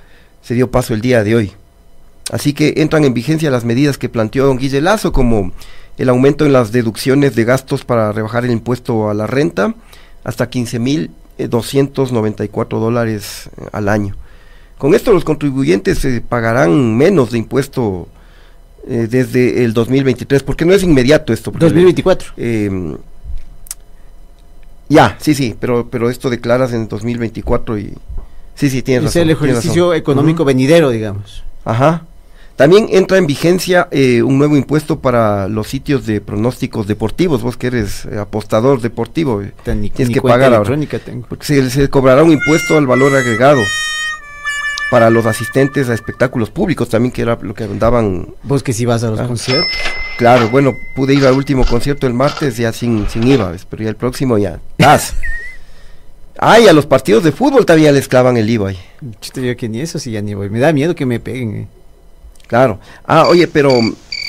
se 0.42 0.54
dio 0.54 0.70
paso 0.70 0.94
el 0.94 1.00
día 1.00 1.24
de 1.24 1.34
hoy. 1.34 1.52
Así 2.30 2.52
que 2.52 2.74
entran 2.76 3.04
en 3.04 3.12
vigencia 3.14 3.50
las 3.50 3.64
medidas 3.64 3.98
que 3.98 4.08
planteó 4.08 4.46
don 4.46 4.58
Guille 4.58 4.80
Lazo, 4.80 5.10
como 5.12 5.50
el 5.98 6.08
aumento 6.08 6.46
en 6.46 6.52
las 6.52 6.70
deducciones 6.70 7.34
de 7.34 7.42
gastos 7.44 7.84
para 7.84 8.12
rebajar 8.12 8.44
el 8.44 8.52
impuesto 8.52 9.10
a 9.10 9.14
la 9.14 9.26
renta 9.26 9.74
hasta 10.22 10.48
15.294 11.38 12.68
dólares 12.78 13.50
eh, 13.56 13.64
al 13.72 13.88
año. 13.88 14.14
Con 14.78 14.94
esto 14.94 15.12
los 15.12 15.24
contribuyentes 15.24 16.04
eh, 16.04 16.22
pagarán 16.26 16.96
menos 16.96 17.32
de 17.32 17.38
impuesto 17.38 18.06
eh, 18.86 19.06
desde 19.10 19.64
el 19.64 19.72
2023, 19.72 20.42
porque 20.42 20.64
no 20.64 20.72
es 20.72 20.82
inmediato 20.82 21.32
esto. 21.32 21.52
porque, 21.52 21.66
2024. 21.66 22.32
eh, 22.36 22.96
ya, 24.88 25.16
sí, 25.20 25.34
sí, 25.34 25.54
pero, 25.58 25.88
pero 25.88 26.10
esto 26.10 26.28
declaras 26.30 26.72
en 26.72 26.88
2024 26.88 27.78
y... 27.78 27.94
Sí, 28.56 28.68
sí, 28.68 28.82
tienes 28.82 29.04
Es 29.04 29.14
razón. 29.14 29.22
el 29.30 29.36
tienes 29.36 29.50
ejercicio 29.52 29.84
razón. 29.90 29.96
económico 29.98 30.42
Ujú. 30.42 30.48
venidero, 30.48 30.90
digamos. 30.90 31.44
Ajá. 31.64 32.04
También 32.56 32.88
entra 32.90 33.16
en 33.16 33.26
vigencia 33.26 33.88
eh, 33.90 34.20
un 34.22 34.36
nuevo 34.36 34.56
impuesto 34.56 34.98
para 34.98 35.48
los 35.48 35.68
sitios 35.68 36.04
de 36.06 36.20
pronósticos 36.20 36.86
deportivos. 36.86 37.40
Vos 37.40 37.56
que 37.56 37.68
eres 37.68 38.04
eh, 38.04 38.18
apostador 38.18 38.80
deportivo, 38.82 39.40
eh, 39.40 39.52
tienes 39.64 40.10
que 40.12 40.20
pagar 40.20 40.52
ahora. 40.52 40.76
tengo. 41.04 41.24
Porque 41.26 41.46
se, 41.46 41.70
se 41.70 41.88
cobrará 41.88 42.22
un 42.22 42.32
impuesto 42.32 42.76
al 42.76 42.86
valor 42.86 43.14
agregado 43.16 43.62
para 44.90 45.08
los 45.10 45.24
asistentes 45.26 45.88
a 45.88 45.94
espectáculos 45.94 46.50
públicos 46.50 46.88
también, 46.88 47.12
que 47.12 47.22
era 47.22 47.38
lo 47.40 47.54
que 47.54 47.64
andaban. 47.64 48.28
Vos 48.42 48.62
que 48.62 48.72
si 48.72 48.84
vas 48.84 49.04
a 49.04 49.10
los 49.10 49.20
Ah. 49.20 49.26
conciertos. 49.26 49.70
Claro, 50.18 50.48
bueno, 50.50 50.74
pude 50.96 51.14
ir 51.14 51.24
al 51.26 51.32
último 51.34 51.64
concierto 51.64 52.06
el 52.06 52.12
martes 52.14 52.56
ya 52.56 52.72
sin, 52.72 53.08
sin 53.08 53.26
IVA, 53.26 53.52
¿ves? 53.52 53.66
pero 53.68 53.82
ya 53.84 53.88
el 53.88 53.96
próximo 53.96 54.36
ya. 54.36 54.60
¡Tas! 54.76 55.14
Ay, 56.38 56.68
a 56.68 56.72
los 56.72 56.86
partidos 56.86 57.22
de 57.24 57.32
fútbol 57.32 57.66
también 57.66 57.94
les 57.94 58.08
clavan 58.08 58.36
el 58.36 58.48
IVA. 58.48 58.70
ahí. 58.70 58.78
Yo 59.34 59.56
que 59.56 59.68
ni 59.68 59.80
eso 59.80 59.98
sí 59.98 60.10
ya 60.10 60.22
ni 60.22 60.34
voy. 60.34 60.48
Me 60.50 60.58
da 60.58 60.72
miedo 60.72 60.94
que 60.94 61.06
me 61.06 61.20
peguen. 61.20 61.54
eh. 61.54 61.66
Claro. 62.46 62.80
Ah, 63.04 63.26
oye, 63.28 63.46
pero 63.46 63.70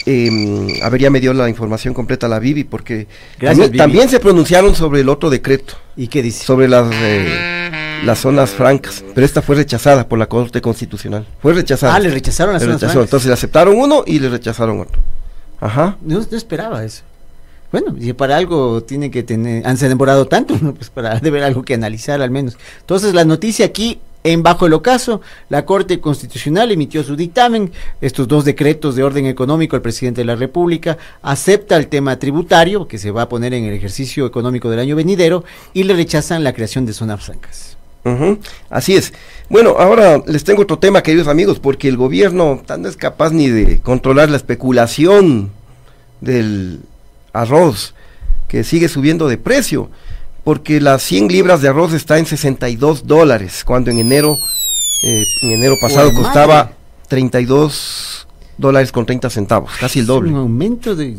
eh, 0.05 0.80
a 0.84 0.89
ver, 0.89 1.01
ya 1.01 1.09
me 1.09 1.20
dio 1.20 1.34
la 1.34 1.49
información 1.49 1.93
completa 1.93 2.28
la 2.28 2.38
Bibi, 2.39 2.66
porque 2.66 3.07
Gracias, 3.39 3.47
también, 3.68 3.72
Bibi. 3.72 3.78
también 3.78 4.09
se 4.09 4.20
pronunciaron 4.20 4.76
sobre 4.76 5.01
el 5.01 5.09
otro 5.09 5.30
decreto. 5.30 5.76
¿Y 5.97 6.07
qué 6.07 6.22
dice? 6.22 6.43
Sobre 6.45 6.68
las, 6.68 6.88
eh, 6.93 7.70
las 8.06 8.20
zonas 8.20 8.52
francas, 8.52 9.04
pero 9.14 9.26
esta 9.26 9.41
fue 9.41 9.56
rechazada 9.56 10.08
por 10.08 10.18
la 10.18 10.28
Corte 10.28 10.62
Constitucional. 10.62 11.26
Fue 11.41 11.54
rechazada. 11.54 11.95
Ah, 11.95 11.99
le 11.99 12.10
rechazaron 12.10 12.54
las 12.54 12.62
Le 12.62 12.68
zonas 12.68 12.82
francas. 12.82 13.04
Entonces 13.04 13.28
le 13.28 13.34
aceptaron 13.34 13.76
uno 13.78 14.04
y 14.06 14.20
le 14.20 14.30
rechazaron 14.30 14.80
otro. 14.80 15.02
Ajá. 15.60 15.97
No, 16.02 16.20
no 16.20 16.38
esperaba 16.38 16.84
eso. 16.84 17.04
Bueno, 17.72 17.95
y 17.97 18.12
para 18.14 18.36
algo 18.36 18.84
tiene 18.84 19.10
que 19.10 19.24
tener, 19.24 19.66
han 19.66 19.78
se 19.78 19.88
demorado 19.88 20.28
tanto, 20.28 20.58
¿no? 20.62 20.74
pues 20.74 20.89
para 20.89 21.20
debe 21.22 21.43
algo 21.43 21.64
que 21.64 21.74
analizar 21.74 22.22
al 22.22 22.32
menos. 22.32 22.58
Entonces 22.82 23.14
la 23.14 23.24
noticia 23.24 23.66
aquí 23.66 23.99
en 24.24 24.43
bajo 24.43 24.68
el 24.68 24.74
ocaso, 24.74 25.22
la 25.49 25.66
Corte 25.66 25.99
Constitucional 25.99 26.72
emitió 26.72 27.04
su 27.04 27.16
dictamen, 27.16 27.72
estos 28.02 28.28
dos 28.28 28.45
decretos 28.45 28.95
de 28.95 29.04
orden 29.04 29.26
económico, 29.26 29.76
el 29.76 29.82
presidente 29.82 30.22
de 30.22 30.26
la 30.26 30.36
República 30.36 30.97
acepta 31.24 31.78
el 31.78 31.88
tema 31.88 32.20
tributario 32.20 32.88
que 32.88 32.99
se 32.99 33.10
va 33.10 33.24
a 33.24 33.30
poner 33.30 33.54
en 33.54 33.66
el 33.66 33.74
ejercicio 33.74 34.26
económico 34.28 34.70
del 34.70 34.80
año 34.80 34.95
venidero 34.95 35.43
y 35.74 35.84
le 35.84 35.95
rechazan 35.95 36.43
la 36.43 36.54
creación 36.54 36.86
de 36.86 36.93
zonas 36.93 37.24
francas. 37.24 37.71
Así 38.70 38.95
es. 38.95 39.14
Bueno, 39.49 39.76
ahora 39.78 40.22
les 40.26 40.43
tengo 40.43 40.64
otro 40.64 40.80
tema, 40.80 41.04
queridos 41.04 41.28
amigos, 41.28 41.60
porque 41.60 41.88
el 41.88 41.97
gobierno 41.97 42.62
no 42.78 42.88
es 42.89 42.97
capaz 42.97 43.32
ni 43.32 43.49
de 43.49 43.80
controlar 43.80 44.30
la 44.30 44.38
especulación 44.38 45.52
del 46.22 46.80
arroz, 47.34 47.93
que 48.47 48.64
sigue 48.64 48.88
subiendo 48.88 49.28
de 49.28 49.38
precio, 49.38 49.89
porque 50.43 50.82
las 50.82 51.04
100 51.04 51.28
libras 51.28 51.62
de 51.62 51.68
arroz 51.68 51.93
está 51.93 52.18
en 52.18 52.26
62 52.26 53.06
dólares, 53.06 53.64
cuando 53.64 53.91
en 53.91 53.99
enero, 53.99 54.36
eh, 55.06 55.24
en 55.43 55.52
enero 55.52 55.76
pasado 55.82 56.12
¡Jue 56.12 56.24
costaba 56.24 56.56
madre! 56.56 56.76
32 57.10 58.28
dólares 58.58 58.91
con 58.91 59.06
30 59.06 59.30
centavos, 59.30 59.72
casi 59.80 59.99
el 59.99 60.06
doble. 60.06 60.32
Un 60.32 60.38
aumento 60.38 60.95
de 60.95 61.18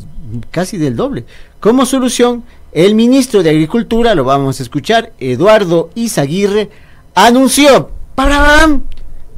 casi 0.51 0.79
del 0.79 0.97
doble. 0.97 1.25
Como 1.61 1.85
solución, 1.87 2.45
el 2.73 2.95
ministro 2.95 3.43
de 3.43 3.51
Agricultura, 3.51 4.15
lo 4.15 4.25
vamos 4.25 4.59
a 4.59 4.63
escuchar, 4.63 5.13
Eduardo 5.19 5.91
Izaguirre, 5.95 6.71
anunció 7.15 7.91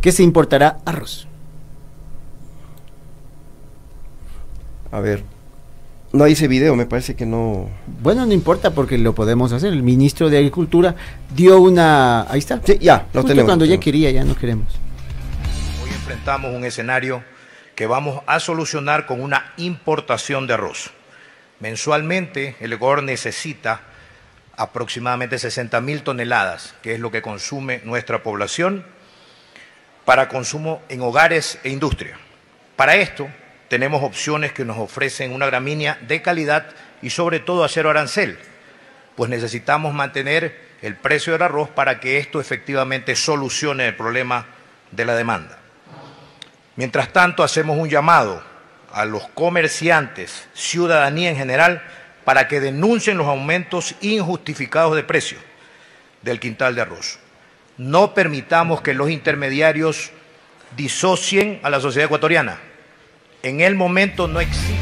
que 0.00 0.12
se 0.12 0.22
importará 0.22 0.78
arroz. 0.84 1.26
A 4.92 5.00
ver, 5.00 5.24
no 6.12 6.28
hice 6.28 6.46
video, 6.46 6.76
me 6.76 6.86
parece 6.86 7.16
que 7.16 7.26
no. 7.26 7.68
Bueno, 8.00 8.24
no 8.24 8.32
importa 8.32 8.70
porque 8.70 8.96
lo 8.98 9.16
podemos 9.16 9.52
hacer. 9.52 9.72
El 9.72 9.82
ministro 9.82 10.30
de 10.30 10.38
Agricultura 10.38 10.94
dio 11.34 11.60
una... 11.60 12.30
Ahí 12.30 12.38
está. 12.38 12.60
Sí, 12.64 12.78
ya, 12.80 13.08
lo 13.12 13.22
Justo 13.22 13.28
tenemos. 13.28 13.48
cuando 13.48 13.64
ya 13.64 13.80
quería, 13.80 14.12
ya 14.12 14.24
no 14.24 14.36
queremos. 14.36 14.68
Hoy 15.82 15.90
enfrentamos 15.90 16.54
un 16.54 16.64
escenario 16.64 17.24
que 17.74 17.86
vamos 17.86 18.20
a 18.26 18.38
solucionar 18.38 19.06
con 19.06 19.20
una 19.20 19.52
importación 19.56 20.46
de 20.46 20.54
arroz. 20.54 20.92
Mensualmente 21.60 22.56
el 22.60 22.72
Ecuador 22.72 23.02
necesita 23.02 23.80
aproximadamente 24.56 25.38
60 25.38 25.80
mil 25.80 26.02
toneladas, 26.02 26.74
que 26.82 26.94
es 26.94 27.00
lo 27.00 27.10
que 27.10 27.22
consume 27.22 27.80
nuestra 27.84 28.22
población, 28.22 28.84
para 30.04 30.28
consumo 30.28 30.82
en 30.88 31.00
hogares 31.00 31.58
e 31.64 31.70
industria. 31.70 32.18
Para 32.76 32.96
esto 32.96 33.28
tenemos 33.68 34.02
opciones 34.02 34.52
que 34.52 34.64
nos 34.64 34.78
ofrecen 34.78 35.32
una 35.32 35.46
gramínea 35.46 35.98
de 36.02 36.22
calidad 36.22 36.66
y 37.02 37.10
sobre 37.10 37.40
todo 37.40 37.64
a 37.64 37.68
cero 37.68 37.90
arancel, 37.90 38.38
pues 39.16 39.30
necesitamos 39.30 39.94
mantener 39.94 40.60
el 40.82 40.96
precio 40.96 41.32
del 41.32 41.42
arroz 41.42 41.70
para 41.70 42.00
que 42.00 42.18
esto 42.18 42.40
efectivamente 42.40 43.16
solucione 43.16 43.88
el 43.88 43.96
problema 43.96 44.46
de 44.90 45.04
la 45.04 45.14
demanda. 45.14 45.58
Mientras 46.76 47.12
tanto, 47.12 47.42
hacemos 47.42 47.78
un 47.78 47.88
llamado 47.88 48.42
a 48.94 49.04
los 49.04 49.26
comerciantes, 49.34 50.46
ciudadanía 50.54 51.28
en 51.28 51.36
general, 51.36 51.82
para 52.24 52.46
que 52.46 52.60
denuncien 52.60 53.18
los 53.18 53.26
aumentos 53.26 53.96
injustificados 54.00 54.94
de 54.94 55.02
precio 55.02 55.36
del 56.22 56.38
quintal 56.38 56.76
de 56.76 56.82
arroz. 56.82 57.18
No 57.76 58.14
permitamos 58.14 58.80
que 58.82 58.94
los 58.94 59.10
intermediarios 59.10 60.12
disocien 60.76 61.58
a 61.64 61.70
la 61.70 61.80
sociedad 61.80 62.06
ecuatoriana. 62.06 62.60
En 63.42 63.60
el 63.60 63.74
momento 63.74 64.28
no 64.28 64.40
existe. 64.40 64.74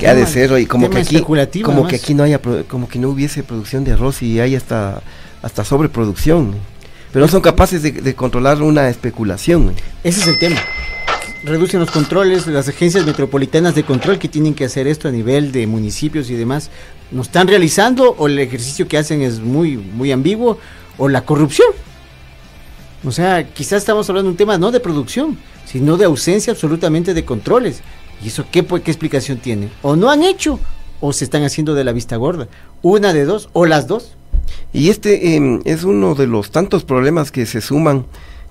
Que 0.00 0.08
ha 0.08 0.14
de 0.14 0.26
ser, 0.26 0.52
oye, 0.52 0.66
como 0.66 0.90
que 0.90 0.98
aquí, 0.98 1.20
como 1.62 1.86
que 1.86 1.96
aquí 1.96 2.12
no 2.12 2.24
haya, 2.24 2.40
como 2.66 2.88
que 2.88 2.98
no 2.98 3.10
hubiese 3.10 3.44
producción 3.44 3.84
de 3.84 3.92
arroz 3.92 4.20
y 4.22 4.40
hay 4.40 4.56
hasta, 4.56 5.00
hasta 5.42 5.64
sobreproducción. 5.64 6.56
Pero 7.12 7.24
no 7.24 7.30
son 7.30 7.40
capaces 7.40 7.82
de, 7.82 7.92
de 7.92 8.14
controlar 8.14 8.60
una 8.62 8.88
especulación. 8.88 9.74
Ese 10.02 10.20
es 10.20 10.26
el 10.26 10.38
tema. 10.38 10.60
Reducen 11.42 11.80
los 11.80 11.90
controles, 11.90 12.46
las 12.46 12.68
agencias 12.68 13.06
metropolitanas 13.06 13.74
de 13.74 13.82
control 13.82 14.18
que 14.18 14.28
tienen 14.28 14.52
que 14.52 14.66
hacer 14.66 14.86
esto 14.86 15.08
a 15.08 15.10
nivel 15.10 15.52
de 15.52 15.66
municipios 15.66 16.28
y 16.28 16.34
demás, 16.34 16.70
¿no 17.10 17.22
están 17.22 17.48
realizando 17.48 18.14
o 18.18 18.26
el 18.26 18.38
ejercicio 18.38 18.86
que 18.86 18.98
hacen 18.98 19.22
es 19.22 19.40
muy, 19.40 19.78
muy 19.78 20.12
ambiguo 20.12 20.58
o 20.98 21.08
la 21.08 21.24
corrupción? 21.24 21.68
O 23.04 23.10
sea, 23.10 23.48
quizás 23.54 23.78
estamos 23.78 24.08
hablando 24.10 24.28
de 24.28 24.32
un 24.32 24.36
tema 24.36 24.58
no 24.58 24.70
de 24.70 24.80
producción, 24.80 25.38
sino 25.64 25.96
de 25.96 26.04
ausencia 26.04 26.52
absolutamente 26.52 27.14
de 27.14 27.24
controles. 27.24 27.80
¿Y 28.22 28.28
eso 28.28 28.44
qué, 28.50 28.62
pues, 28.62 28.82
qué 28.82 28.90
explicación 28.90 29.38
tiene? 29.38 29.70
O 29.80 29.96
no 29.96 30.10
han 30.10 30.22
hecho 30.22 30.60
o 31.00 31.14
se 31.14 31.24
están 31.24 31.42
haciendo 31.44 31.74
de 31.74 31.84
la 31.84 31.92
vista 31.92 32.16
gorda. 32.16 32.48
Una 32.82 33.14
de 33.14 33.24
dos, 33.24 33.48
o 33.54 33.64
las 33.64 33.86
dos. 33.86 34.14
Y 34.74 34.90
este 34.90 35.36
em, 35.36 35.62
es 35.64 35.84
uno 35.84 36.14
de 36.14 36.26
los 36.26 36.50
tantos 36.50 36.84
problemas 36.84 37.30
que 37.30 37.46
se 37.46 37.62
suman 37.62 38.04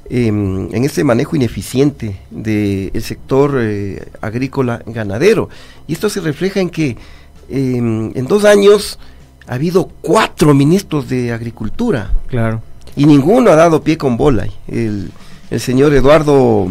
em, 0.10 0.74
en 0.74 0.84
este 0.84 1.04
manejo 1.04 1.36
ineficiente 1.36 2.20
del 2.30 3.02
sector 3.02 3.58
eh, 3.60 4.08
agrícola 4.22 4.82
ganadero. 4.86 5.50
Y 5.88 5.94
esto 5.94 6.10
se 6.10 6.22
refleja 6.22 6.60
en 6.60 6.70
que 6.70 6.98
em, 7.50 8.12
en 8.16 8.26
dos 8.28 8.46
años 8.46 9.00
ha 9.48 9.56
habido 9.56 9.90
cuatro 10.02 10.54
ministros 10.54 11.10
de 11.10 11.32
agricultura. 11.32 12.12
Claro. 12.28 12.62
Y 12.96 13.06
ninguno 13.06 13.52
ha 13.52 13.56
dado 13.56 13.84
pie 13.84 13.98
con 13.98 14.18
bola. 14.18 14.48
El, 14.68 15.12
el 15.50 15.60
señor 15.60 15.94
Eduardo 15.94 16.68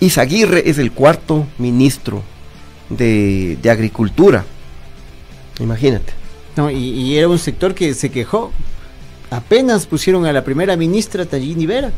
Izaguirre 0.00 0.68
es 0.68 0.78
el 0.78 0.92
cuarto 0.92 1.46
ministro 1.58 2.22
de, 2.88 3.56
de 3.62 3.70
agricultura. 3.70 4.44
Imagínate. 5.60 6.12
No, 6.56 6.70
y, 6.70 6.76
y 6.76 7.16
era 7.16 7.28
un 7.28 7.38
sector 7.38 7.74
que 7.74 7.94
se 7.94 8.10
quejó. 8.10 8.52
Apenas 9.30 9.86
pusieron 9.86 10.26
a 10.26 10.32
la 10.32 10.44
primera 10.44 10.76
ministra 10.76 11.24
Tallini 11.24 11.66
Vera 11.66 11.90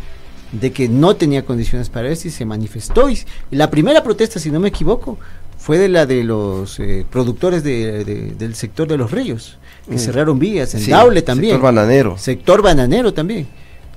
de 0.60 0.72
que 0.72 0.88
no 0.88 1.16
tenía 1.16 1.44
condiciones 1.44 1.88
para 1.90 2.08
eso 2.08 2.28
y 2.28 2.30
se 2.30 2.44
manifestó. 2.44 3.08
Y 3.10 3.18
la 3.50 3.70
primera 3.70 4.02
protesta, 4.02 4.38
si 4.40 4.50
no 4.50 4.60
me 4.60 4.68
equivoco, 4.68 5.18
fue 5.58 5.78
de 5.78 5.88
la 5.88 6.06
de 6.06 6.24
los 6.24 6.78
eh, 6.80 7.04
productores 7.10 7.62
de, 7.64 8.04
de- 8.04 8.30
del 8.34 8.54
sector 8.54 8.86
de 8.88 8.96
los 8.96 9.10
ríos, 9.10 9.58
que 9.88 9.96
Mm. 9.96 9.98
cerraron 9.98 10.38
vías, 10.38 10.74
en 10.74 10.80
Sí, 10.80 10.90
Daule 10.90 11.22
también. 11.22 11.52
sector 11.54 11.72
bananero. 11.74 12.18
Sector 12.18 12.62
bananero 12.62 13.12
también. 13.14 13.46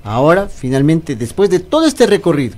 Ahora, 0.04 0.48
finalmente, 0.48 1.16
después 1.16 1.50
de 1.50 1.60
todo 1.60 1.86
este 1.86 2.06
recorrido, 2.06 2.56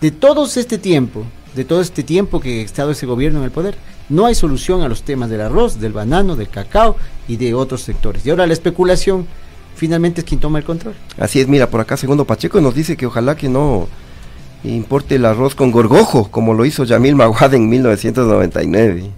de 0.00 0.10
todo 0.10 0.44
este 0.44 0.78
tiempo, 0.78 1.24
de 1.54 1.64
todo 1.64 1.80
este 1.80 2.02
tiempo 2.02 2.40
que 2.40 2.60
ha 2.60 2.64
estado 2.64 2.90
ese 2.92 3.06
gobierno 3.06 3.38
en 3.40 3.44
el 3.46 3.50
poder, 3.50 3.74
no 4.08 4.26
hay 4.26 4.34
solución 4.34 4.82
a 4.82 4.88
los 4.88 5.02
temas 5.02 5.30
del 5.30 5.40
arroz, 5.40 5.80
del 5.80 5.92
banano, 5.92 6.36
del 6.36 6.48
cacao 6.48 6.96
y 7.28 7.36
de 7.36 7.54
otros 7.54 7.82
sectores. 7.82 8.24
Y 8.26 8.30
ahora 8.30 8.46
la 8.46 8.52
especulación 8.52 9.26
finalmente 9.74 10.20
es 10.20 10.26
quien 10.26 10.40
toma 10.40 10.58
el 10.58 10.64
control. 10.64 10.94
Así 11.18 11.40
es, 11.40 11.48
mira, 11.48 11.68
por 11.70 11.80
acá 11.80 11.96
Segundo 11.96 12.24
Pacheco 12.24 12.60
nos 12.60 12.74
dice 12.74 12.96
que 12.96 13.06
ojalá 13.06 13.36
que 13.36 13.48
no 13.48 13.88
importe 14.64 15.16
el 15.16 15.24
arroz 15.24 15.54
con 15.54 15.70
gorgojo, 15.70 16.30
como 16.30 16.54
lo 16.54 16.64
hizo 16.64 16.84
Yamil 16.84 17.16
Maguad 17.16 17.54
en 17.54 17.68
1999. 17.68 19.10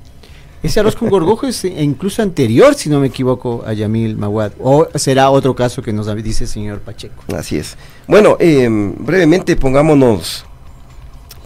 Ese 0.63 0.79
arroz 0.79 0.95
con 0.95 1.11
gorgojo 1.11 1.47
es 1.49 1.65
eh, 1.65 1.83
incluso 1.83 2.23
anterior, 2.23 2.75
si 2.75 2.89
no 2.89 3.01
me 3.01 3.09
equivoco, 3.09 3.65
a 3.67 3.73
Yamil 3.73 4.17
Maguad. 4.17 4.53
O 4.61 4.87
será 4.95 5.31
otro 5.31 5.57
caso 5.57 5.83
que 5.83 5.93
nos 5.93 6.07
dice 6.23 6.45
el 6.45 6.51
señor 6.51 6.81
Pacheco. 6.81 7.25
Así 7.37 7.57
es. 7.57 7.77
Bueno, 8.07 8.37
eh, 8.39 8.69
brevemente 8.71 9.57
pongámonos 9.57 10.47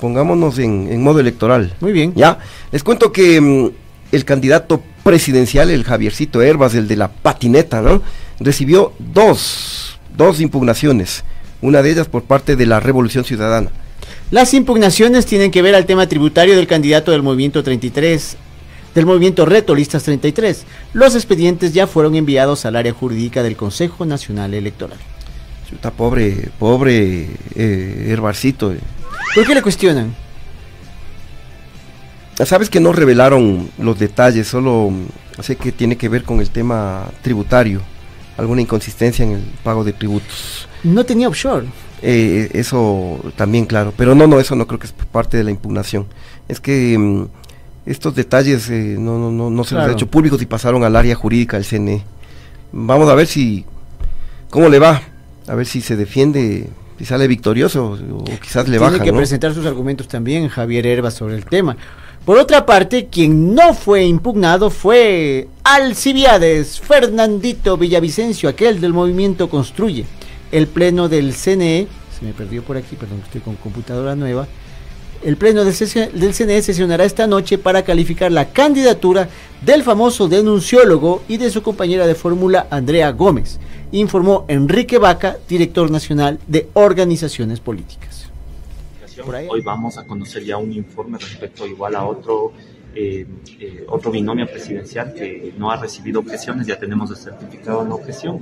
pongámonos 0.01 0.59
en, 0.59 0.89
en 0.91 1.03
modo 1.03 1.21
electoral. 1.21 1.75
Muy 1.81 1.93
bien. 1.93 2.13
Ya, 2.15 2.39
les 2.71 2.83
cuento 2.83 3.13
que 3.13 3.41
mm, 3.41 3.71
el 4.13 4.25
candidato 4.25 4.83
presidencial, 5.03 5.71
el 5.71 5.85
Javiercito 5.85 6.43
Herbas, 6.43 6.75
el 6.75 6.89
de 6.89 6.97
la 6.97 7.09
patineta, 7.09 7.81
¿no? 7.81 8.03
Recibió 8.41 8.93
dos, 8.99 9.99
dos 10.17 10.41
impugnaciones. 10.41 11.25
Una 11.63 11.83
de 11.83 11.91
ellas 11.91 12.09
por 12.09 12.23
parte 12.23 12.57
de 12.57 12.67
la 12.67 12.81
Revolución 12.81 13.25
Ciudadana. 13.25 13.71
Las 14.31 14.55
impugnaciones 14.55 15.27
tienen 15.27 15.51
que 15.51 15.63
ver 15.63 15.75
al 15.75 15.87
tema 15.87 16.07
tributario 16.09 16.57
del 16.57 16.67
candidato 16.67 17.13
del 17.13 17.23
Movimiento 17.23 17.63
33, 17.63 18.37
del 18.95 19.07
Movimiento 19.07 19.47
Reto 19.47 19.75
Listas 19.75 20.03
33. 20.03 20.65
Los 20.93 21.15
expedientes 21.15 21.73
ya 21.73 21.87
fueron 21.87 22.15
enviados 22.15 22.67
al 22.67 22.77
área 22.77 22.93
jurídica 22.93 23.43
del 23.43 23.57
Consejo 23.57 24.05
Nacional 24.05 24.53
Electoral. 24.55 24.99
Chuta, 25.69 25.91
pobre, 25.91 26.51
pobre 26.59 27.29
eh, 27.55 28.07
Herbarcito. 28.09 28.73
eh. 28.73 28.79
¿Por 29.35 29.47
qué 29.47 29.55
le 29.55 29.63
cuestionan? 29.63 30.15
Sabes 32.45 32.69
que 32.69 32.81
no 32.81 32.93
revelaron 32.93 33.71
los 33.79 33.99
detalles, 33.99 34.47
solo 34.47 34.93
sé 35.41 35.57
que 35.57 35.73
tiene 35.73 35.97
que 35.97 36.09
ver 36.09 36.23
con 36.23 36.41
el 36.41 36.51
tema 36.51 37.09
tributario, 37.23 37.81
alguna 38.37 38.61
inconsistencia 38.61 39.25
en 39.25 39.33
el 39.33 39.41
pago 39.63 39.85
de 39.85 39.93
tributos. 39.93 40.69
No 40.85 41.05
tenía 41.05 41.29
offshore. 41.29 41.67
Eh, 42.03 42.51
eso 42.53 43.19
también, 43.37 43.65
claro, 43.65 43.93
pero 43.97 44.15
no, 44.15 44.27
no, 44.27 44.39
eso 44.39 44.55
no 44.55 44.67
creo 44.67 44.79
que 44.79 44.87
es 44.87 44.93
parte 44.93 45.37
de 45.39 45.45
la 45.45 45.51
impugnación. 45.51 46.07
Es 46.49 46.61
que 46.61 46.97
mm, 46.99 47.25
estos 47.87 48.15
detalles 48.15 48.69
eh, 48.71 48.97
no, 48.99 49.19
no, 49.19 49.31
no, 49.31 49.49
no 49.51 49.65
se 49.65 49.75
los 49.75 49.81
Claro. 49.81 49.91
ha 49.91 49.95
hecho 49.95 50.07
públicos 50.07 50.41
y 50.43 50.47
pasaron 50.47 50.85
al 50.85 50.95
área 50.97 51.15
jurídica 51.15 51.57
del 51.57 51.65
CNE. 51.65 52.03
Vamos 52.73 53.09
a 53.09 53.15
ver 53.15 53.27
si, 53.27 53.65
cómo 54.51 54.69
le 54.69 54.79
va, 54.79 55.01
a 55.49 55.55
ver 55.55 55.67
si 55.67 55.81
se 55.81 55.97
defiende, 55.97 56.69
si 56.99 57.05
sale 57.07 57.27
victorioso 57.29 57.93
o 58.11 58.25
quizás 58.41 58.69
le 58.69 58.77
Tiene 58.79 58.93
baja. 58.93 59.03
que 59.05 59.13
¿no? 59.13 59.19
presentar 59.19 59.55
sus 59.55 59.65
argumentos 59.67 60.09
también 60.09 60.49
Javier 60.49 60.87
Herbas 60.87 61.15
sobre 61.15 61.37
el 61.37 61.47
tema. 61.47 61.77
Por 62.27 62.39
otra 62.39 62.67
parte, 62.67 63.07
quien 63.07 63.55
no 63.55 63.73
fue 63.73 64.03
impugnado 64.03 64.69
fue 64.69 65.47
Alcibiades, 65.63 66.81
Fernandito 66.81 67.77
Villavicencio, 67.77 68.49
aquel 68.49 68.81
del 68.81 68.93
movimiento 68.93 69.49
Construye. 69.49 70.07
El 70.51 70.67
pleno 70.67 71.09
del 71.09 71.33
CNE, 71.33 71.87
se 72.19 72.25
me 72.25 72.33
perdió 72.33 72.65
por 72.65 72.77
aquí, 72.77 72.97
perdón, 72.97 73.23
estoy 73.25 73.43
con 73.43 73.55
computadora 73.55 74.17
nueva. 74.17 74.49
El 75.23 75.37
pleno 75.37 75.65
del, 75.65 75.73
del 76.15 76.35
CNE 76.35 76.63
sesionará 76.63 77.05
esta 77.05 77.29
noche 77.29 77.59
para 77.59 77.85
calificar 77.85 78.33
la 78.33 78.49
candidatura 78.49 79.29
del 79.65 79.85
famoso 79.85 80.27
denunciólogo 80.27 81.23
y 81.29 81.37
de 81.37 81.51
su 81.51 81.63
compañera 81.63 82.09
de 82.09 82.17
fórmula 82.17 82.67
Andrea 82.71 83.13
Gómez, 83.13 83.61
informó 83.93 84.47
Enrique 84.49 84.99
Vaca, 84.99 85.37
director 85.49 85.93
nacional 85.93 86.41
de 86.49 86.71
organizaciones 86.75 87.61
políticas. 87.61 88.26
Hoy 89.27 89.61
vamos 89.61 89.99
a 89.99 90.07
conocer 90.07 90.45
ya 90.45 90.57
un 90.57 90.73
informe 90.73 91.19
respecto 91.19 91.67
igual 91.67 91.97
a 91.97 92.07
otro 92.07 92.53
eh, 92.99 93.27
eh, 93.61 93.85
otro 93.89 94.11
binomio 94.11 94.47
presidencial 94.47 95.13
que 95.13 95.53
no 95.59 95.71
ha 95.71 95.77
recibido 95.77 96.21
objeciones, 96.21 96.67
ya 96.67 96.79
tenemos 96.79 97.11
el 97.11 97.17
certificado 97.17 97.83
de 97.83 97.91
no 97.91 97.97
objeción, 97.97 98.41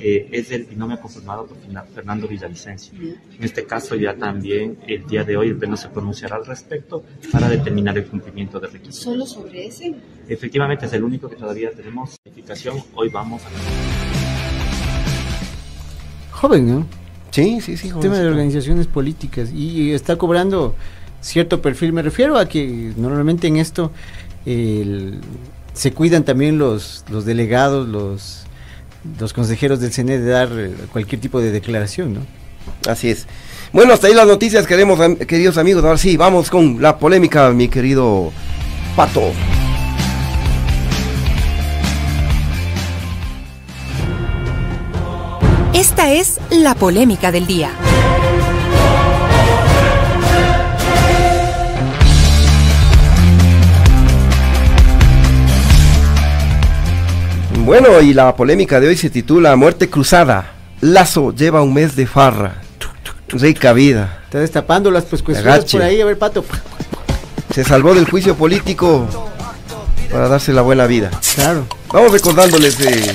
eh, 0.00 0.28
es 0.32 0.50
el 0.50 0.64
binomio 0.64 0.98
conformado 0.98 1.46
por 1.46 1.56
Fernando 1.94 2.26
Villavicencio. 2.26 2.98
En 2.98 3.44
este 3.44 3.64
caso 3.64 3.94
ya 3.94 4.16
también 4.16 4.78
el 4.88 5.06
día 5.06 5.22
de 5.22 5.36
hoy 5.36 5.50
el 5.50 5.56
pleno 5.56 5.76
se 5.76 5.90
pronunciará 5.90 6.34
al 6.36 6.44
respecto 6.44 7.04
para 7.30 7.48
determinar 7.48 7.96
el 7.96 8.06
cumplimiento 8.06 8.58
de 8.58 8.66
requisitos. 8.66 8.96
¿Solo 8.96 9.26
sobre 9.26 9.66
ese? 9.66 9.94
Efectivamente 10.26 10.86
es 10.86 10.92
el 10.92 11.04
único 11.04 11.28
que 11.28 11.36
todavía 11.36 11.70
tenemos 11.70 12.16
certificación, 12.24 12.82
hoy 12.96 13.10
vamos 13.10 13.42
a... 13.44 13.48
Joven, 16.32 16.66
¿no? 16.66 17.03
Sí, 17.34 17.60
sí, 17.60 17.76
sí. 17.76 17.90
tema 18.00 18.16
de 18.18 18.28
organizaciones 18.28 18.86
políticas 18.86 19.50
y 19.52 19.90
está 19.92 20.14
cobrando 20.16 20.76
cierto 21.20 21.60
perfil. 21.60 21.92
Me 21.92 22.00
refiero 22.02 22.38
a 22.38 22.46
que 22.48 22.92
normalmente 22.96 23.48
en 23.48 23.56
esto 23.56 23.90
el- 24.46 25.18
se 25.72 25.92
cuidan 25.92 26.22
también 26.24 26.58
los, 26.58 27.04
los 27.10 27.24
delegados, 27.24 27.88
los, 27.88 28.44
los 29.18 29.32
consejeros 29.32 29.80
del 29.80 29.90
CNE 29.90 30.20
de 30.20 30.30
dar 30.30 30.48
eh, 30.52 30.70
cualquier 30.92 31.20
tipo 31.20 31.40
de 31.40 31.50
declaración, 31.50 32.14
¿no? 32.14 32.20
Así 32.88 33.10
es. 33.10 33.26
Bueno, 33.72 33.92
hasta 33.94 34.06
ahí 34.06 34.14
las 34.14 34.28
noticias, 34.28 34.64
queremos, 34.68 35.00
queridos 35.26 35.58
amigos. 35.58 35.82
Ahora 35.82 35.98
sí, 35.98 36.16
vamos 36.16 36.48
con 36.50 36.80
la 36.80 36.98
polémica, 36.98 37.50
mi 37.50 37.66
querido 37.66 38.30
Pato. 38.94 39.32
Esta 45.96 46.10
es 46.10 46.40
la 46.50 46.74
polémica 46.74 47.30
del 47.30 47.46
día. 47.46 47.70
Bueno, 57.64 58.00
y 58.00 58.12
la 58.12 58.34
polémica 58.34 58.80
de 58.80 58.88
hoy 58.88 58.96
se 58.96 59.08
titula 59.08 59.54
Muerte 59.54 59.88
Cruzada. 59.88 60.54
Lazo 60.80 61.32
lleva 61.32 61.62
un 61.62 61.72
mes 61.72 61.94
de 61.94 62.08
farra. 62.08 62.56
Rica 63.28 63.72
vida. 63.72 64.18
Está 64.24 64.40
destapando 64.40 64.90
las 64.90 65.04
pescuezuelas 65.04 65.58
Agache. 65.58 65.78
por 65.78 65.86
ahí, 65.86 66.00
a 66.00 66.06
ver, 66.06 66.18
Pato. 66.18 66.44
Se 67.54 67.62
salvó 67.62 67.94
del 67.94 68.10
juicio 68.10 68.34
político 68.34 69.06
para 70.10 70.26
darse 70.26 70.52
la 70.52 70.62
buena 70.62 70.88
vida. 70.88 71.12
Claro. 71.36 71.68
Vamos 71.92 72.10
recordándoles 72.10 72.78
de... 72.78 73.14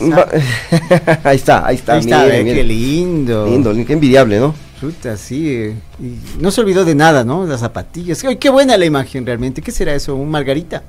Ahí 1.24 1.36
está, 1.36 1.66
ahí 1.66 1.76
está. 1.76 1.94
Ahí 1.94 2.00
está, 2.00 2.24
miren, 2.24 2.44
miren. 2.44 2.56
qué 2.56 2.64
lindo. 2.64 3.46
Lindo, 3.46 3.74
qué 3.86 3.92
envidiable, 3.92 4.38
¿no? 4.38 4.54
Chuta, 4.80 5.16
sí. 5.16 5.48
eh, 5.48 5.74
y 6.00 6.16
no 6.40 6.50
se 6.50 6.60
olvidó 6.62 6.84
de 6.84 6.94
nada, 6.94 7.22
¿no? 7.24 7.46
Las 7.46 7.60
zapatillas. 7.60 8.24
Ay, 8.24 8.36
qué 8.36 8.48
buena 8.48 8.76
la 8.76 8.84
imagen 8.86 9.26
realmente. 9.26 9.60
¿Qué 9.60 9.70
será 9.72 9.94
eso? 9.94 10.14
¿Un 10.16 10.30
margarita? 10.30 10.82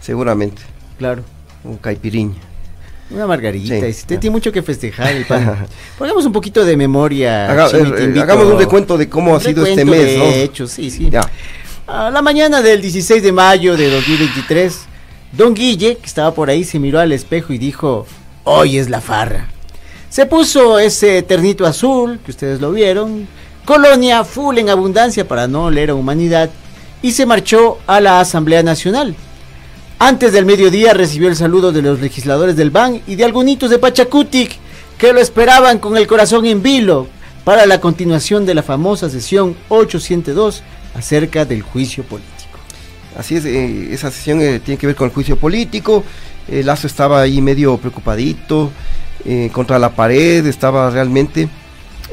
Seguramente. 0.00 0.62
Claro. 0.98 1.22
Un 1.62 1.76
caipiriña. 1.76 2.36
Una 3.10 3.26
margarita. 3.26 3.78
Sí. 3.80 3.86
y 3.86 3.92
si 3.92 4.06
te- 4.06 4.16
tiene 4.16 4.32
mucho 4.32 4.50
que 4.50 4.62
festejar 4.62 5.12
el 5.12 5.26
pan. 5.26 5.66
Pongamos 5.98 6.24
un 6.24 6.32
poquito 6.32 6.64
de 6.64 6.76
memoria. 6.76 7.50
Haga- 7.50 7.70
Chimi, 7.70 7.90
eh, 7.90 8.12
eh, 8.16 8.20
hagamos 8.20 8.46
un 8.46 8.58
recuento 8.58 8.96
de 8.96 9.08
cómo 9.10 9.36
ha 9.36 9.40
sido 9.40 9.66
este 9.66 9.84
mes, 9.84 10.06
de 10.06 10.18
¿no? 10.18 10.24
hechos, 10.24 10.70
sí, 10.70 10.90
sí. 10.90 11.10
Ya. 11.10 11.20
A 11.86 12.10
la 12.10 12.22
mañana 12.22 12.62
del 12.62 12.80
16 12.80 13.22
de 13.22 13.30
mayo 13.30 13.76
de 13.76 13.90
2023, 13.90 14.80
Don 15.32 15.52
Guille, 15.52 15.98
que 15.98 16.06
estaba 16.06 16.32
por 16.34 16.48
ahí, 16.48 16.64
se 16.64 16.78
miró 16.78 16.98
al 16.98 17.12
espejo 17.12 17.52
y 17.52 17.58
dijo, 17.58 18.06
hoy 18.44 18.78
es 18.78 18.88
la 18.88 19.00
farra. 19.00 19.48
Se 20.08 20.26
puso 20.26 20.78
ese 20.78 21.22
ternito 21.22 21.66
azul, 21.66 22.20
que 22.24 22.30
ustedes 22.30 22.60
lo 22.60 22.70
vieron, 22.70 23.26
colonia 23.64 24.24
full 24.24 24.58
en 24.58 24.68
abundancia 24.68 25.26
para 25.26 25.48
no 25.48 25.70
leer 25.70 25.90
a 25.90 25.94
humanidad, 25.94 26.50
y 27.02 27.12
se 27.12 27.26
marchó 27.26 27.78
a 27.86 28.00
la 28.00 28.20
Asamblea 28.20 28.62
Nacional. 28.62 29.14
Antes 29.98 30.32
del 30.32 30.46
mediodía 30.46 30.94
recibió 30.94 31.28
el 31.28 31.36
saludo 31.36 31.72
de 31.72 31.82
los 31.82 32.00
legisladores 32.00 32.56
del 32.56 32.70
BAN 32.70 33.02
y 33.06 33.16
de 33.16 33.24
algunos 33.24 33.70
de 33.70 33.78
Pachacutic 33.78 34.58
que 34.98 35.12
lo 35.12 35.20
esperaban 35.20 35.78
con 35.78 35.96
el 35.96 36.06
corazón 36.06 36.46
en 36.46 36.62
vilo 36.62 37.08
para 37.44 37.66
la 37.66 37.80
continuación 37.80 38.46
de 38.46 38.54
la 38.54 38.62
famosa 38.62 39.10
sesión 39.10 39.56
802 39.68 40.62
acerca 40.94 41.44
del 41.44 41.62
juicio 41.62 42.04
político. 42.04 42.58
Así 43.16 43.36
es, 43.36 43.44
eh, 43.44 43.92
esa 43.92 44.10
sesión 44.10 44.40
eh, 44.40 44.60
tiene 44.60 44.78
que 44.78 44.86
ver 44.86 44.96
con 44.96 45.08
el 45.08 45.14
juicio 45.14 45.36
político. 45.36 46.04
El 46.48 46.66
Lazo 46.66 46.86
estaba 46.86 47.20
ahí 47.20 47.40
medio 47.40 47.76
preocupadito, 47.78 48.70
eh, 49.24 49.50
contra 49.52 49.78
la 49.78 49.90
pared, 49.90 50.46
estaba 50.46 50.90
realmente. 50.90 51.48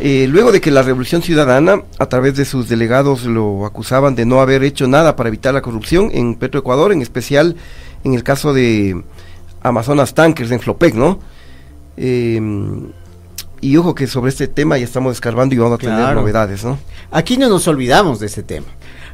luego 0.01 0.51
de 0.51 0.61
que 0.61 0.71
la 0.71 0.81
Revolución 0.81 1.21
Ciudadana, 1.21 1.83
a 1.99 2.05
través 2.07 2.35
de 2.35 2.45
sus 2.45 2.69
delegados, 2.69 3.25
lo 3.25 3.65
acusaban 3.65 4.15
de 4.15 4.25
no 4.25 4.41
haber 4.41 4.63
hecho 4.63 4.87
nada 4.87 5.15
para 5.15 5.29
evitar 5.29 5.53
la 5.53 5.61
corrupción 5.61 6.09
en 6.13 6.35
Petroecuador, 6.35 6.91
en 6.91 7.01
especial 7.01 7.55
en 8.03 8.13
el 8.13 8.23
caso 8.23 8.53
de 8.53 9.03
Amazonas 9.61 10.13
Tankers 10.13 10.51
en 10.51 10.59
Flopec, 10.59 10.95
¿no? 10.95 11.19
y 13.61 13.77
ojo 13.77 13.93
que 13.93 14.07
sobre 14.07 14.29
este 14.29 14.47
tema 14.47 14.77
ya 14.77 14.85
estamos 14.85 15.13
escarbando 15.13 15.53
y 15.53 15.59
vamos 15.59 15.75
a 15.75 15.77
tener 15.77 16.15
novedades, 16.15 16.63
¿no? 16.65 16.79
Aquí 17.11 17.37
no 17.37 17.47
nos 17.47 17.67
olvidamos 17.67 18.19
de 18.19 18.25
ese 18.25 18.41
tema. 18.41 18.65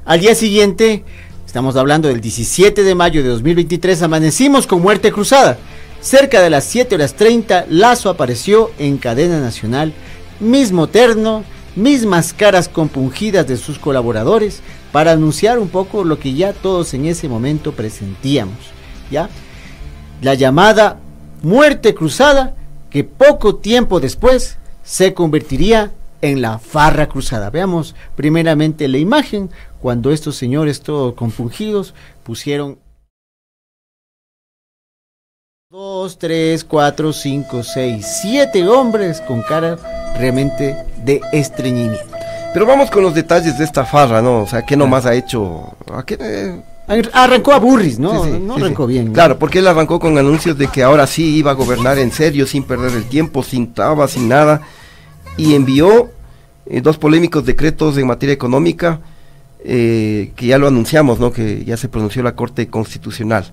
Al 0.05 0.22
día 0.22 0.36
siguiente, 0.36 1.03
estamos 1.47 1.77
hablando 1.77 2.09
del 2.09 2.19
17 2.19 2.83
de 2.83 2.93
mayo 2.93 3.23
de 3.23 3.29
2023, 3.29 4.01
amanecimos 4.01 4.67
con 4.67 4.81
muerte 4.81 5.13
cruzada. 5.13 5.57
Cerca 6.01 6.41
de 6.41 6.49
las 6.49 6.65
7 6.65 6.93
horas 6.95 7.13
30, 7.13 7.67
Lazo 7.69 8.09
apareció 8.09 8.71
en 8.77 8.97
cadena 8.97 9.39
nacional, 9.39 9.93
mismo 10.41 10.87
terno, 10.87 11.45
mismas 11.77 12.33
caras 12.33 12.67
compungidas 12.67 13.47
de 13.47 13.55
sus 13.55 13.79
colaboradores, 13.79 14.59
para 14.91 15.13
anunciar 15.13 15.57
un 15.57 15.69
poco 15.69 16.03
lo 16.03 16.19
que 16.19 16.33
ya 16.33 16.51
todos 16.51 16.93
en 16.93 17.05
ese 17.05 17.29
momento 17.29 17.71
presentíamos, 17.71 18.57
¿ya? 19.09 19.29
La 20.21 20.33
llamada 20.33 20.99
muerte 21.43 21.95
cruzada 21.95 22.55
que 22.89 23.05
poco 23.05 23.55
tiempo 23.55 24.01
después 24.01 24.57
se 24.83 25.13
convertiría 25.13 25.93
en 26.22 26.41
la 26.41 26.59
farra 26.59 27.07
cruzada. 27.07 27.49
Veamos 27.49 27.95
primeramente 28.15 28.88
la 28.88 28.97
imagen 28.97 29.49
cuando 29.82 30.11
estos 30.11 30.36
señores 30.36 30.82
todos 30.82 31.13
compungidos 31.13 31.93
pusieron 32.24 32.80
dos, 35.70 36.18
tres, 36.18 36.63
cuatro, 36.63 37.13
cinco, 37.13 37.63
seis, 37.63 38.05
siete 38.22 38.68
hombres 38.68 39.22
con 39.22 39.41
cara 39.41 39.78
realmente 40.18 40.76
de 41.03 41.22
estreñimiento. 41.34 42.05
Pero 42.53 42.65
vamos 42.65 42.89
con 42.89 43.03
los 43.03 43.13
detalles 43.13 43.57
de 43.57 43.65
esta 43.65 43.86
farra, 43.86 44.22
¿no? 44.22 44.41
O 44.41 44.47
sea, 44.47 44.63
¿qué 44.65 44.76
nomás 44.76 45.05
ha 45.05 45.13
hecho? 45.13 45.76
¿A 45.93 46.03
qué, 46.03 46.18
eh, 46.20 46.61
Arrancó 47.13 47.51
a 47.51 47.59
Burris, 47.59 47.99
¿no? 47.99 48.26
no 48.26 48.55
arrancó 48.55 48.88
bien. 48.88 49.11
Claro, 49.11 49.38
porque 49.38 49.59
él 49.59 49.68
arrancó 49.68 49.99
con 49.99 50.18
anuncios 50.18 50.57
de 50.57 50.68
que 50.70 50.84
ahora 50.84 51.05
sí 51.05 51.36
iba 51.36 51.51
a 51.51 51.53
gobernar 51.53 51.97
en 51.99 52.13
serio, 52.13 52.47
sin 52.47 52.63
perder 52.63 52.93
el 52.93 53.03
tiempo, 53.03 53.43
sin 53.43 53.74
trabas, 53.74 54.11
sin 54.11 54.30
nada. 54.30 54.61
Y 55.38 55.53
envió 55.53 56.09
eh, 56.65 56.81
dos 56.81 56.97
polémicos 56.97 57.45
decretos 57.45 57.97
en 57.97 58.07
materia 58.07 58.33
económica, 58.33 58.99
eh, 59.63 60.31
que 60.35 60.47
ya 60.47 60.57
lo 60.57 60.67
anunciamos, 60.67 61.19
¿no? 61.19 61.31
Que 61.31 61.63
ya 61.63 61.77
se 61.77 61.89
pronunció 61.89 62.23
la 62.23 62.35
Corte 62.35 62.67
Constitucional. 62.67 63.51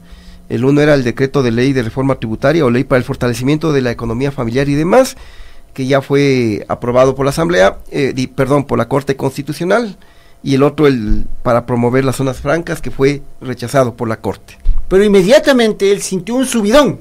El 0.49 0.64
uno 0.64 0.80
era 0.80 0.95
el 0.95 1.05
decreto 1.05 1.43
de 1.43 1.51
ley 1.51 1.72
de 1.72 1.82
reforma 1.82 2.16
tributaria 2.16 2.64
o 2.64 2.70
ley 2.70 2.85
para 2.85 2.99
el 2.99 3.05
fortalecimiento 3.05 3.72
de 3.72 3.80
la 3.82 3.91
economía 3.91 4.30
familiar 4.30 4.68
y 4.68 4.74
demás, 4.74 5.16
que 5.72 5.87
ya 5.87 6.03
fue 6.03 6.64
aprobado 6.68 7.14
por 7.14 7.24
la 7.24 7.30
Asamblea, 7.30 7.78
eh, 7.91 8.28
perdón, 8.35 8.64
por 8.64 8.78
la 8.78 8.89
Corte 8.89 9.16
Constitucional 9.16 9.97
y 10.45 10.55
el 10.55 10.62
otro 10.62 10.87
el 10.87 11.24
para 11.43 11.64
promover 11.64 12.05
las 12.05 12.16
zonas 12.16 12.41
francas 12.41 12.82
que 12.82 12.91
fue 12.91 13.22
rechazado 13.41 13.95
por 13.95 14.09
la 14.09 14.20
corte. 14.20 14.59
Pero 14.89 15.03
inmediatamente 15.03 15.91
él 15.91 16.03
sintió 16.03 16.35
un 16.35 16.47
subidón. 16.47 17.01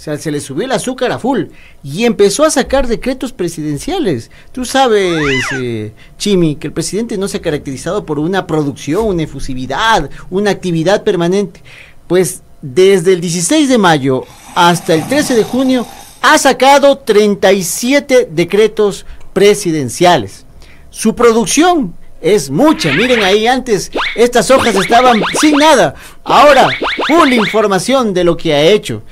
O 0.00 0.02
sea, 0.02 0.16
se 0.16 0.30
le 0.30 0.40
subió 0.40 0.64
el 0.64 0.72
azúcar 0.72 1.12
a 1.12 1.18
full 1.18 1.48
y 1.84 2.06
empezó 2.06 2.44
a 2.44 2.50
sacar 2.50 2.86
decretos 2.86 3.34
presidenciales. 3.34 4.30
Tú 4.50 4.64
sabes, 4.64 5.44
eh, 5.60 5.92
Chimi, 6.16 6.56
que 6.56 6.68
el 6.68 6.72
presidente 6.72 7.18
no 7.18 7.28
se 7.28 7.36
ha 7.36 7.42
caracterizado 7.42 8.06
por 8.06 8.18
una 8.18 8.46
producción, 8.46 9.04
una 9.04 9.24
efusividad, 9.24 10.08
una 10.30 10.52
actividad 10.52 11.02
permanente. 11.04 11.62
Pues 12.06 12.40
desde 12.62 13.12
el 13.12 13.20
16 13.20 13.68
de 13.68 13.76
mayo 13.76 14.24
hasta 14.54 14.94
el 14.94 15.06
13 15.06 15.34
de 15.34 15.44
junio 15.44 15.86
ha 16.22 16.38
sacado 16.38 16.96
37 16.96 18.30
decretos 18.32 19.04
presidenciales. 19.34 20.46
Su 20.88 21.14
producción 21.14 21.92
es 22.22 22.48
mucha. 22.48 22.90
Miren 22.94 23.22
ahí 23.22 23.46
antes 23.46 23.90
estas 24.14 24.50
hojas 24.50 24.74
estaban 24.76 25.22
sin 25.38 25.58
nada. 25.58 25.94
Ahora, 26.24 26.70
full 27.06 27.34
información 27.34 28.14
de 28.14 28.24
lo 28.24 28.38
que 28.38 28.54
ha 28.54 28.62
hecho. 28.62 29.02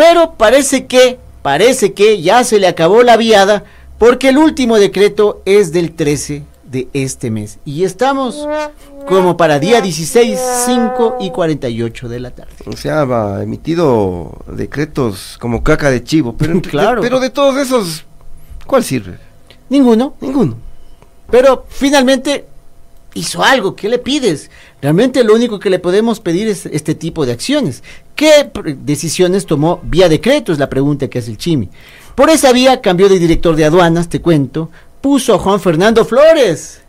Pero 0.00 0.32
parece 0.32 0.86
que, 0.86 1.18
parece 1.42 1.92
que 1.92 2.22
ya 2.22 2.42
se 2.42 2.58
le 2.58 2.66
acabó 2.66 3.02
la 3.02 3.18
viada 3.18 3.64
porque 3.98 4.30
el 4.30 4.38
último 4.38 4.78
decreto 4.78 5.42
es 5.44 5.72
del 5.72 5.92
13 5.92 6.42
de 6.64 6.88
este 6.94 7.30
mes. 7.30 7.58
Y 7.66 7.84
estamos 7.84 8.48
como 9.06 9.36
para 9.36 9.58
día 9.58 9.82
16, 9.82 10.40
5 10.64 11.18
y 11.20 11.28
48 11.28 12.08
de 12.08 12.18
la 12.18 12.30
tarde. 12.30 12.54
O 12.64 12.78
sea, 12.78 13.02
ha 13.02 13.42
emitido 13.42 14.38
decretos 14.46 15.36
como 15.38 15.62
caca 15.62 15.90
de 15.90 16.02
chivo. 16.02 16.34
Pero, 16.34 16.62
claro. 16.62 17.02
pero 17.02 17.20
de 17.20 17.28
todos 17.28 17.58
esos, 17.58 18.06
¿cuál 18.66 18.82
sirve? 18.82 19.18
Ninguno. 19.68 20.14
Ninguno. 20.22 20.56
Pero 21.30 21.66
finalmente 21.68 22.46
hizo 23.14 23.42
algo, 23.42 23.74
¿qué 23.74 23.88
le 23.88 23.98
pides? 23.98 24.50
Realmente 24.80 25.24
lo 25.24 25.34
único 25.34 25.58
que 25.58 25.70
le 25.70 25.78
podemos 25.78 26.20
pedir 26.20 26.48
es 26.48 26.66
este 26.66 26.94
tipo 26.94 27.26
de 27.26 27.32
acciones. 27.32 27.82
¿Qué 28.14 28.50
decisiones 28.82 29.46
tomó 29.46 29.80
vía 29.82 30.08
decreto? 30.08 30.52
Es 30.52 30.58
la 30.58 30.68
pregunta 30.68 31.08
que 31.08 31.18
hace 31.18 31.30
el 31.30 31.38
Chimi. 31.38 31.68
Por 32.14 32.30
esa 32.30 32.52
vía 32.52 32.80
cambió 32.80 33.08
de 33.08 33.18
director 33.18 33.56
de 33.56 33.64
aduanas, 33.64 34.08
te 34.08 34.20
cuento, 34.20 34.70
puso 35.00 35.34
a 35.34 35.38
Juan 35.38 35.60
Fernando 35.60 36.04
Flores, 36.04 36.80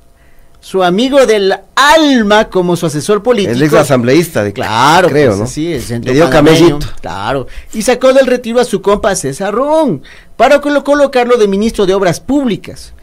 su 0.59 0.83
amigo 0.83 1.25
del 1.25 1.53
alma 1.75 2.49
como 2.49 2.75
su 2.75 2.85
asesor 2.85 3.23
político. 3.23 3.53
El 3.53 3.63
ex 3.63 3.73
asambleísta 3.73 4.43
de 4.43 4.53
Claro, 4.53 5.09
creo, 5.09 5.29
pues, 5.29 5.39
¿no? 5.39 5.47
Sí, 5.47 5.77
Le 5.89 6.13
dio 6.13 6.29
camellito. 6.29 6.85
Claro. 7.01 7.47
Y 7.73 7.81
sacó 7.81 8.13
del 8.13 8.27
retiro 8.27 8.59
a 8.59 8.65
su 8.65 8.81
compa 8.81 9.15
César 9.15 9.53
Ron 9.53 10.03
para 10.37 10.61
colocarlo 10.61 11.37
de 11.37 11.47
ministro 11.47 11.85
de 11.85 11.93
Obras 11.93 12.19
Públicas 12.19 12.93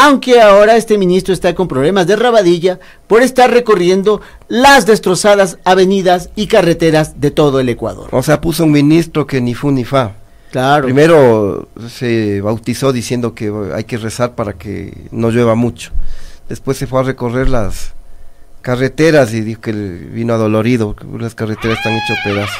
aunque 0.00 0.40
ahora 0.40 0.76
este 0.76 0.96
ministro 0.96 1.34
está 1.34 1.56
con 1.56 1.66
problemas 1.66 2.06
de 2.06 2.14
rabadilla 2.14 2.78
por 3.08 3.20
estar 3.20 3.50
recorriendo 3.50 4.20
las 4.46 4.86
destrozadas 4.86 5.58
avenidas 5.64 6.30
y 6.36 6.46
carreteras 6.46 7.20
de 7.20 7.32
todo 7.32 7.58
el 7.58 7.68
Ecuador. 7.68 8.08
O 8.12 8.22
sea, 8.22 8.40
puso 8.40 8.62
un 8.62 8.70
ministro 8.70 9.26
que 9.26 9.40
ni 9.40 9.54
fu 9.54 9.72
ni 9.72 9.84
fa. 9.84 10.12
Claro. 10.52 10.84
Primero 10.84 11.68
se 11.90 12.40
bautizó 12.40 12.92
diciendo 12.92 13.34
que 13.34 13.52
hay 13.74 13.82
que 13.84 13.98
rezar 13.98 14.36
para 14.36 14.52
que 14.52 14.96
no 15.10 15.30
llueva 15.30 15.56
mucho. 15.56 15.90
Después 16.48 16.78
se 16.78 16.86
fue 16.86 17.00
a 17.00 17.02
recorrer 17.02 17.48
las 17.48 17.92
carreteras 18.62 19.34
y 19.34 19.40
dijo 19.40 19.62
que 19.62 19.72
vino 19.72 20.32
adolorido, 20.32 20.94
que 20.94 21.06
las 21.18 21.34
carreteras 21.34 21.78
están 21.78 21.94
hechas 21.94 22.18
pedazos. 22.22 22.56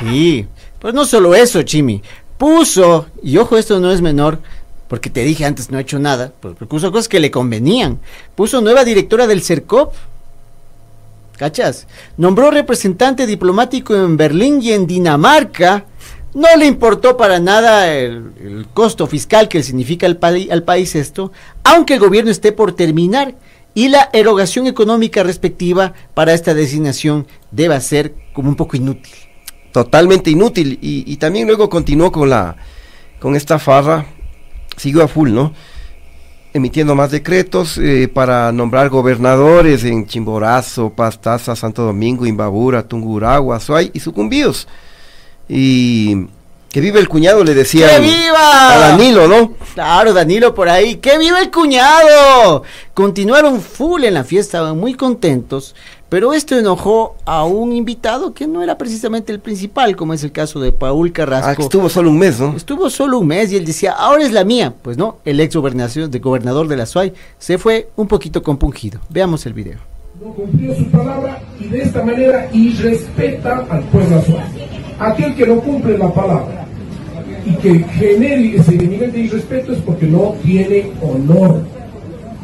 Sí, 0.00 0.46
pues 0.78 0.94
no 0.94 1.04
solo 1.04 1.34
eso, 1.34 1.62
Chimi. 1.62 2.02
Puso, 2.38 3.04
y 3.22 3.36
ojo, 3.36 3.58
esto 3.58 3.80
no 3.80 3.92
es 3.92 4.00
menor, 4.00 4.38
porque 4.90 5.08
te 5.08 5.22
dije 5.22 5.44
antes 5.44 5.70
no 5.70 5.78
ha 5.78 5.82
hecho 5.82 6.00
nada, 6.00 6.32
pues 6.40 6.56
puso 6.68 6.90
cosas 6.90 7.06
que 7.06 7.20
le 7.20 7.30
convenían. 7.30 8.00
Puso 8.34 8.60
nueva 8.60 8.84
directora 8.84 9.28
del 9.28 9.40
CERCOP. 9.40 9.94
¿Cachas? 11.36 11.86
Nombró 12.16 12.50
representante 12.50 13.24
diplomático 13.24 13.94
en 13.94 14.16
Berlín 14.16 14.58
y 14.60 14.72
en 14.72 14.88
Dinamarca. 14.88 15.84
No 16.34 16.48
le 16.58 16.66
importó 16.66 17.16
para 17.16 17.38
nada 17.38 17.94
el, 17.94 18.66
costo 18.74 19.06
fiscal 19.06 19.46
que 19.46 19.62
significa 19.62 20.08
al, 20.08 20.18
al 20.50 20.62
país 20.64 20.96
esto, 20.96 21.30
aunque 21.62 21.94
el 21.94 22.00
gobierno 22.00 22.32
esté 22.32 22.50
por 22.50 22.72
terminar 22.72 23.36
y 23.74 23.90
la 23.90 24.10
erogación 24.12 24.66
económica 24.66 25.22
respectiva 25.22 25.94
para 26.14 26.34
esta 26.34 26.52
designación 26.52 27.28
deba 27.52 27.78
ser 27.78 28.12
como 28.32 28.48
un 28.48 28.56
poco 28.56 28.76
inútil. 28.76 29.14
Totalmente 29.70 30.32
inútil. 30.32 30.80
Y, 30.82 31.04
y 31.06 31.16
también 31.18 31.46
luego 31.46 31.70
continuó 31.70 32.10
con 32.10 32.28
la 32.28 32.56
con 33.20 33.36
esta 33.36 33.60
farra 33.60 34.06
siguió 34.80 35.02
a 35.04 35.08
full, 35.08 35.30
¿no? 35.32 35.52
Emitiendo 36.52 36.94
más 36.94 37.10
decretos 37.10 37.78
eh, 37.78 38.08
para 38.12 38.50
nombrar 38.50 38.88
gobernadores 38.88 39.84
en 39.84 40.06
Chimborazo, 40.06 40.90
Pastaza, 40.90 41.54
Santo 41.54 41.82
Domingo, 41.82 42.26
Imbabura, 42.26 42.82
Tunguragua, 42.82 43.60
Suay 43.60 43.90
y 43.92 44.00
Sucumbíos. 44.00 44.66
Y 45.48 46.26
que 46.72 46.80
vive 46.80 46.98
el 46.98 47.08
cuñado, 47.08 47.44
le 47.44 47.54
decía 47.54 47.88
¡Que 47.96 48.00
viva! 48.00 48.74
a 48.74 48.78
Danilo, 48.78 49.28
¿no? 49.28 49.54
Claro, 49.74 50.12
Danilo 50.12 50.54
por 50.54 50.68
ahí. 50.68 50.96
¡Que 50.96 51.18
viva 51.18 51.40
el 51.40 51.50
cuñado! 51.50 52.62
Continuaron 52.94 53.60
full 53.60 54.04
en 54.04 54.14
la 54.14 54.24
fiesta, 54.24 54.72
muy 54.72 54.94
contentos. 54.94 55.74
Pero 56.10 56.32
esto 56.32 56.58
enojó 56.58 57.14
a 57.24 57.44
un 57.44 57.72
invitado 57.72 58.34
que 58.34 58.48
no 58.48 58.64
era 58.64 58.76
precisamente 58.76 59.32
el 59.32 59.38
principal, 59.38 59.94
como 59.94 60.12
es 60.12 60.24
el 60.24 60.32
caso 60.32 60.58
de 60.58 60.72
Paul 60.72 61.12
Carrasco. 61.12 61.62
Ah, 61.62 61.62
estuvo 61.62 61.88
solo 61.88 62.10
un 62.10 62.18
mes, 62.18 62.40
¿no? 62.40 62.56
Estuvo 62.56 62.90
solo 62.90 63.20
un 63.20 63.28
mes 63.28 63.52
y 63.52 63.56
él 63.56 63.64
decía, 63.64 63.92
ahora 63.92 64.24
es 64.24 64.32
la 64.32 64.42
mía. 64.42 64.74
Pues 64.82 64.98
no, 64.98 65.18
el 65.24 65.38
ex 65.38 65.54
de 65.54 66.18
gobernador 66.18 66.66
de 66.66 66.76
la 66.76 66.86
SUAY 66.86 67.12
se 67.38 67.58
fue 67.58 67.90
un 67.94 68.08
poquito 68.08 68.42
compungido. 68.42 68.98
Veamos 69.08 69.46
el 69.46 69.52
video. 69.52 69.78
no 70.20 70.32
cumplió 70.32 70.74
su 70.74 70.84
palabra 70.86 71.40
y 71.60 71.68
de 71.68 71.82
esta 71.82 72.02
manera 72.02 72.48
irrespeta 72.52 73.64
al 73.70 73.84
pueblo 73.84 74.16
azuero. 74.16 74.42
Aquel 74.98 75.36
que 75.36 75.46
no 75.46 75.60
cumple 75.60 75.96
la 75.96 76.12
palabra 76.12 76.66
y 77.46 77.54
que 77.54 77.84
genere 77.84 78.56
ese 78.56 78.72
nivel 78.72 79.12
de 79.12 79.20
irrespeto 79.20 79.72
es 79.72 79.78
porque 79.82 80.06
no 80.06 80.34
tiene 80.42 80.90
honor 81.02 81.62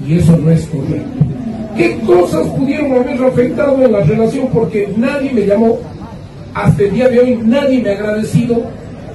y 0.07 0.19
eso 0.19 0.37
no 0.37 0.53
es 0.53 0.67
correcto. 0.67 1.45
¿Qué 1.77 1.99
cosas 2.07 2.47
pudieron 2.49 2.93
haber 2.93 3.22
afectado 3.22 3.85
en 3.85 3.93
la 3.93 4.01
relación? 4.01 4.49
Porque 4.53 4.89
nadie 4.97 5.33
me 5.33 5.47
llamó, 5.47 5.79
hasta 6.55 6.83
el 6.83 6.93
día 6.93 7.09
de 7.09 7.20
hoy 7.20 7.39
nadie 7.45 7.83
me 7.83 7.91
ha 7.91 7.93
agradecido, 7.93 8.62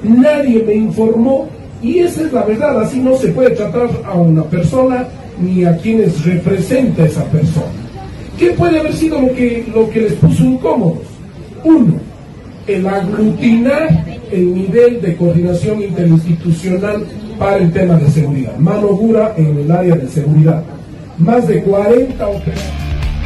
nadie 0.03 0.63
me 0.63 0.75
informó 0.75 1.47
y 1.81 1.99
esa 1.99 2.21
es 2.21 2.31
la 2.31 2.43
verdad, 2.43 2.79
así 2.79 2.99
no 2.99 3.17
se 3.17 3.29
puede 3.29 3.51
tratar 3.51 3.89
a 4.05 4.13
una 4.13 4.43
persona 4.43 5.07
ni 5.41 5.65
a 5.65 5.75
quienes 5.77 6.23
representa 6.23 7.05
esa 7.05 7.23
persona. 7.25 7.65
¿Qué 8.37 8.51
puede 8.51 8.79
haber 8.79 8.93
sido 8.93 9.19
lo 9.19 9.33
que, 9.33 9.65
lo 9.73 9.89
que 9.89 10.01
les 10.01 10.13
puso 10.13 10.43
incómodos? 10.43 10.99
Uno, 11.63 11.93
el 12.67 12.85
aglutinar 12.85 14.05
el 14.31 14.53
nivel 14.53 15.01
de 15.01 15.15
coordinación 15.15 15.81
interinstitucional 15.81 17.05
para 17.37 17.57
el 17.57 17.71
tema 17.71 17.95
de 17.95 18.09
seguridad. 18.09 18.55
Mano 18.57 18.87
dura 18.89 19.33
en 19.35 19.57
el 19.57 19.71
área 19.71 19.95
de 19.95 20.07
seguridad. 20.07 20.63
Más 21.21 21.47
de 21.47 21.61
40 21.63 22.27
operaciones. 22.27 22.63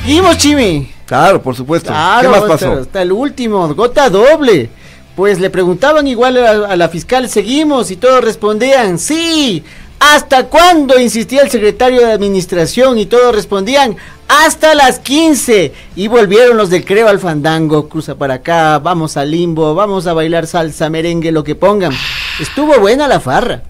¡Seguimos, 0.04 0.38
Chimi! 0.38 0.92
Claro, 1.06 1.42
por 1.42 1.56
supuesto. 1.56 1.90
Claro, 1.90 2.22
¿Qué 2.32 2.40
más 2.40 2.48
pasó? 2.50 2.70
hasta- 2.72 2.82
Hasta 2.82 3.02
el 3.02 3.12
último, 3.12 3.74
gota 3.76 4.10
doble. 4.10 4.70
Pues 5.16 5.40
le 5.40 5.50
preguntaban 5.50 6.08
igual 6.08 6.38
a, 6.38 6.68
a 6.68 6.76
la 6.76 6.90
fiscal, 6.90 7.30
seguimos, 7.30 7.90
y 7.92 7.96
todos 7.96 8.24
respondían, 8.24 9.00
sí. 9.00 9.64
¿Hasta 10.00 10.48
cuándo? 10.48 11.00
insistía 11.00 11.42
el 11.42 11.50
secretario 11.50 12.02
de 12.06 12.12
administración, 12.12 12.98
y 13.00 13.06
todos 13.06 13.34
respondían, 13.34 13.96
hasta 14.28 14.76
las 14.76 15.00
15. 15.00 15.72
Y 15.96 16.08
volvieron 16.10 16.58
los 16.58 16.70
del 16.70 16.84
Creo 16.84 17.08
al 17.08 17.20
Fandango, 17.20 17.88
cruza 17.88 18.16
para 18.16 18.36
acá, 18.36 18.78
vamos 18.80 19.16
al 19.16 19.32
limbo, 19.32 19.74
vamos 19.74 20.06
a 20.06 20.14
bailar 20.14 20.48
salsa, 20.48 20.90
merengue, 20.90 21.32
lo 21.32 21.44
que 21.46 21.56
pongan. 21.56 21.94
Estuvo 22.42 22.78
buena 22.80 23.08
la 23.08 23.22
farra. 23.22 23.62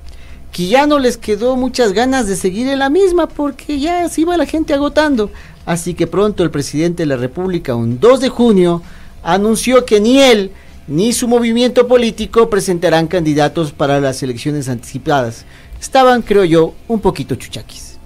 Que 0.56 0.68
ya 0.68 0.88
no 0.88 1.00
les 1.00 1.18
quedó 1.18 1.58
muchas 1.58 1.92
ganas 1.92 2.28
de 2.28 2.38
seguir 2.38 2.70
en 2.70 2.80
la 2.80 2.90
misma, 2.90 3.28
porque 3.28 3.78
ya 3.78 4.08
se 4.08 4.22
iba 4.22 4.38
la 4.38 4.46
gente 4.46 4.74
agotando. 4.74 5.30
Así 5.66 5.96
que 5.96 6.08
pronto 6.08 6.44
el 6.44 6.50
presidente 6.50 7.04
de 7.04 7.08
la 7.08 7.18
República, 7.18 7.76
un 7.76 8.00
2 8.00 8.22
de 8.22 8.30
junio, 8.30 8.82
anunció 9.22 9.84
que 9.86 10.00
ni 10.00 10.22
él 10.22 10.52
ni 10.88 11.12
su 11.12 11.28
movimiento 11.28 11.90
político 11.90 12.50
presentarán 12.50 13.08
candidatos 13.08 13.74
para 13.74 14.00
las 14.00 14.24
elecciones 14.24 14.70
anticipadas. 14.70 15.44
Estaban, 15.82 16.22
creo 16.22 16.46
yo, 16.46 16.74
un 16.88 17.02
poquito 17.02 17.36
chuchaquis. 17.36 17.98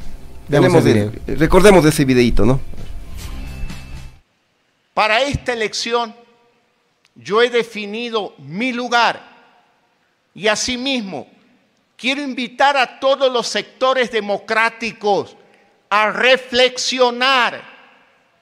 Veamos 0.48 0.70
Tenemos 0.72 0.86
el 0.90 0.98
el- 0.98 1.10
video. 1.12 1.38
recordemos 1.40 1.84
de 1.84 1.92
ese 1.92 2.04
videito, 2.04 2.46
¿no? 2.48 2.60
Para 4.96 5.22
esta 5.22 5.54
elección 5.54 6.16
yo 7.16 7.44
he 7.44 7.52
definido 7.52 8.34
mi 8.40 8.72
lugar 8.74 9.22
y 10.34 10.48
asimismo 10.48 11.28
quiero 12.00 12.22
invitar 12.22 12.78
a 12.78 13.00
todos 13.00 13.32
los 13.32 13.48
sectores 13.48 14.10
democráticos 14.10 15.36
a 15.90 16.12
reflexionar 16.12 17.62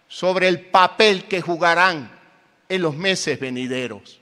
sobre 0.08 0.48
el 0.48 0.62
papel 0.62 1.26
que 1.26 1.42
jugarán 1.42 2.12
en 2.70 2.82
los 2.82 2.96
meses 2.96 3.40
venideros. 3.40 4.20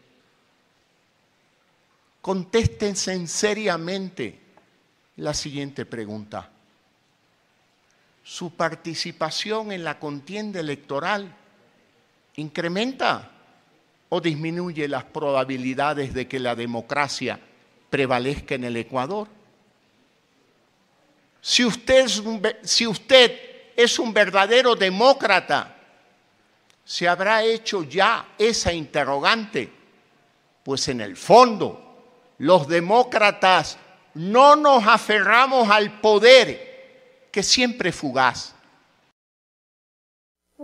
Contéstense 2.22 3.28
seriamente 3.28 4.40
la 5.18 5.34
siguiente 5.34 5.86
pregunta. 5.86 6.50
¿Su 8.24 8.56
participación 8.56 9.72
en 9.72 9.84
la 9.84 10.00
contienda 10.00 10.60
electoral 10.60 11.36
incrementa 12.38 13.32
o 14.10 14.22
disminuye 14.22 14.88
las 14.88 15.04
probabilidades 15.04 16.14
de 16.14 16.28
que 16.28 16.40
la 16.40 16.56
democracia 16.56 17.40
prevalezca 17.90 18.56
en 18.56 18.64
el 18.64 18.78
Ecuador? 18.78 19.28
Si 21.42 21.64
usted 21.64 22.06
es 22.06 22.18
un, 22.20 22.42
si 22.64 22.88
usted 22.88 23.40
es 23.76 24.00
un 24.00 24.14
verdadero 24.14 24.76
demócrata, 24.76 25.76
se 26.84 27.08
habrá 27.08 27.44
hecho 27.44 27.84
ya 27.84 28.30
esa 28.38 28.74
interrogante, 28.74 29.72
pues 30.64 30.88
en 30.88 31.02
el 31.02 31.16
fondo 31.16 31.82
los 32.40 32.68
demócratas 32.68 33.78
no 34.16 34.56
nos 34.56 34.88
aferramos 34.88 35.70
al 35.70 36.00
poder 36.00 37.28
que 37.32 37.44
siempre 37.44 37.90
es 37.90 37.96
fugaz. 37.96 38.55
¿Qué 40.58 40.64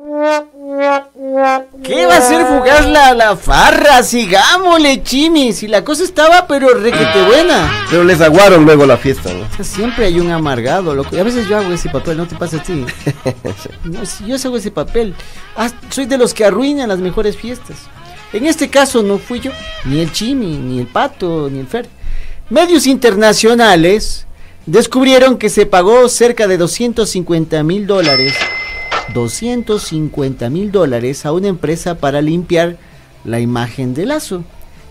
va 2.05 2.15
a 2.15 2.21
ser 2.21 2.45
fugaz 2.45 2.87
la, 2.87 3.13
la 3.13 3.35
farra? 3.35 4.01
Sigámosle, 4.03 5.03
Chimi. 5.03 5.51
Si 5.51 5.67
la 5.67 5.83
cosa 5.83 6.05
estaba, 6.05 6.47
pero 6.47 6.73
requete 6.75 7.21
buena. 7.23 7.69
Pero 7.89 8.05
les 8.05 8.21
aguaron 8.21 8.63
luego 8.63 8.85
la 8.85 8.95
fiesta, 8.95 9.33
¿no? 9.33 9.43
O 9.43 9.49
sea, 9.53 9.65
siempre 9.65 10.05
hay 10.05 10.17
un 10.21 10.31
amargado, 10.31 10.95
loco. 10.95 11.13
Y 11.13 11.19
a 11.19 11.23
veces 11.23 11.45
yo 11.49 11.57
hago 11.57 11.73
ese 11.73 11.89
papel, 11.89 12.15
¿no 12.15 12.25
te 12.25 12.37
pasa 12.37 12.55
a 12.57 12.63
ti? 12.63 12.85
No, 13.83 14.05
si 14.05 14.25
yo 14.25 14.37
hago 14.37 14.55
ese 14.55 14.71
papel. 14.71 15.13
Ah, 15.57 15.69
soy 15.89 16.05
de 16.05 16.17
los 16.17 16.33
que 16.33 16.45
arruinan 16.45 16.87
las 16.87 16.99
mejores 16.99 17.35
fiestas. 17.35 17.75
En 18.31 18.45
este 18.45 18.69
caso 18.69 19.03
no 19.03 19.17
fui 19.17 19.41
yo, 19.41 19.51
ni 19.83 19.99
el 19.99 20.13
Chimi, 20.13 20.55
ni 20.55 20.79
el 20.79 20.87
Pato, 20.87 21.49
ni 21.51 21.59
el 21.59 21.67
Fer. 21.67 21.89
Medios 22.49 22.87
internacionales 22.87 24.25
descubrieron 24.65 25.37
que 25.37 25.49
se 25.49 25.65
pagó 25.65 26.07
cerca 26.07 26.47
de 26.47 26.57
250 26.57 27.61
mil 27.63 27.87
dólares 27.87 28.33
250 29.13 30.49
mil 30.49 30.71
dólares 30.71 31.25
a 31.25 31.31
una 31.31 31.47
empresa 31.47 31.95
para 31.95 32.21
limpiar 32.21 32.77
la 33.25 33.39
imagen 33.39 33.93
de 33.93 34.05
Lazo. 34.05 34.43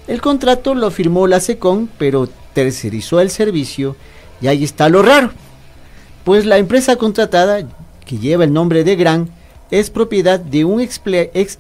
El 0.07 0.21
contrato 0.21 0.75
lo 0.75 0.91
firmó 0.91 1.27
la 1.27 1.41
SECON, 1.41 1.89
pero 1.99 2.29
tercerizó 2.53 3.21
el 3.21 3.31
servicio 3.31 3.97
y 4.41 4.49
ahí 4.49 4.65
está 4.65 4.89
lo 4.89 5.03
raro. 5.03 5.31
Pues 6.25 6.47
la 6.47 6.59
empresa 6.59 6.97
contratada, 6.97 7.63
que 8.05 8.19
lleva 8.19 8.45
el 8.45 8.53
nombre 8.53 8.85
de 8.85 8.97
Gran, 8.97 9.31
es 9.71 9.89
propiedad 9.91 10.41
de 10.41 10.65
un 10.65 10.81
ex 10.81 11.01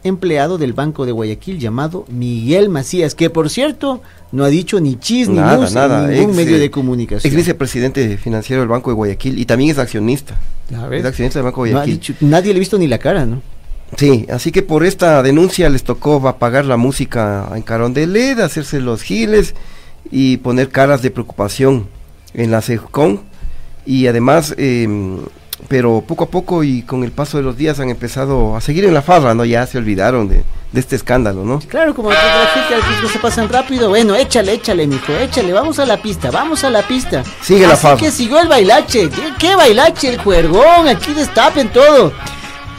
empleado 0.02 0.58
del 0.58 0.72
Banco 0.72 1.06
de 1.06 1.12
Guayaquil 1.12 1.60
llamado 1.60 2.04
Miguel 2.08 2.68
Macías, 2.68 3.14
que 3.14 3.30
por 3.30 3.50
cierto 3.50 4.02
no 4.32 4.44
ha 4.44 4.48
dicho 4.48 4.80
ni 4.80 4.96
chis 4.96 5.28
ni 5.28 5.36
Nada, 5.36 6.04
en 6.04 6.10
ningún 6.10 6.30
ex, 6.30 6.36
medio 6.36 6.58
de 6.58 6.70
comunicación. 6.70 7.28
Ex 7.28 7.36
vicepresidente 7.36 8.16
financiero 8.16 8.62
del 8.62 8.68
Banco 8.68 8.90
de 8.90 8.94
Guayaquil 8.94 9.38
y 9.38 9.44
también 9.44 9.70
es 9.70 9.78
accionista. 9.78 10.38
Del 10.70 11.44
Banco 11.44 11.66
No 11.66 11.82
nadie 12.20 12.52
le 12.52 12.58
ha 12.58 12.60
visto 12.60 12.78
ni 12.78 12.86
la 12.86 12.98
cara, 12.98 13.26
¿no? 13.26 13.42
Sí, 13.96 14.26
así 14.30 14.52
que 14.52 14.62
por 14.62 14.84
esta 14.84 15.22
denuncia 15.22 15.68
les 15.68 15.82
tocó 15.82 16.26
apagar 16.28 16.64
la 16.64 16.76
música 16.76 17.48
en 17.54 17.62
Carón 17.62 17.92
de 17.92 18.06
LED, 18.06 18.38
hacerse 18.38 18.80
los 18.80 19.02
giles 19.02 19.54
y 20.10 20.36
poner 20.38 20.68
caras 20.68 21.02
de 21.02 21.10
preocupación 21.10 21.88
en 22.34 22.50
la 22.50 22.62
SECON. 22.62 23.20
Y 23.84 24.06
además, 24.06 24.54
eh, 24.58 24.86
pero 25.68 26.02
poco 26.06 26.24
a 26.24 26.28
poco 26.28 26.64
y 26.64 26.82
con 26.82 27.04
el 27.04 27.12
paso 27.12 27.36
de 27.36 27.42
los 27.42 27.56
días 27.56 27.78
han 27.80 27.90
empezado 27.90 28.56
a 28.56 28.60
seguir 28.60 28.84
en 28.84 28.94
la 28.94 29.02
farra, 29.02 29.34
¿no? 29.34 29.44
Ya 29.44 29.66
se 29.66 29.78
olvidaron 29.78 30.28
de, 30.28 30.44
de 30.72 30.80
este 30.80 30.96
escándalo, 30.96 31.44
¿no? 31.44 31.58
Claro, 31.60 31.94
como 31.94 32.08
que 32.10 32.14
la 32.14 33.08
se 33.12 33.18
pasan 33.18 33.48
rápido. 33.48 33.88
Bueno, 33.88 34.14
échale, 34.14 34.52
échale, 34.54 34.86
mijo, 34.86 35.12
échale, 35.12 35.52
vamos 35.52 35.78
a 35.78 35.86
la 35.86 36.00
pista, 36.02 36.30
vamos 36.30 36.64
a 36.64 36.70
la 36.70 36.86
pista. 36.86 37.22
Sigue 37.42 37.66
la 37.66 37.74
Así 37.74 37.82
farra. 37.82 37.96
que 37.96 38.10
siguió 38.10 38.40
el 38.40 38.48
bailache. 38.48 39.08
¿Qué- 39.10 39.32
¿Qué 39.38 39.54
bailache? 39.56 40.08
El 40.08 40.18
juergón, 40.20 40.88
aquí 40.88 41.12
destapen 41.12 41.68
todo. 41.70 42.12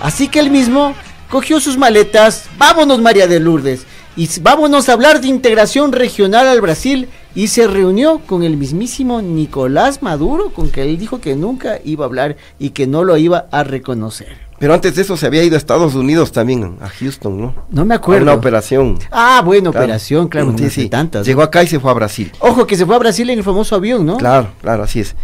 Así 0.01 0.27
que 0.27 0.39
él 0.39 0.49
mismo 0.51 0.93
cogió 1.29 1.59
sus 1.59 1.77
maletas. 1.77 2.45
Vámonos, 2.57 2.99
María 3.01 3.27
de 3.27 3.39
Lourdes. 3.39 3.85
Y 4.15 4.27
vámonos 4.41 4.89
a 4.89 4.93
hablar 4.93 5.21
de 5.21 5.27
integración 5.27 5.91
regional 5.91 6.47
al 6.47 6.59
Brasil. 6.61 7.07
Y 7.33 7.47
se 7.47 7.65
reunió 7.67 8.19
con 8.25 8.43
el 8.43 8.57
mismísimo 8.57 9.21
Nicolás 9.21 10.01
Maduro, 10.03 10.49
con 10.53 10.69
que 10.69 10.81
él 10.83 10.97
dijo 10.97 11.21
que 11.21 11.35
nunca 11.35 11.79
iba 11.85 12.03
a 12.05 12.07
hablar 12.07 12.35
y 12.59 12.71
que 12.71 12.87
no 12.87 13.03
lo 13.03 13.15
iba 13.17 13.45
a 13.51 13.63
reconocer. 13.63 14.27
Pero 14.59 14.73
antes 14.75 14.95
de 14.95 15.01
eso 15.01 15.17
se 15.17 15.25
había 15.25 15.43
ido 15.43 15.55
a 15.55 15.57
Estados 15.57 15.95
Unidos 15.95 16.31
también, 16.31 16.75
a 16.81 16.89
Houston, 16.89 17.39
¿no? 17.41 17.55
No 17.71 17.83
me 17.85 17.95
A 17.95 17.97
acuerdo. 17.97 18.23
una 18.23 18.33
operación. 18.33 18.99
Ah, 19.11 19.41
bueno, 19.43 19.71
Claro. 19.71 19.85
operación, 19.85 20.27
claro, 20.27 20.53
Sí, 20.57 20.69
sí. 20.69 20.89
tantas. 20.89 21.25
Llegó 21.25 21.41
acá 21.41 21.63
y 21.63 21.67
se 21.67 21.79
fue 21.79 21.89
a 21.89 21.93
Brasil. 21.95 22.31
Ojo, 22.39 22.67
que 22.67 22.75
se 22.75 22.85
fue 22.85 22.95
a 22.95 22.99
Brasil 22.99 23.27
en 23.31 23.39
el 23.39 23.43
famoso 23.43 23.75
avión, 23.75 24.05
¿no? 24.05 24.17
Claro, 24.17 24.49
claro, 24.61 24.83
así 24.83 24.99
es. 24.99 25.15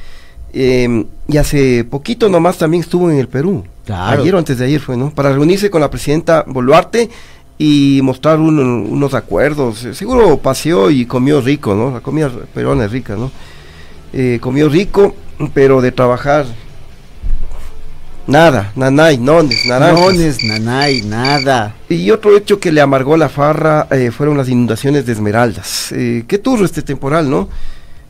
Eh, 0.53 1.05
y 1.27 1.37
hace 1.37 1.83
poquito 1.83 2.29
nomás 2.29 2.57
también 2.57 2.81
estuvo 2.81 3.11
en 3.11 3.17
el 3.19 3.27
Perú. 3.27 3.63
Claro. 3.85 4.21
Ayer 4.21 4.33
o 4.33 4.37
antes 4.39 4.57
de 4.57 4.65
ayer 4.65 4.79
fue, 4.79 4.97
¿no? 4.97 5.11
Para 5.11 5.31
reunirse 5.33 5.69
con 5.69 5.81
la 5.81 5.89
presidenta 5.91 6.43
Boluarte 6.47 7.09
y 7.57 7.99
mostrar 8.03 8.39
un- 8.39 8.59
unos 8.59 9.13
acuerdos. 9.13 9.83
Eh, 9.85 9.93
Seguro 9.93 10.37
paseó 10.37 10.89
y 10.91 11.05
comió 11.05 11.41
rico, 11.41 11.73
¿no? 11.75 11.91
La 11.91 12.01
comida 12.01 12.31
peruana 12.53 12.85
es 12.85 12.91
rica, 12.91 13.15
¿no? 13.15 13.31
Eh, 14.13 14.37
comió 14.41 14.69
rico, 14.69 15.15
pero 15.53 15.81
de 15.81 15.91
trabajar 15.91 16.45
nada, 18.25 18.71
nanay, 18.75 19.17
nones, 19.17 19.65
naranjas. 19.65 19.99
Nones, 19.99 20.43
nanay, 20.43 21.01
nada. 21.03 21.75
Y 21.89 22.11
otro 22.11 22.35
hecho 22.35 22.59
que 22.59 22.71
le 22.71 22.81
amargó 22.81 23.15
la 23.17 23.29
farra 23.29 23.87
eh, 23.91 24.11
fueron 24.11 24.37
las 24.37 24.49
inundaciones 24.49 25.05
de 25.05 25.13
Esmeraldas. 25.13 25.91
Eh, 25.93 26.25
qué 26.27 26.37
turro 26.37 26.65
este 26.65 26.81
temporal, 26.81 27.29
¿no? 27.29 27.49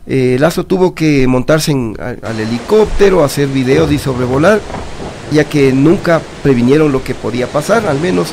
Lazo 0.10 0.66
tuvo 0.66 0.96
que 0.96 1.28
montarse 1.28 1.72
en- 1.72 1.96
a- 2.00 2.16
al 2.30 2.40
helicóptero, 2.40 3.24
hacer 3.26 3.48
videos 3.50 3.92
y 3.92 3.98
sobrevolar. 4.00 4.60
ya 5.30 5.44
que 5.44 5.74
nunca 5.74 6.22
previnieron 6.42 6.90
lo 6.94 7.04
que 7.04 7.14
podía 7.14 7.48
pasar, 7.48 7.86
al 7.86 8.00
menos 8.00 8.30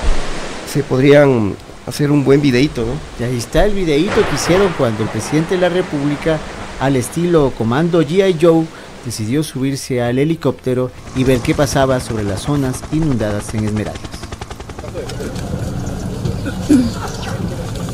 se 0.74 0.82
podrían 0.82 1.54
hacer 1.86 2.10
un 2.10 2.24
buen 2.24 2.42
videíto, 2.42 2.84
¿no? 2.84 2.94
Y 3.20 3.22
ahí 3.22 3.36
está 3.36 3.64
el 3.64 3.74
videíto 3.74 4.16
que 4.28 4.34
hicieron 4.34 4.72
cuando 4.76 5.04
el 5.04 5.08
presidente 5.08 5.54
de 5.54 5.60
la 5.60 5.68
República, 5.68 6.40
al 6.80 6.96
estilo 6.96 7.52
Comando 7.56 8.02
G.I. 8.02 8.36
Joe, 8.42 8.66
decidió 9.04 9.44
subirse 9.44 10.02
al 10.02 10.18
helicóptero 10.18 10.90
y 11.14 11.22
ver 11.22 11.38
qué 11.38 11.54
pasaba 11.54 12.00
sobre 12.00 12.24
las 12.24 12.40
zonas 12.40 12.80
inundadas 12.90 13.54
en 13.54 13.66
Esmeraldas. 13.66 14.02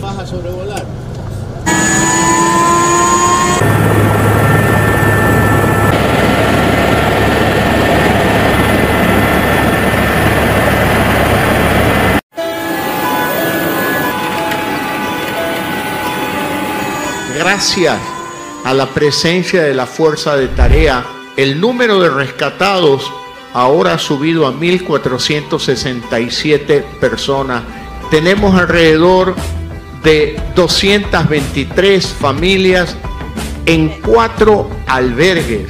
Vas 0.00 0.18
a 0.18 0.26
sobrevolar. 0.26 0.86
Gracias 17.60 18.00
a 18.64 18.72
la 18.72 18.86
presencia 18.86 19.62
de 19.62 19.74
la 19.74 19.84
fuerza 19.84 20.34
de 20.34 20.48
tarea, 20.48 21.04
el 21.36 21.60
número 21.60 22.00
de 22.00 22.08
rescatados 22.08 23.12
ahora 23.52 23.92
ha 23.92 23.98
subido 23.98 24.46
a 24.46 24.54
1.467 24.54 26.82
personas. 26.98 27.62
Tenemos 28.10 28.58
alrededor 28.58 29.34
de 30.02 30.40
223 30.54 32.06
familias 32.06 32.96
en 33.66 33.90
cuatro 34.00 34.70
albergues. 34.86 35.68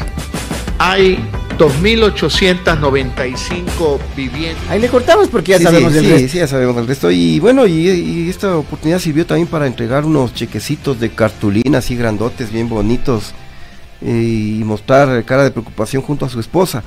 Hay 0.79 1.19
2.895 1.61 3.99
viviendas. 4.17 4.63
Ahí 4.71 4.81
le 4.81 4.89
cortamos 4.89 5.29
porque 5.29 5.53
ya 5.53 5.59
Sí, 5.59 5.65
sabemos 5.65 5.93
sí, 5.93 5.97
del 5.99 6.05
sí, 6.07 6.13
resto. 6.13 6.29
sí, 6.29 6.39
ya 6.39 6.47
sabemos 6.47 6.77
del 6.77 6.87
resto. 6.87 7.11
Y 7.11 7.41
bueno, 7.41 7.67
y, 7.67 7.89
y 7.89 8.29
esta 8.31 8.57
oportunidad 8.57 8.99
sirvió 8.99 9.27
también 9.27 9.49
para 9.49 9.67
entregar 9.67 10.05
unos 10.05 10.35
chequecitos 10.35 11.01
de 11.01 11.11
cartulina 11.11 11.79
así 11.79 11.97
grandotes, 11.97 12.53
bien 12.53 12.69
bonitos, 12.69 13.33
eh, 14.03 14.57
y 14.61 14.65
mostrar 14.65 15.25
cara 15.25 15.45
de 15.45 15.51
preocupación 15.51 16.03
junto 16.03 16.25
a 16.25 16.29
su 16.29 16.41
esposa. 16.41 16.83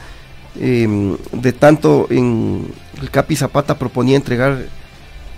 Eh, 0.60 1.16
de 1.32 1.54
tanto 1.54 2.08
en 2.10 2.68
el 3.02 3.10
Capi 3.10 3.36
Zapata 3.36 3.78
proponía 3.80 4.16
entregar 4.16 4.66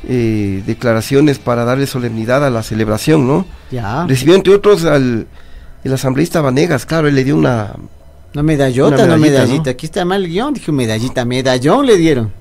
eh, 0.07 0.61
declaraciones 0.65 1.39
para 1.39 1.63
darle 1.65 1.87
solemnidad 1.87 2.45
a 2.45 2.49
la 2.49 2.63
celebración, 2.63 3.27
¿no? 3.27 3.45
Ya. 3.71 4.05
Recibió 4.07 4.35
entre 4.35 4.53
otros 4.53 4.85
al 4.85 5.27
el 5.83 5.93
asambleísta 5.93 6.41
Vanegas, 6.41 6.85
claro, 6.87 7.07
él 7.07 7.13
le 7.15 7.23
dio 7.23 7.35
una 7.35 7.73
No 8.35 8.43
medallota, 8.43 9.07
no 9.07 9.17
medallita. 9.17 9.63
¿no? 9.65 9.71
Aquí 9.71 9.85
está 9.87 10.05
mal 10.05 10.23
el 10.23 10.29
guion. 10.29 10.53
Dije 10.53 10.71
medallita, 10.71 11.25
medallón 11.25 11.85
le 11.85 11.97
dieron. 11.97 12.31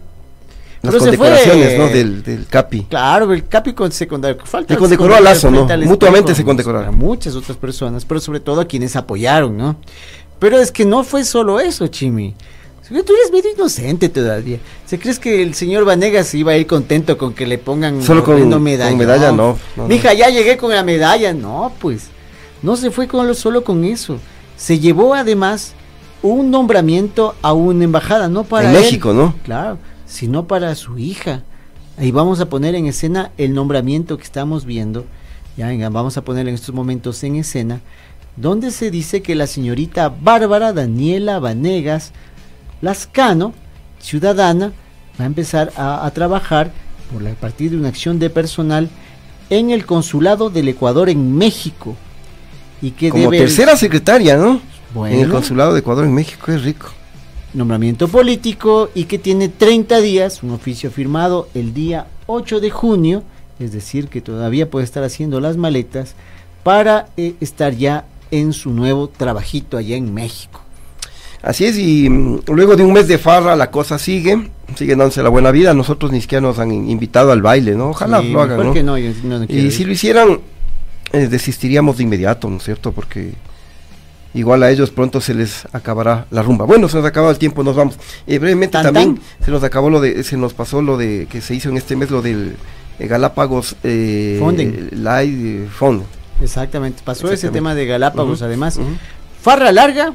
las 0.82 0.92
Pero 0.92 1.05
se 1.05 1.16
fue- 1.16 1.28
condecoraciones, 1.28 1.78
¿no? 1.78 1.86
Del, 1.88 2.22
del 2.22 2.47
Capi. 2.47 2.82
Claro, 2.90 3.32
el 3.32 3.47
Capi 3.47 3.72
con 3.72 3.90
secundario. 3.92 4.36
Falta 4.45 4.74
Se 4.74 4.78
condecoró 4.78 5.14
a 5.14 5.20
Lazo, 5.20 5.51
¿no? 5.51 5.66
Mutuamente 5.84 6.34
se 6.34 6.45
condecoraron. 6.45 6.88
A 6.88 6.90
muchas 6.90 7.34
otras 7.36 7.57
personas, 7.57 8.05
pero 8.05 8.20
sobre 8.20 8.40
todo 8.40 8.61
a 8.61 8.64
quienes 8.66 8.97
apoyaron, 8.97 9.57
¿no? 9.57 9.76
Pero 10.38 10.59
es 10.61 10.70
que 10.72 10.84
no 10.84 11.05
fue 11.05 11.24
solo 11.24 11.61
eso, 11.61 11.86
Chimi. 11.86 12.34
Tú 12.86 12.95
eres 12.95 13.32
medio 13.32 13.51
inocente 13.55 14.11
todavía. 14.11 14.59
¿Se 14.84 14.99
crees 14.99 15.18
que 15.18 15.42
el 15.42 15.55
señor 15.55 15.86
Vanegas 15.86 16.34
iba 16.34 16.53
a 16.53 16.57
ir 16.59 16.66
contento 16.66 17.16
con 17.16 17.32
que 17.32 17.47
le 17.47 17.57
pongan 17.57 18.03
Solo 18.03 18.22
con- 18.22 18.34
horrendo 18.34 18.57
con 18.57 18.62
medalla? 18.64 18.95
medalla, 18.95 19.28
no, 19.32 19.36
no, 19.36 19.59
no. 19.84 19.88
Mija, 19.88 20.12
ya 20.12 20.28
llegué 20.28 20.59
con 20.59 20.70
la 20.70 20.82
medalla. 20.82 21.32
No, 21.32 21.72
pues. 21.80 22.09
No 22.62 22.76
se 22.76 22.90
fue 22.90 23.09
con 23.09 23.26
lo, 23.26 23.32
solo 23.34 23.64
con 23.64 23.84
eso. 23.84 24.18
Se 24.59 24.78
llevó 24.78 25.14
además 25.14 25.72
un 26.24 26.50
nombramiento 26.50 27.34
a 27.42 27.52
una 27.52 27.84
embajada, 27.84 28.28
no 28.28 28.44
para 28.44 28.70
En 28.70 28.76
él, 28.76 28.82
México, 28.82 29.12
¿no? 29.12 29.34
Claro, 29.44 29.78
sino 30.06 30.46
para 30.46 30.74
su 30.74 30.98
hija. 30.98 31.42
Ahí 31.98 32.10
vamos 32.10 32.40
a 32.40 32.46
poner 32.48 32.74
en 32.74 32.86
escena 32.86 33.30
el 33.36 33.52
nombramiento 33.54 34.16
que 34.16 34.24
estamos 34.24 34.64
viendo. 34.64 35.04
Ya 35.56 35.68
venga, 35.68 35.88
vamos 35.90 36.16
a 36.16 36.22
poner 36.22 36.48
en 36.48 36.54
estos 36.54 36.74
momentos 36.74 37.22
en 37.24 37.36
escena, 37.36 37.80
donde 38.36 38.70
se 38.70 38.90
dice 38.90 39.20
que 39.22 39.34
la 39.34 39.46
señorita 39.46 40.08
Bárbara 40.08 40.72
Daniela 40.72 41.38
Vanegas 41.38 42.12
Lascano, 42.80 43.52
ciudadana, 44.00 44.72
va 45.20 45.24
a 45.24 45.26
empezar 45.26 45.72
a, 45.76 46.04
a 46.06 46.10
trabajar 46.12 46.72
por 47.12 47.22
la, 47.22 47.30
a 47.32 47.34
partir 47.34 47.70
de 47.70 47.76
una 47.76 47.88
acción 47.88 48.18
de 48.18 48.30
personal 48.30 48.88
en 49.50 49.70
el 49.70 49.84
consulado 49.86 50.48
del 50.50 50.68
Ecuador 50.68 51.08
en 51.10 51.36
México. 51.36 51.94
Y 52.82 52.90
que 52.92 53.10
Como 53.10 53.24
debe- 53.30 53.38
tercera 53.38 53.76
secretaria, 53.76 54.36
¿no? 54.36 54.60
Bueno. 54.95 55.16
En 55.16 55.22
el 55.22 55.30
consulado 55.30 55.72
de 55.74 55.80
Ecuador 55.80 56.05
en 56.05 56.14
México, 56.14 56.53
es 56.53 56.62
rico. 56.62 56.88
nombramiento 57.53 58.09
político 58.09 58.90
y 58.95 59.05
que 59.05 59.18
tiene 59.18 59.49
30 59.49 60.01
días, 60.01 60.42
un 60.42 60.51
oficio 60.53 60.90
firmado 60.90 61.49
el 61.55 61.72
día 61.74 62.07
8 62.26 62.61
de 62.61 62.70
junio, 62.70 63.22
es 63.61 63.72
decir, 63.72 64.09
que 64.09 64.20
todavía 64.20 64.70
puede 64.70 64.84
estar 64.84 65.05
haciendo 65.05 65.40
las 65.40 65.57
maletas 65.57 66.14
para 66.64 67.09
eh, 67.16 67.34
estar 67.40 67.74
ya 67.74 68.07
en 68.30 68.53
su 68.53 68.70
nuevo 68.70 69.09
trabajito 69.09 69.76
allá 69.76 69.97
en 69.97 70.12
México. 70.14 70.61
Así 71.42 71.66
es, 71.66 71.78
y 71.78 72.09
mm, 72.09 72.40
luego 72.49 72.74
de 72.74 72.82
un 72.84 72.92
mes 72.92 73.07
de 73.07 73.18
farra 73.18 73.55
la 73.55 73.70
cosa 73.70 73.99
sigue, 73.99 74.51
sigue 74.74 74.97
dándose 74.97 75.22
la 75.22 75.28
buena 75.28 75.51
vida. 75.51 75.74
Nosotros 75.74 76.11
ni 76.11 76.20
siquiera 76.22 76.40
nos 76.40 76.59
han 76.59 76.72
in- 76.72 76.88
invitado 76.90 77.30
al 77.32 77.42
baile, 77.42 77.74
¿no? 77.76 77.90
Ojalá 77.90 78.20
Sí, 78.22 78.30
lo 78.32 78.40
hagan, 78.40 78.57
¿no? 78.59 78.64
no, 78.64 78.74
yo 78.74 78.82
no- 78.82 79.45
y 79.49 79.70
si 79.70 79.84
lo 79.84 79.92
hicieran, 79.92 80.40
eh, 81.12 81.28
desistiríamos 81.28 81.99
de 81.99 82.03
inmediato, 82.05 82.49
¿no 82.49 82.57
es 82.57 82.64
cierto? 82.64 82.92
Porque 82.92 83.34
igual 84.35 84.62
a 84.62 84.70
ellos 84.70 84.91
pronto 84.91 85.20
se 85.20 85.32
les 85.35 85.66
acabará 85.72 86.26
la 86.30 86.43
rumba. 86.43 86.64
Bueno, 86.66 86.89
se 86.89 86.97
nos 86.97 87.07
acaba 87.07 87.30
el 87.30 87.39
tiempo, 87.39 87.62
nos 87.62 87.76
vamos. 87.76 87.97
Eh, 88.26 88.39
brevemente 88.39 88.72
Tan, 88.72 88.85
también 88.85 89.14
tan. 89.16 89.45
se 89.45 89.51
nos 89.51 89.62
acabó 89.62 89.91
lo 89.91 90.01
de, 90.01 90.22
se 90.24 90.37
nos 90.37 90.53
pasó 90.55 90.82
lo 90.82 90.97
de 90.97 91.26
que 91.30 91.41
se 91.41 91.55
hizo 91.55 91.68
en 91.68 91.76
este 91.76 91.97
mes, 91.97 92.11
lo 92.11 92.20
del 92.22 92.57
eh, 92.99 93.07
Galápagos 93.07 93.76
eh, 93.85 94.37
Funding. 94.41 94.89
Live 94.93 95.68
Fund. 95.68 96.03
Exactamente, 96.43 97.01
pasó 97.05 97.30
ese 97.32 97.49
tema 97.51 97.74
de 97.74 97.87
Galápagos 97.87 98.43
además. 98.43 98.78
Farra 99.41 99.70
larga 99.72 100.12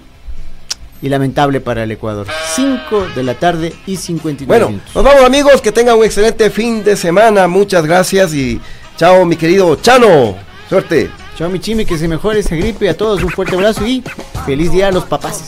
y 1.01 1.07
lamentable 1.07 1.61
para 1.61 1.83
el 1.83 1.91
Ecuador. 1.91 2.27
5 2.55 3.07
de 3.15 3.23
la 3.23 3.35
tarde 3.35 3.73
y 3.87 3.95
59 3.95 4.45
Bueno, 4.47 4.67
minutos. 4.69 4.93
nos 4.95 5.03
vamos 5.05 5.23
amigos, 5.23 5.61
que 5.61 5.71
tengan 5.71 5.97
un 5.97 6.03
excelente 6.03 6.49
fin 6.49 6.83
de 6.83 6.97
semana, 6.97 7.47
muchas 7.47 7.85
gracias 7.85 8.33
y 8.33 8.59
chao 8.97 9.23
mi 9.25 9.37
querido 9.37 9.77
Chano, 9.77 10.35
Suerte. 10.69 11.09
Chao, 11.35 11.49
mi 11.49 11.59
chimi, 11.59 11.83
que 11.83 11.97
se 11.97 12.07
mejore 12.07 12.41
esa 12.41 12.55
gripe. 12.55 12.85
y 12.85 12.87
A 12.89 12.95
todos 12.95 13.23
un 13.23 13.29
fuerte 13.29 13.55
abrazo 13.55 13.87
y 13.87 14.03
feliz 14.45 14.71
día 14.71 14.89
a 14.89 14.91
los 14.91 15.05
papás. 15.05 15.43